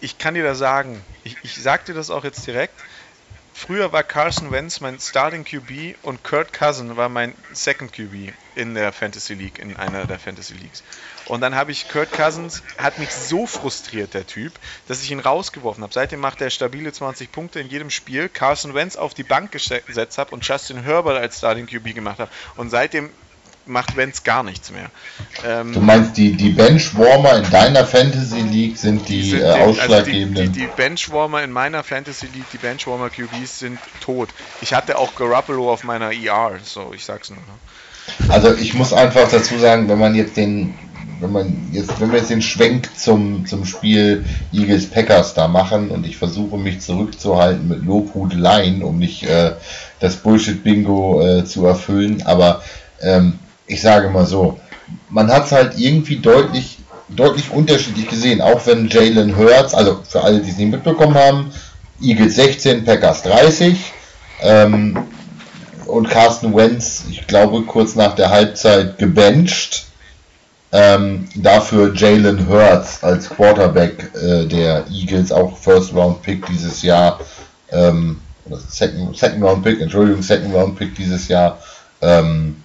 Ich 0.00 0.18
kann 0.18 0.34
dir 0.34 0.44
das 0.44 0.58
sagen. 0.58 1.02
Ich, 1.24 1.36
ich 1.42 1.62
sag 1.62 1.84
dir 1.84 1.94
das 1.94 2.10
auch 2.10 2.24
jetzt 2.24 2.46
direkt. 2.46 2.74
Früher 3.54 3.90
war 3.92 4.02
Carson 4.02 4.50
Wentz 4.52 4.80
mein 4.80 5.00
Starting 5.00 5.44
QB 5.44 5.96
und 6.02 6.22
Kurt 6.22 6.52
Cousin 6.52 6.96
war 6.96 7.08
mein 7.08 7.34
Second 7.52 7.92
QB 7.92 8.34
in 8.54 8.74
der 8.74 8.92
Fantasy 8.92 9.32
League, 9.32 9.58
in 9.58 9.76
einer 9.76 10.04
der 10.04 10.18
Fantasy 10.18 10.54
Leagues. 10.54 10.82
Und 11.26 11.40
dann 11.40 11.54
habe 11.54 11.72
ich 11.72 11.88
Kurt 11.88 12.12
Cousins, 12.12 12.62
hat 12.78 12.98
mich 12.98 13.10
so 13.10 13.46
frustriert, 13.46 14.14
der 14.14 14.26
Typ, 14.26 14.52
dass 14.86 15.02
ich 15.02 15.10
ihn 15.10 15.20
rausgeworfen 15.20 15.82
habe. 15.82 15.92
Seitdem 15.92 16.20
macht 16.20 16.40
er 16.40 16.50
stabile 16.50 16.92
20 16.92 17.32
Punkte 17.32 17.60
in 17.60 17.68
jedem 17.68 17.90
Spiel. 17.90 18.28
Carson 18.28 18.74
Wentz 18.74 18.96
auf 18.96 19.14
die 19.14 19.24
Bank 19.24 19.50
gesetzt 19.50 20.18
habe 20.18 20.30
und 20.30 20.46
Justin 20.46 20.82
Herbert 20.82 21.18
als 21.18 21.38
Starting 21.38 21.66
QB 21.66 21.94
gemacht 21.94 22.18
habe. 22.20 22.30
Und 22.56 22.70
seitdem 22.70 23.10
macht 23.66 23.96
Wentz 23.96 24.22
gar 24.22 24.42
nichts 24.42 24.70
mehr. 24.70 24.90
Ähm, 25.44 25.72
du 25.72 25.80
meinst, 25.80 26.16
die, 26.16 26.32
die 26.32 26.50
Benchwarmer 26.50 27.36
in 27.36 27.50
deiner 27.50 27.84
Fantasy 27.84 28.40
League 28.40 28.76
sind 28.76 29.08
die, 29.08 29.30
sind 29.30 29.42
äh, 29.42 29.50
ausschlaggebenden? 29.50 30.38
Also 30.38 30.52
die, 30.52 30.60
die, 30.60 30.60
die, 30.60 30.66
Benchwarmer 30.76 31.42
in 31.42 31.50
meiner 31.50 31.82
Fantasy 31.82 32.26
League, 32.26 32.46
die 32.52 32.58
Benchwarmer 32.58 33.10
QBs 33.10 33.58
sind 33.58 33.78
tot. 34.00 34.28
Ich 34.60 34.72
hatte 34.72 34.98
auch 34.98 35.14
Garoppolo 35.16 35.72
auf 35.72 35.84
meiner 35.84 36.12
ER, 36.12 36.58
so 36.62 36.92
ich 36.94 37.04
sag's 37.04 37.30
nur. 37.30 37.40
Ne? 37.40 38.28
Also 38.28 38.54
ich 38.54 38.74
muss 38.74 38.92
einfach 38.92 39.28
dazu 39.28 39.58
sagen, 39.58 39.88
wenn 39.88 39.98
man 39.98 40.14
jetzt 40.14 40.36
den 40.36 40.78
wenn 41.20 41.32
man 41.32 41.68
jetzt, 41.72 42.00
wenn 42.00 42.10
wir 42.10 42.18
jetzt 42.18 42.30
den 42.30 42.42
Schwenk 42.42 42.90
zum, 42.96 43.46
zum 43.46 43.64
Spiel 43.64 44.24
Eagles 44.52 44.86
Packers 44.86 45.34
da 45.34 45.48
machen 45.48 45.90
und 45.90 46.06
ich 46.06 46.16
versuche 46.16 46.58
mich 46.58 46.80
zurückzuhalten 46.80 47.68
mit 47.68 47.84
Lobhudeleien, 47.84 48.82
um 48.82 48.98
nicht 48.98 49.22
äh, 49.22 49.52
das 50.00 50.16
Bullshit-Bingo 50.16 51.26
äh, 51.26 51.44
zu 51.44 51.64
erfüllen, 51.66 52.22
aber 52.24 52.62
ähm, 53.00 53.38
ich 53.66 53.80
sage 53.80 54.10
mal 54.10 54.26
so, 54.26 54.60
man 55.08 55.30
hat 55.30 55.46
es 55.46 55.52
halt 55.52 55.78
irgendwie 55.78 56.16
deutlich, 56.16 56.78
deutlich 57.08 57.50
unterschiedlich 57.50 58.08
gesehen, 58.08 58.40
auch 58.40 58.66
wenn 58.66 58.88
Jalen 58.88 59.36
Hurts, 59.36 59.74
also 59.74 60.00
für 60.06 60.22
alle, 60.22 60.40
die 60.40 60.50
es 60.50 60.58
nicht 60.58 60.70
mitbekommen 60.70 61.14
haben, 61.14 61.50
Eagles 62.00 62.36
16, 62.36 62.84
Packers 62.84 63.22
30, 63.22 63.76
ähm, 64.42 64.98
und 65.86 66.10
Carsten 66.10 66.54
Wentz, 66.54 67.04
ich 67.10 67.26
glaube, 67.26 67.62
kurz 67.62 67.94
nach 67.94 68.16
der 68.16 68.30
Halbzeit 68.30 68.98
gebencht 68.98 69.86
ähm, 70.76 71.26
dafür 71.34 71.94
Jalen 71.94 72.46
Hurts 72.50 73.02
als 73.02 73.30
Quarterback 73.30 74.10
äh, 74.14 74.44
der 74.44 74.84
Eagles, 74.90 75.32
auch 75.32 75.56
First 75.56 75.94
Round 75.94 76.20
Pick 76.20 76.44
dieses 76.46 76.82
Jahr, 76.82 77.18
ähm, 77.72 78.20
Second, 78.68 79.16
Second 79.16 79.42
Round 79.42 79.64
Pick, 79.64 79.80
Entschuldigung, 79.80 80.20
Second 80.20 80.54
Round 80.54 80.78
Pick 80.78 80.94
dieses 80.94 81.28
Jahr 81.28 81.58
ähm, 82.02 82.62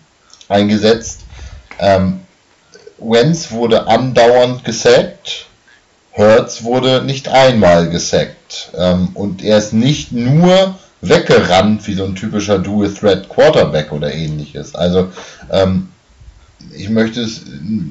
eingesetzt. 0.50 1.22
Ähm, 1.80 2.20
Wentz 2.98 3.50
wurde 3.52 3.88
andauernd 3.88 4.66
gesackt, 4.66 5.46
Hurts 6.12 6.66
wurde 6.66 7.04
nicht 7.04 7.30
einmal 7.30 7.90
gesackt 7.90 8.72
ähm, 8.78 9.12
und 9.14 9.42
er 9.42 9.58
ist 9.58 9.72
nicht 9.72 10.12
nur 10.12 10.76
weggerannt 11.00 11.88
wie 11.88 11.94
so 11.94 12.04
ein 12.04 12.16
typischer 12.16 12.60
Do-a-Threat 12.60 13.30
Quarterback 13.30 13.94
oder 13.94 14.14
ähnliches. 14.14 14.76
Also 14.76 15.14
ähm, 15.50 15.88
ich 16.76 16.90
möchte 16.90 17.22
es, 17.22 17.42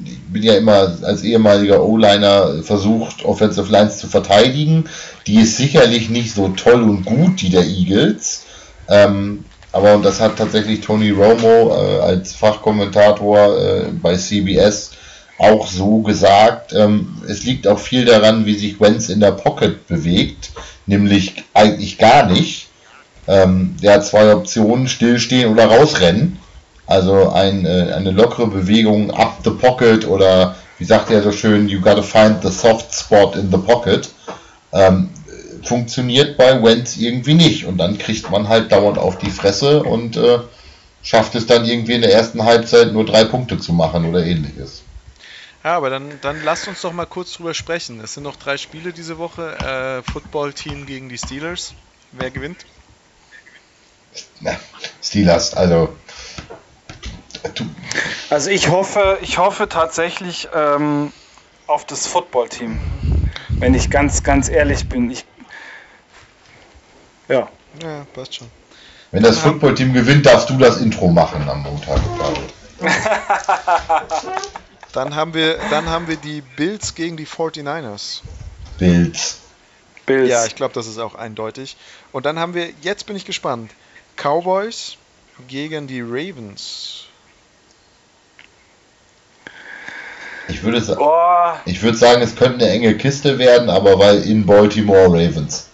ich 0.05 0.19
bin 0.31 0.43
ja 0.43 0.55
immer 0.55 0.97
als 1.03 1.23
ehemaliger 1.23 1.83
O-Liner 1.83 2.63
versucht, 2.63 3.25
Offensive 3.25 3.71
Lines 3.71 3.97
zu 3.97 4.07
verteidigen. 4.07 4.85
Die 5.27 5.41
ist 5.41 5.57
sicherlich 5.57 6.09
nicht 6.09 6.33
so 6.33 6.49
toll 6.49 6.81
und 6.81 7.05
gut, 7.05 7.41
die 7.41 7.49
der 7.49 7.65
Eagles. 7.65 8.43
Ähm, 8.89 9.45
aber 9.71 9.97
das 9.97 10.19
hat 10.19 10.37
tatsächlich 10.37 10.81
Tony 10.81 11.11
Romo 11.11 11.71
äh, 11.71 11.99
als 12.01 12.33
Fachkommentator 12.33 13.57
äh, 13.57 13.83
bei 14.01 14.15
CBS 14.15 14.91
auch 15.37 15.67
so 15.67 15.99
gesagt. 15.99 16.73
Ähm, 16.73 17.21
es 17.27 17.43
liegt 17.43 17.67
auch 17.67 17.79
viel 17.79 18.05
daran, 18.05 18.45
wie 18.45 18.55
sich 18.55 18.79
Wentz 18.81 19.09
in 19.09 19.19
der 19.19 19.31
Pocket 19.31 19.87
bewegt, 19.87 20.51
nämlich 20.85 21.43
eigentlich 21.53 21.97
gar 21.97 22.27
nicht. 22.27 22.67
Ähm, 23.27 23.75
der 23.81 23.95
hat 23.95 24.05
zwei 24.05 24.33
Optionen, 24.33 24.87
stillstehen 24.87 25.51
oder 25.51 25.65
rausrennen. 25.65 26.37
Also 26.91 27.29
ein, 27.29 27.65
äh, 27.65 27.93
eine 27.93 28.11
lockere 28.11 28.47
Bewegung 28.47 29.11
up 29.11 29.37
the 29.45 29.51
pocket 29.51 30.05
oder 30.05 30.57
wie 30.77 30.83
sagt 30.83 31.09
er 31.09 31.23
so 31.23 31.31
schön, 31.31 31.69
you 31.69 31.79
gotta 31.79 32.01
find 32.01 32.43
the 32.43 32.51
soft 32.51 32.93
spot 32.93 33.33
in 33.35 33.49
the 33.49 33.57
pocket. 33.57 34.09
Ähm, 34.73 35.09
funktioniert 35.63 36.37
bei 36.37 36.61
Wentz 36.61 36.97
irgendwie 36.97 37.33
nicht. 37.33 37.65
Und 37.65 37.77
dann 37.77 37.97
kriegt 37.97 38.29
man 38.29 38.49
halt 38.49 38.73
dauernd 38.73 38.97
auf 38.97 39.17
die 39.17 39.29
Fresse 39.29 39.83
und 39.83 40.17
äh, 40.17 40.39
schafft 41.01 41.35
es 41.35 41.45
dann 41.45 41.63
irgendwie 41.63 41.93
in 41.93 42.01
der 42.01 42.13
ersten 42.13 42.43
Halbzeit 42.43 42.91
nur 42.91 43.05
drei 43.05 43.23
Punkte 43.23 43.57
zu 43.57 43.71
machen 43.71 44.05
oder 44.05 44.25
ähnliches. 44.25 44.83
Ja, 45.63 45.77
aber 45.77 45.89
dann, 45.89 46.19
dann 46.21 46.43
lasst 46.43 46.67
uns 46.67 46.81
doch 46.81 46.91
mal 46.91 47.05
kurz 47.05 47.33
drüber 47.33 47.53
sprechen. 47.53 48.01
Es 48.03 48.15
sind 48.15 48.23
noch 48.23 48.35
drei 48.35 48.57
Spiele 48.57 48.91
diese 48.91 49.17
Woche. 49.17 49.55
Äh, 49.59 50.11
Football-Team 50.11 50.87
gegen 50.87 51.07
die 51.07 51.17
Steelers. 51.17 51.73
Wer 52.11 52.31
gewinnt? 52.31 52.65
Na, 54.41 54.59
Steelers, 55.01 55.53
also 55.53 55.95
also 58.31 58.49
ich 58.49 58.69
hoffe, 58.69 59.19
ich 59.21 59.37
hoffe 59.37 59.67
tatsächlich 59.67 60.47
ähm, 60.55 61.11
auf 61.67 61.85
das 61.85 62.07
Footballteam. 62.07 62.79
Wenn 63.49 63.73
ich 63.73 63.89
ganz, 63.89 64.23
ganz 64.23 64.49
ehrlich 64.49 64.87
bin. 64.87 65.11
Ich, 65.11 65.25
ja. 67.27 67.49
Ja, 67.81 68.05
passt 68.13 68.35
schon. 68.35 68.47
Wenn 69.11 69.23
das 69.23 69.39
Footballteam 69.39 69.93
gewinnt, 69.93 70.25
darfst 70.25 70.49
du 70.49 70.57
das 70.57 70.77
Intro 70.77 71.09
machen 71.09 71.47
am 71.49 71.63
Montag. 71.63 71.99
dann 74.93 75.15
haben 75.15 75.33
wir, 75.33 75.57
dann 75.69 75.89
haben 75.89 76.07
wir 76.07 76.15
die 76.15 76.41
Bills 76.41 76.95
gegen 76.95 77.17
die 77.17 77.27
49ers. 77.27 78.21
Bills. 78.77 79.39
Bills. 80.05 80.29
Ja, 80.29 80.45
ich 80.45 80.55
glaube, 80.55 80.73
das 80.73 80.87
ist 80.87 80.97
auch 80.97 81.15
eindeutig. 81.15 81.75
Und 82.13 82.25
dann 82.25 82.39
haben 82.39 82.53
wir, 82.53 82.69
jetzt 82.81 83.05
bin 83.05 83.17
ich 83.17 83.25
gespannt, 83.25 83.71
Cowboys 84.15 84.95
gegen 85.47 85.87
die 85.87 86.01
Ravens. 86.01 87.07
Ich 90.51 90.63
würde, 90.63 90.97
oh. 90.99 91.53
ich 91.65 91.81
würde 91.81 91.97
sagen, 91.97 92.21
es 92.21 92.35
könnte 92.35 92.65
eine 92.65 92.73
enge 92.73 92.97
Kiste 92.97 93.37
werden, 93.39 93.69
aber 93.69 93.97
weil 93.99 94.23
in 94.23 94.45
Baltimore 94.45 95.07
Ravens. 95.07 95.67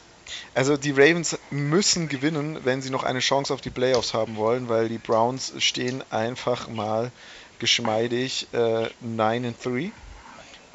Also 0.53 0.77
die 0.77 0.91
Ravens 0.91 1.37
müssen 1.51 2.09
gewinnen, 2.09 2.59
wenn 2.63 2.81
sie 2.81 2.89
noch 2.89 3.03
eine 3.03 3.19
Chance 3.19 3.53
auf 3.53 3.61
die 3.61 3.69
Playoffs 3.69 4.13
haben 4.13 4.37
wollen, 4.37 4.69
weil 4.69 4.89
die 4.89 4.97
Browns 4.97 5.53
stehen 5.59 6.03
einfach 6.09 6.67
mal 6.67 7.11
geschmeidig 7.59 8.47
äh, 8.53 8.87
9 9.01 9.55
3 9.63 9.91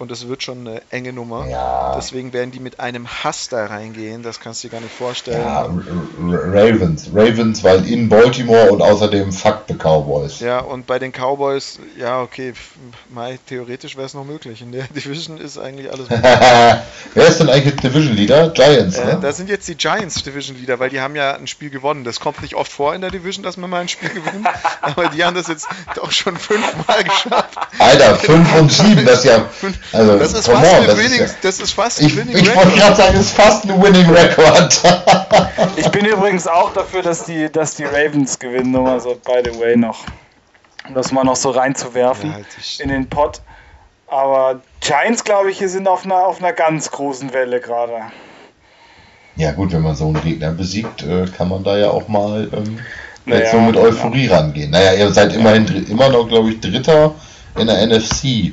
und 0.03 0.11
es 0.11 0.27
wird 0.27 0.43
schon 0.43 0.67
eine 0.67 0.83
enge 0.91 1.13
Nummer. 1.13 1.47
Ja. 1.49 1.95
Deswegen 1.97 2.33
werden 2.33 2.51
die 2.51 2.59
mit 2.59 2.81
einem 2.81 3.07
Hass 3.07 3.49
da 3.49 3.67
reingehen, 3.67 4.25
das 4.25 4.41
kannst 4.41 4.63
du 4.63 4.69
dir 4.69 4.73
gar 4.73 4.81
nicht 4.81 4.93
vorstellen. 4.93 5.41
Ja, 5.41 5.71
Ravens, 6.21 7.09
Ravens, 7.15 7.63
weil 7.63 7.89
in 7.89 8.09
Baltimore 8.09 8.73
und 8.73 8.83
außerdem 8.83 9.33
fuck 9.33 9.63
the 9.69 9.75
Cowboys. 9.75 10.41
Ja, 10.41 10.59
und 10.59 10.89
bei 10.89 10.99
den 10.99 11.13
Cowboys, 11.13 11.79
ja, 11.97 12.21
okay, 12.21 12.53
mal, 13.11 13.39
theoretisch 13.47 13.97
wäre 13.97 14.07
es 14.07 14.15
noch 14.15 14.25
möglich. 14.25 14.61
In 14.61 14.73
der 14.73 14.83
Division 14.95 15.39
ist 15.39 15.57
eigentlich 15.57 15.93
alles 15.93 16.11
Wer 17.15 17.27
ist 17.29 17.39
denn 17.39 17.49
eigentlich 17.49 17.77
Division 17.77 18.17
Leader? 18.17 18.51
Giants, 18.51 18.99
äh, 18.99 19.07
ne? 19.07 19.19
Da 19.23 19.33
sind 19.33 19.49
jetzt 19.49 19.69
die 19.69 19.77
Giants 19.77 20.21
Division 20.25 20.59
Leader, 20.59 20.81
weil 20.81 20.91
die 20.91 21.01
haben 21.01 21.15
ja 21.15 21.37
ein 21.37 21.47
Spiel 21.47 21.71
gewonnen. 21.71 22.03
Das 22.03 22.19
kommt 22.19 22.43
nicht 22.43 22.57
oft 22.57 22.73
vor 22.73 22.93
in 22.93 23.03
der 23.03 23.13
Division, 23.13 23.45
dass 23.45 23.57
man 23.57 23.71
mal 23.71 23.83
ein 23.83 23.89
Spiel 23.89 24.09
gewinnt, 24.15 24.49
aber 24.81 25.11
die 25.11 25.23
haben 25.25 25.37
das 25.37 25.47
jetzt 25.47 25.69
doch 25.95 26.11
schon 26.11 26.37
fünfmal 26.37 27.05
geschafft. 27.05 27.57
Alter, 27.79 28.17
fünf 28.17 28.53
und 28.59 28.73
sieben, 28.73 29.07
das 29.07 29.21
ist 29.21 29.27
ja... 29.27 29.49
Also, 29.93 30.19
das 30.19 30.33
ist 30.33 30.49
fast 30.49 30.73
on, 30.73 30.91
ein 30.91 30.97
Winning, 30.97 31.21
ja, 31.21 31.27
das 31.43 31.61
ist 31.61 31.73
fast 31.73 32.01
ein 32.01 32.07
ich, 32.07 32.17
Winning 32.17 32.37
Ich 32.37 32.55
wollte 32.55 32.71
gerade 32.71 32.97
sagen, 32.97 33.15
es 33.15 33.27
ist 33.27 33.37
fast 33.37 33.65
ein 33.65 33.83
Winning 33.83 34.09
Record. 34.11 34.81
ich 35.77 35.89
bin 35.91 36.07
übrigens 36.07 36.47
auch 36.47 36.73
dafür, 36.73 37.03
dass 37.03 37.25
die, 37.25 37.51
dass 37.51 37.77
die 37.77 37.85
Ravens 37.85 38.39
gewinnen, 38.39 38.71
nur 38.71 38.83
mal 38.83 39.01
so 39.01 39.15
by 39.15 39.43
the 39.45 39.59
way 39.61 39.77
noch. 39.77 40.05
Um 40.89 40.95
das 40.95 41.13
mal 41.13 41.25
noch 41.25 41.37
so 41.37 41.51
reinzuwerfen 41.51 42.31
ja, 42.31 42.37
halt 42.37 42.47
in 42.81 42.89
den 42.89 43.09
Pot. 43.09 43.43
Aber 44.09 44.61
Giants, 44.81 45.25
glaube 45.25 45.51
ich, 45.51 45.59
sind 45.59 45.87
auf 45.87 46.05
einer, 46.05 46.27
auf 46.27 46.39
einer 46.39 46.53
ganz 46.53 46.91
großen 46.91 47.33
Welle 47.33 47.61
gerade. 47.61 48.01
Ja, 49.37 49.53
gut, 49.53 49.73
wenn 49.73 49.83
man 49.83 49.95
so 49.95 50.07
einen 50.07 50.23
Gegner 50.23 50.51
besiegt, 50.51 51.03
äh, 51.03 51.27
kann 51.27 51.49
man 51.49 51.65
da 51.65 51.77
ja 51.77 51.91
auch 51.91 52.09
mal 52.09 52.49
ähm, 52.53 52.79
naja, 53.25 53.51
so 53.51 53.61
mit 53.61 53.77
Euphorie 53.77 54.27
ja. 54.27 54.39
rangehen. 54.39 54.71
Naja, 54.71 54.95
ihr 54.95 55.11
seid 55.13 55.35
immerhin 55.35 55.87
immer 55.89 56.09
noch, 56.09 56.29
glaube 56.29 56.51
ich, 56.51 56.61
Dritter 56.61 57.15
in 57.59 57.67
der 57.67 57.87
NFC 57.87 58.53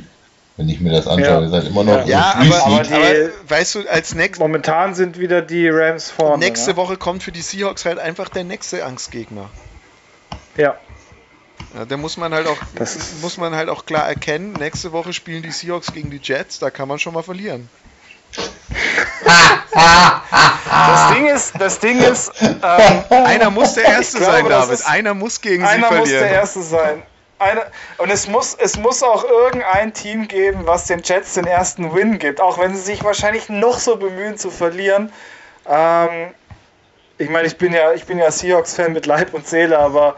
wenn 0.60 0.68
ich 0.68 0.82
mir 0.82 0.92
das 0.92 1.08
anschaue. 1.08 1.36
Ja. 1.36 1.42
Ihr 1.42 1.50
seid 1.50 1.68
immer 1.68 1.86
noch 1.86 2.06
ja, 2.06 2.36
aber, 2.36 2.66
aber, 2.66 2.84
die, 2.84 2.94
aber, 2.94 3.30
weißt 3.48 3.76
du, 3.76 3.88
als 3.90 4.14
nächstes. 4.14 4.40
Momentan 4.40 4.94
sind 4.94 5.18
wieder 5.18 5.42
die 5.42 5.70
Rams 5.70 6.12
vorne. 6.12 6.38
Nächste 6.38 6.72
ne? 6.72 6.76
Woche 6.76 6.98
kommt 6.98 7.24
für 7.24 7.32
die 7.32 7.42
Seahawks 7.42 7.86
halt 7.86 7.98
einfach 7.98 8.28
der 8.28 8.44
nächste 8.44 8.84
Angstgegner. 8.84 9.50
Ja. 10.58 10.76
Ja, 11.76 11.86
da 11.86 11.96
muss 11.96 12.18
man 12.18 12.34
halt 12.34 12.48
auch 12.48 12.58
das 12.76 12.98
muss 13.22 13.38
man 13.38 13.56
halt 13.56 13.70
auch 13.70 13.86
klar 13.86 14.08
erkennen, 14.08 14.54
nächste 14.54 14.92
Woche 14.92 15.14
spielen 15.14 15.44
die 15.44 15.52
Seahawks 15.52 15.94
gegen 15.94 16.10
die 16.10 16.20
Jets, 16.22 16.60
da 16.60 16.70
kann 16.70 16.90
man 16.90 17.00
schon 17.00 17.14
mal 17.14 17.24
verlieren. 17.24 17.70
das 19.24 21.14
Ding 21.14 21.28
ist, 21.28 21.54
das 21.58 21.80
Ding 21.80 22.00
ist, 22.00 22.32
ähm, 22.42 23.04
einer 23.10 23.50
muss 23.50 23.76
der 23.76 23.86
Erste 23.86 24.18
glaube, 24.18 24.34
sein, 24.34 24.50
David. 24.50 24.86
Einer 24.86 25.14
muss 25.14 25.40
gegen 25.40 25.64
sie 25.64 25.70
verlieren. 25.70 25.86
Einer 25.86 26.00
muss 26.00 26.10
der 26.10 26.32
Erste 26.32 26.62
sein 26.64 27.04
eine, 27.40 27.64
und 27.98 28.10
es 28.10 28.28
muss, 28.28 28.54
es 28.54 28.78
muss 28.78 29.02
auch 29.02 29.24
irgendein 29.24 29.94
Team 29.94 30.28
geben, 30.28 30.62
was 30.66 30.86
den 30.86 31.02
Jets 31.04 31.34
den 31.34 31.48
ersten 31.48 31.94
Win 31.96 32.20
gibt, 32.20 32.42
auch 32.42 32.60
wenn 32.60 32.76
sie 32.76 32.82
sich 32.82 33.04
wahrscheinlich 33.04 33.50
noch 33.50 33.80
so 33.80 33.96
bemühen 33.96 34.38
zu 34.38 34.52
verlieren. 34.52 35.12
Ähm, 35.68 36.34
ich 37.18 37.30
meine, 37.30 37.48
ich 37.48 37.58
bin 37.58 37.74
ja, 37.74 37.94
ich 37.94 38.06
bin 38.06 38.18
ja 38.18 38.32
Seahawks-Fan 38.32 38.94
mit 38.94 39.06
Leib 39.06 39.34
und 39.34 39.48
Seele, 39.48 39.78
aber 39.78 40.16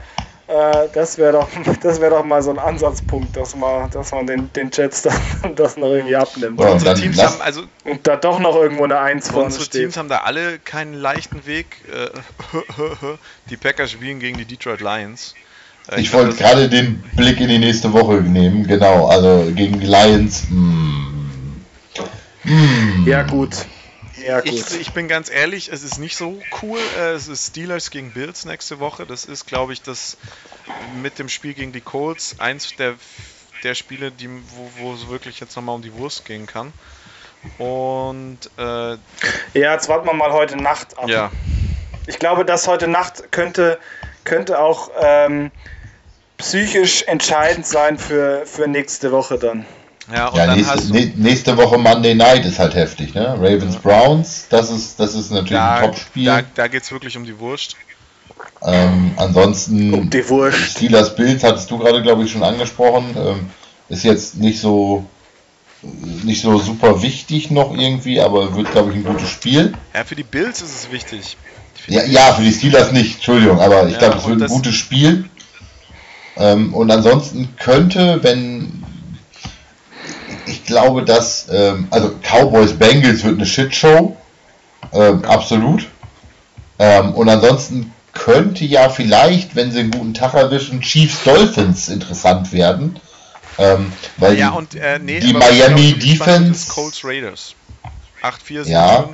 äh, 0.48 0.88
das 0.94 1.18
wäre 1.18 1.34
doch, 1.34 1.48
das 1.82 2.00
doch 2.00 2.26
mal 2.26 2.42
so 2.42 2.52
ein 2.52 2.60
Ansatzpunkt, 2.60 3.38
dass 3.38 3.56
man, 3.56 3.90
dass 3.92 4.12
man 4.12 4.28
den, 4.28 4.52
den 4.54 4.70
Jets 4.72 5.02
dann 5.42 5.56
das 5.56 5.78
noch 5.78 5.88
irgendwie 5.88 6.16
abnimmt. 6.16 6.60
Ja, 6.60 6.70
unsere 6.70 6.96
Teams 6.96 7.22
haben 7.22 7.42
also 7.42 7.64
und 7.86 8.06
da 8.08 8.18
doch 8.18 8.40
noch 8.40 8.56
irgendwo 8.56 8.84
eine 8.84 9.00
Eins 9.00 9.30
vorne 9.30 9.46
Unsere 9.46 9.66
steht. 9.66 9.82
Teams 9.82 9.98
haben 9.98 10.10
da 10.10 10.20
alle 10.20 10.60
keinen 10.60 10.94
leichten 10.94 11.46
Weg. 11.46 11.78
Äh, 11.92 12.10
die 13.50 13.58
Packers 13.58 13.92
spielen 13.92 14.20
gegen 14.20 14.38
die 14.38 14.46
Detroit 14.46 14.82
Lions. 14.82 15.36
Äh, 15.90 15.96
ich, 15.96 16.08
ich 16.08 16.14
wollte 16.14 16.36
gerade 16.36 16.70
den 16.70 17.02
Blick 17.16 17.40
in 17.40 17.50
die 17.50 17.60
nächste 17.60 17.94
Woche 17.94 18.16
nehmen, 18.16 18.68
genau. 18.68 19.08
Also 19.08 19.52
gegen 19.54 19.80
die 19.80 19.88
Lions. 19.88 20.48
Mm. 20.50 21.62
Mm. 22.44 23.08
Ja, 23.08 23.24
gut. 23.24 23.56
Ja, 24.26 24.42
gut. 24.42 24.52
Ich, 24.52 24.80
ich, 24.80 24.92
bin 24.94 25.08
ganz 25.08 25.30
ehrlich, 25.30 25.72
es 25.72 25.84
ist 25.84 25.98
nicht 25.98 26.16
so 26.16 26.40
cool. 26.62 26.80
Äh, 27.00 27.12
es 27.12 27.28
ist 27.28 27.48
Steelers 27.48 27.90
gegen 27.90 28.12
Bills 28.12 28.46
nächste 28.46 28.80
Woche. 28.80 29.06
Das 29.06 29.26
ist, 29.26 29.48
glaube 29.48 29.74
ich, 29.74 29.82
das 29.82 30.18
mit 31.02 31.20
dem 31.20 31.30
Spiel 31.30 31.54
gegen 31.54 31.72
die 31.72 31.82
Colts 31.82 32.40
eins 32.40 32.76
der, 32.76 32.96
der 33.64 33.76
Spiele, 33.76 34.12
die, 34.12 34.30
wo, 34.30 34.72
wo 34.78 34.94
es 34.94 35.08
wirklich 35.10 35.40
jetzt 35.40 35.56
nochmal 35.56 35.76
um 35.76 35.82
die 35.82 35.94
Wurst 35.94 36.26
gehen 36.26 36.46
kann. 36.46 36.74
Und 37.58 38.38
äh, 38.58 38.92
ja, 38.92 38.98
jetzt 39.54 39.90
warten 39.90 40.06
wir 40.06 40.14
mal 40.14 40.32
heute 40.32 40.58
Nacht 40.58 40.98
ab. 40.98 41.10
Ja. 41.10 41.32
Ich 42.08 42.20
glaube, 42.20 42.46
dass 42.46 42.68
heute 42.68 42.88
Nacht 42.88 43.32
könnte, 43.32 43.80
könnte 44.24 44.60
auch 44.60 44.92
ähm, 45.00 45.52
psychisch 46.38 47.04
entscheidend 47.04 47.66
sein 47.66 47.98
für, 47.98 48.46
für 48.46 48.68
nächste 48.68 49.12
Woche 49.12 49.38
dann. 49.38 49.66
Ja, 50.14 50.28
und 50.28 50.38
ja, 50.38 50.48
dann 50.48 50.58
nächste, 50.58 50.74
hast 50.74 50.90
du, 50.90 50.94
nächste 51.16 51.58
Woche 51.58 51.78
Monday 51.78 52.16
Night 52.16 52.46
ist 52.46 52.60
halt 52.60 52.76
heftig, 52.76 53.14
ne? 53.14 53.36
Ravens 53.38 53.78
Browns, 53.78 54.48
das 54.50 54.72
ist, 54.72 55.00
das 55.00 55.14
ist 55.14 55.32
natürlich 55.32 55.52
da, 55.52 55.76
ein 55.76 55.86
Top-Spiel. 55.86 56.26
Da, 56.26 56.42
da 56.56 56.68
geht 56.68 56.84
es 56.84 56.92
wirklich 56.92 57.16
um 57.16 57.24
die 57.24 57.38
Wurst. 57.40 57.76
Ähm, 58.64 59.14
ansonsten 59.18 59.94
um 59.94 60.10
die 60.10 60.28
Wurst. 60.28 60.72
Steelers 60.72 61.16
Bild 61.16 61.44
hattest 61.44 61.70
du 61.70 61.78
gerade, 61.78 62.02
glaube 62.02 62.24
ich, 62.24 62.32
schon 62.32 62.44
angesprochen. 62.44 63.16
Ähm, 63.16 63.50
ist 63.90 64.04
jetzt 64.04 64.36
nicht 64.36 64.60
so 64.60 65.06
nicht 65.84 66.42
so 66.42 66.60
super 66.60 67.02
wichtig 67.02 67.50
noch 67.50 67.76
irgendwie, 67.76 68.22
aber 68.22 68.56
wird, 68.56 68.72
glaube 68.72 68.92
ich, 68.92 68.98
ein 68.98 69.04
gutes 69.04 69.30
Spiel. 69.30 69.74
Ja, 69.94 70.04
für 70.04 70.16
die 70.16 70.24
Bills 70.24 70.62
ist 70.62 70.76
es 70.76 70.92
wichtig. 70.92 71.38
Ja, 71.88 72.04
ja, 72.04 72.34
für 72.34 72.44
die 72.44 72.54
Steelers 72.54 72.92
nicht, 72.92 73.16
Entschuldigung, 73.16 73.60
aber 73.60 73.88
ich 73.88 73.94
ja, 73.94 74.00
glaube, 74.00 74.18
es 74.18 74.28
wird 74.28 74.42
ein 74.42 74.48
gutes 74.48 74.76
Spiel. 74.76 75.30
Ähm, 76.38 76.74
und 76.74 76.90
ansonsten 76.92 77.56
könnte, 77.58 78.20
wenn 78.24 78.84
ich 80.46 80.66
glaube, 80.66 81.04
dass, 81.04 81.48
ähm, 81.52 81.88
also 81.92 82.14
Cowboys 82.22 82.74
Bengals 82.74 83.24
wird 83.24 83.36
eine 83.36 83.46
Shitshow, 83.46 84.16
ähm, 84.94 85.26
absolut. 85.26 85.88
Ähm, 86.80 87.14
und 87.14 87.30
ansonsten 87.30 87.94
könnte 88.14 88.66
ja 88.66 88.90
vielleicht, 88.90 89.56
wenn 89.56 89.72
sie 89.72 89.80
einen 89.80 89.92
guten 89.92 90.14
Tag 90.14 90.34
erwischen, 90.34 90.82
Chiefs 90.82 91.24
Dolphins 91.24 91.90
interessant 91.90 92.52
werden. 92.52 93.00
Ähm, 93.58 93.92
weil 94.18 94.38
ja, 94.38 94.50
und, 94.50 94.76
äh, 94.76 95.00
nee, 95.00 95.20
die 95.20 95.34
Miami 95.34 95.94
Defense. 95.94 96.72
Colts 96.72 97.04
Raiders. 97.04 97.56
8-4, 98.24 98.68
ja. 98.68 99.10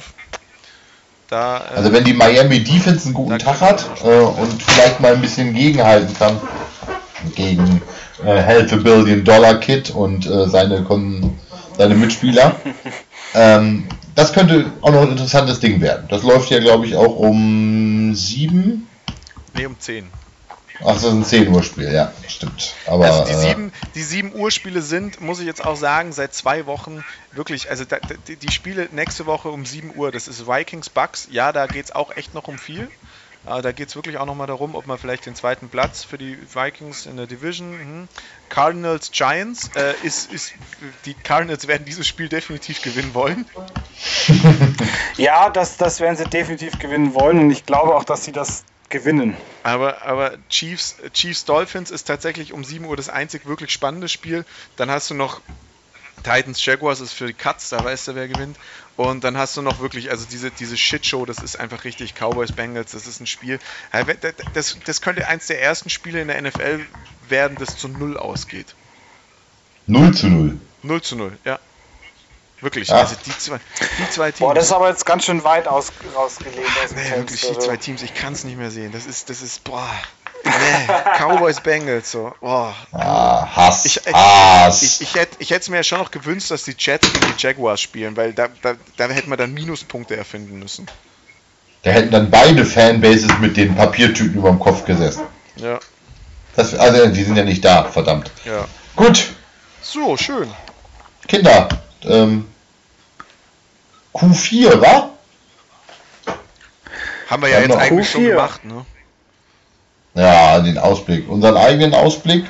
Da, 1.28 1.58
äh, 1.58 1.76
also 1.76 1.92
wenn 1.92 2.04
die 2.04 2.14
Miami 2.14 2.64
Defense 2.64 3.06
einen 3.06 3.14
guten 3.14 3.38
Tag 3.40 3.62
hat 3.62 3.86
äh, 4.04 4.08
und 4.08 4.62
vielleicht 4.62 5.00
mal 5.00 5.14
ein 5.14 5.22
bisschen 5.22 5.54
gegenhalten 5.54 6.16
kann 6.18 6.40
gegen 7.36 7.82
äh, 8.24 8.44
Half 8.44 8.72
a 8.74 8.76
Billion 8.78 9.24
Dollar 9.24 9.60
Kid 9.60 9.90
und 9.90 10.26
äh, 10.26 10.48
seine, 10.48 10.86
seine 11.78 11.96
Mitspieler, 11.96 12.56
ähm, 13.34 13.88
das 14.16 14.34
könnte 14.34 14.72
auch 14.82 14.92
noch 14.92 15.02
ein 15.02 15.12
interessantes 15.12 15.60
Ding 15.60 15.82
werden. 15.82 16.06
Das 16.10 16.24
läuft 16.24 16.50
ja 16.50 16.60
glaube 16.60 16.86
ich 16.86 16.96
auch 16.96 17.18
um 17.18 18.16
7. 18.16 18.88
Nee, 19.54 19.66
um 19.66 19.78
10. 19.78 20.06
Ach, 20.82 20.94
das 20.94 21.04
ist 21.04 21.12
ein 21.12 21.26
10 21.26 21.48
Uhr 21.50 21.64
Spiel, 21.64 21.92
ja, 21.92 22.14
stimmt. 22.28 22.74
Aber, 22.86 23.06
also 23.06 23.26
die, 23.26 23.34
7, 23.34 23.70
äh, 23.70 23.72
die 23.96 24.04
7 24.04 24.36
Uhr 24.36 24.52
Spiele 24.52 24.82
sind, 24.82 25.22
muss 25.22 25.40
ich 25.40 25.46
jetzt 25.46 25.66
auch 25.66 25.76
sagen, 25.76 26.12
seit 26.12 26.34
zwei 26.34 26.66
Wochen 26.66 27.04
wirklich, 27.32 27.70
also 27.70 27.84
da, 27.84 27.98
die, 28.28 28.36
die, 28.36 28.52
Spiele 28.52 28.88
nächste 28.92 29.26
Woche 29.26 29.50
um 29.50 29.66
7 29.66 29.96
Uhr, 29.96 30.12
das 30.12 30.28
ist 30.28 30.48
Vikings 30.48 30.90
Bucks, 30.90 31.28
ja, 31.32 31.52
da 31.52 31.68
geht 31.68 31.86
es 31.86 31.92
auch 31.92 32.16
echt 32.16 32.34
noch 32.34 32.48
um 32.48 32.58
viel. 32.58 32.90
Äh, 33.48 33.62
da 33.62 33.72
geht 33.72 33.90
es 33.90 33.96
wirklich 33.96 34.18
auch 34.18 34.26
nochmal 34.26 34.48
darum, 34.48 34.76
ob 34.76 34.88
man 34.88 34.98
vielleicht 34.98 35.26
den 35.26 35.36
zweiten 35.36 35.70
Platz 35.70 36.04
für 36.04 36.18
die 36.18 36.38
Vikings 36.54 37.06
in 37.06 37.18
der 37.18 37.28
Division. 37.28 37.72
Hm. 37.72 38.08
Cardinals 38.50 39.12
Giants 39.12 39.72
äh, 39.76 39.94
ist, 40.04 40.32
ist, 40.32 40.54
die 41.06 41.14
Cardinals 41.14 41.68
werden 41.68 41.86
dieses 41.86 42.08
Spiel 42.08 42.30
definitiv 42.30 42.82
gewinnen 42.82 43.14
wollen. 43.14 43.46
ja, 45.18 45.50
das, 45.50 45.78
das 45.78 46.00
werden 46.00 46.18
sie 46.18 46.26
definitiv 46.26 46.78
gewinnen 46.80 47.14
wollen 47.14 47.40
und 47.40 47.52
ich 47.52 47.66
glaube 47.66 47.96
auch, 47.96 48.04
dass 48.04 48.26
sie 48.26 48.32
das 48.32 48.64
gewinnen. 48.90 49.38
Aber, 49.64 50.02
aber 50.04 50.38
Chiefs, 50.50 50.96
Chiefs 51.14 51.46
Dolphins 51.46 51.92
ist 51.92 52.06
tatsächlich 52.06 52.54
um 52.54 52.64
7 52.64 52.86
Uhr 52.86 52.96
das 52.96 53.10
einzig 53.10 53.46
wirklich 53.46 53.72
spannende 53.72 54.08
Spiel. 54.08 54.46
Dann 54.78 54.90
hast 54.90 55.10
du 55.10 55.14
noch 55.14 55.42
Titans 56.24 56.66
Jaguars 56.66 57.00
ist 57.00 57.14
für 57.14 57.28
die 57.28 57.34
Cuts, 57.34 57.70
da 57.70 57.84
weißt 57.84 58.10
du, 58.10 58.16
wer 58.16 58.28
gewinnt. 58.28 58.58
Und 58.96 59.24
dann 59.24 59.38
hast 59.38 59.56
du 59.56 59.62
noch 59.62 59.80
wirklich, 59.80 60.10
also 60.10 60.26
diese, 60.30 60.52
diese 60.52 60.78
Shitshow, 60.78 61.26
das 61.26 61.42
ist 61.42 61.60
einfach 61.60 61.84
richtig 61.84 62.16
Cowboys 62.16 62.52
Bengals, 62.52 62.92
das 62.92 63.08
ist 63.08 63.20
ein 63.20 63.28
Spiel. 63.28 63.60
Das, 64.54 64.78
das 64.84 65.02
könnte 65.02 65.28
eins 65.28 65.48
der 65.48 65.62
ersten 65.62 65.90
Spiele 65.90 66.22
in 66.22 66.28
der 66.28 66.42
NFL 66.42 66.86
werden, 67.30 67.58
das 67.58 67.78
zu 67.78 67.88
0 67.88 68.18
ausgeht. 68.18 68.76
0 69.86 70.14
zu 70.14 70.28
0. 70.28 70.60
0 70.82 71.02
zu 71.02 71.16
0, 71.16 71.38
ja. 71.46 71.60
Wirklich, 72.62 72.91
Ach. 72.91 72.99
also 72.99 73.16
die 73.24 73.38
zwei, 73.38 73.60
die 73.80 74.10
zwei 74.10 74.32
Teams. 74.32 74.39
Boah, 74.39 74.55
das 74.55 74.66
ist 74.66 74.72
aber 74.72 74.89
jetzt 74.89 75.05
ganz 75.05 75.26
schön 75.26 75.43
weit 75.43 75.68
aus, 75.68 75.91
rausgelegt. 76.16 76.58
Aus 76.84 76.91
nee, 76.91 77.16
wirklich, 77.16 77.41
die 77.41 77.60
zwei 77.60 77.78
Teams, 77.78 78.01
ich 78.01 78.16
kann 78.16 78.34
es 78.34 78.43
nicht 78.43 78.58
mehr 78.58 78.72
sehen. 78.72 78.91
Das 78.91 79.05
ist, 79.05 79.30
das 79.30 79.41
ist, 79.41 79.64
boah. 79.64 79.88
Nee, 80.43 80.93
Cowboys 81.20 81.62
Bengals, 81.62 82.12
so. 82.12 82.34
Boah. 82.41 82.74
Ah, 82.93 83.47
Hass. 83.55 83.86
Ich, 83.86 83.97
ich, 84.05 84.14
Hass. 84.14 84.82
Ich, 84.82 85.01
ich, 85.01 85.16
hätte 85.16 85.36
ich 85.39 85.51
es 85.51 85.70
mir 85.70 85.78
ja 85.78 85.84
schon 85.84 85.99
noch 85.99 86.10
gewünscht, 86.10 86.49
dass 86.49 86.64
die 86.64 86.76
Jets 86.78 87.12
gegen 87.14 87.26
die 87.28 87.41
Jaguars 87.41 87.80
spielen, 87.80 88.18
weil 88.18 88.34
da, 88.34 88.47
da, 88.62 88.74
da 88.95 89.08
hätten 89.08 89.30
wir 89.30 89.38
dann 89.38 89.53
Minuspunkte 89.53 90.16
erfinden 90.16 90.58
müssen. 90.58 90.88
Da 91.84 91.91
hätten 91.91 92.12
dann 92.12 92.32
beide 92.32 92.66
Fanbases 92.66 93.38
mit 93.39 93.55
den 93.55 93.76
Papiertüten 93.76 94.36
über 94.36 94.49
dem 94.49 94.60
Kopf 94.60 94.86
gesessen. 94.86 95.24
Ja. 95.58 95.80
Das, 96.55 96.74
also, 96.74 97.08
die 97.08 97.24
sind 97.24 97.36
ja 97.36 97.43
nicht 97.43 97.64
da, 97.64 97.84
verdammt. 97.84 98.32
Ja. 98.45 98.66
Gut. 98.95 99.28
So, 99.82 100.18
schön. 100.18 100.49
Kinder, 101.28 101.70
ähm, 102.10 102.47
Q4, 104.14 104.82
wa? 104.82 105.10
Haben 107.30 107.41
wir 107.41 107.49
ja 107.49 107.60
jetzt 107.60 107.76
eigentlich 107.76 108.08
Q4. 108.08 108.12
schon 108.12 108.24
gemacht, 108.26 108.66
ne? 108.66 108.86
Ja, 110.16 110.60
den 110.60 110.78
Ausblick. 110.78 111.30
Unseren 111.30 111.58
eigenen 111.58 111.93
Ausblick. 111.93 112.45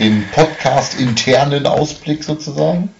Den 0.00 0.28
Podcast-internen 0.32 1.66
Ausblick 1.66 2.24
sozusagen. 2.24 2.92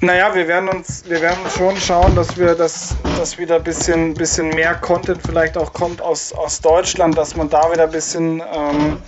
Naja, 0.00 0.34
wir 0.34 0.48
werden 0.48 0.68
uns, 0.68 1.04
wir 1.06 1.20
werden 1.20 1.38
schon 1.56 1.76
schauen, 1.76 2.16
dass 2.16 2.36
wir 2.36 2.54
das, 2.54 2.96
dass 3.18 3.38
wieder 3.38 3.56
ein 3.56 3.62
bisschen, 3.62 4.14
bisschen 4.14 4.48
mehr 4.48 4.74
Content 4.74 5.20
vielleicht 5.24 5.56
auch 5.56 5.72
kommt 5.72 6.00
aus, 6.00 6.32
aus 6.32 6.60
Deutschland, 6.60 7.16
dass 7.16 7.36
man 7.36 7.50
da 7.50 7.70
wieder 7.70 7.84
ein 7.84 7.90
bisschen 7.90 8.40
ähm, 8.40 8.98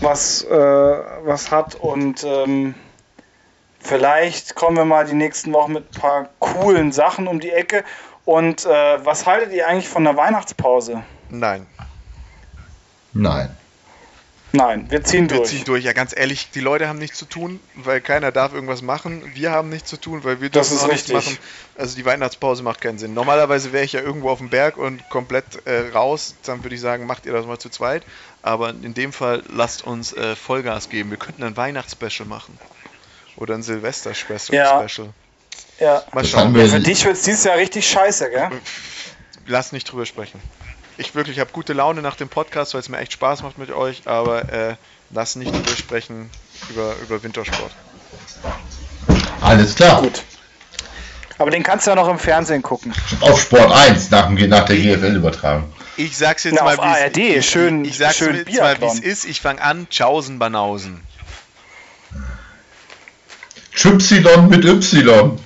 was, 0.00 0.44
äh, 0.44 0.50
was 0.50 1.50
hat 1.50 1.74
und 1.74 2.24
ähm, 2.24 2.74
vielleicht 3.78 4.54
kommen 4.54 4.76
wir 4.76 4.84
mal 4.84 5.04
die 5.06 5.14
nächsten 5.14 5.52
Wochen 5.52 5.72
mit 5.72 5.84
ein 5.94 6.00
paar 6.00 6.28
coolen 6.38 6.92
Sachen 6.92 7.26
um 7.26 7.40
die 7.40 7.50
Ecke. 7.50 7.84
Und 8.24 8.66
äh, 8.66 9.04
was 9.04 9.26
haltet 9.26 9.52
ihr 9.52 9.66
eigentlich 9.66 9.88
von 9.88 10.04
der 10.04 10.16
Weihnachtspause? 10.16 11.02
Nein. 11.30 11.66
Nein. 13.12 13.56
Nein, 14.52 14.90
wir 14.90 15.04
ziehen 15.04 15.30
wir 15.30 15.38
durch. 15.38 15.50
Wir 15.50 15.58
ziehen 15.58 15.64
durch, 15.64 15.84
ja 15.84 15.92
ganz 15.92 16.14
ehrlich, 16.16 16.50
die 16.50 16.60
Leute 16.60 16.88
haben 16.88 16.98
nichts 16.98 17.18
zu 17.18 17.24
tun, 17.24 17.60
weil 17.74 18.00
keiner 18.00 18.32
darf 18.32 18.52
irgendwas 18.52 18.82
machen. 18.82 19.22
Wir 19.34 19.52
haben 19.52 19.68
nichts 19.68 19.88
zu 19.88 19.96
tun, 19.96 20.24
weil 20.24 20.40
wir 20.40 20.50
dürfen 20.50 20.78
auch 20.78 20.88
nichts 20.88 21.12
machen. 21.12 21.38
Also 21.76 21.96
die 21.96 22.04
Weihnachtspause 22.04 22.62
macht 22.62 22.80
keinen 22.80 22.98
Sinn. 22.98 23.14
Normalerweise 23.14 23.72
wäre 23.72 23.84
ich 23.84 23.92
ja 23.92 24.00
irgendwo 24.00 24.30
auf 24.30 24.38
dem 24.38 24.50
Berg 24.50 24.76
und 24.76 25.08
komplett 25.08 25.44
äh, 25.66 25.90
raus, 25.94 26.34
dann 26.44 26.64
würde 26.64 26.74
ich 26.74 26.80
sagen, 26.80 27.06
macht 27.06 27.26
ihr 27.26 27.32
das 27.32 27.46
mal 27.46 27.58
zu 27.58 27.68
zweit. 27.68 28.02
Aber 28.42 28.70
in 28.70 28.94
dem 28.94 29.12
Fall 29.12 29.42
lasst 29.48 29.84
uns 29.84 30.12
äh, 30.12 30.34
Vollgas 30.34 30.88
geben. 30.88 31.10
Wir 31.10 31.18
könnten 31.18 31.42
ein 31.42 31.56
Weihnachtsspecial 31.56 32.28
machen. 32.28 32.58
Oder 33.36 33.54
ein 33.54 33.62
Silvester-Special. 33.62 34.38
Ja. 34.50 34.86
Ja. 35.78 36.02
Mal 36.12 36.24
schauen. 36.24 36.54
Ja, 36.54 36.66
für 36.66 36.80
dich 36.80 37.04
wird 37.04 37.16
es 37.16 37.22
dieses 37.22 37.44
Jahr 37.44 37.56
richtig 37.56 37.88
scheiße, 37.88 38.30
gell? 38.30 38.50
Lass 39.46 39.72
nicht 39.72 39.90
drüber 39.90 40.06
sprechen. 40.06 40.40
Ich 41.00 41.14
wirklich 41.14 41.40
habe 41.40 41.50
gute 41.50 41.72
Laune 41.72 42.02
nach 42.02 42.14
dem 42.14 42.28
Podcast, 42.28 42.74
weil 42.74 42.82
es 42.82 42.90
mir 42.90 42.98
echt 42.98 43.14
Spaß 43.14 43.42
macht 43.42 43.56
mit 43.56 43.70
euch, 43.70 44.02
aber 44.04 44.52
äh, 44.52 44.74
lass 45.08 45.34
nicht 45.34 45.50
drüber 45.50 45.70
sprechen 45.70 46.28
über, 46.68 46.94
über 47.02 47.22
Wintersport. 47.22 47.72
Alles 49.40 49.76
klar. 49.76 50.02
Gut. 50.02 50.22
Aber 51.38 51.50
den 51.50 51.62
kannst 51.62 51.86
du 51.86 51.92
ja 51.92 51.94
noch 51.94 52.06
im 52.06 52.18
Fernsehen 52.18 52.60
gucken. 52.60 52.92
Auf 53.20 53.40
Sport 53.40 53.72
1 53.72 54.10
nach, 54.10 54.28
nach 54.28 54.66
der 54.66 54.76
GFL-Übertragung. 54.76 55.72
Ich 55.96 56.18
sag's 56.18 56.44
jetzt 56.44 56.56
Na, 56.56 56.64
mal, 56.64 56.76
wie 57.14 57.34
es 57.34 57.46
schön, 57.46 57.82
ich, 57.82 57.92
ich 57.92 57.98
sag's 57.98 58.18
schön 58.18 58.36
jetzt 58.36 58.60
mal, 58.60 58.78
wie 58.78 58.84
es 58.84 59.00
ist. 59.00 59.24
Ich 59.24 59.40
fange 59.40 59.62
an, 59.62 59.88
Tschaußen 59.88 60.38
Banausen. 60.38 61.00
Y 63.72 64.48
mit 64.50 64.66
Y. 64.66 65.40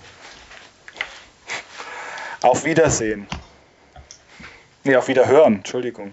Auf 2.41 2.65
Wiedersehen. 2.65 3.29
Nee, 4.87 4.97
auf 4.97 5.09
Wiederhören, 5.09 5.57
Entschuldigung. 5.57 6.13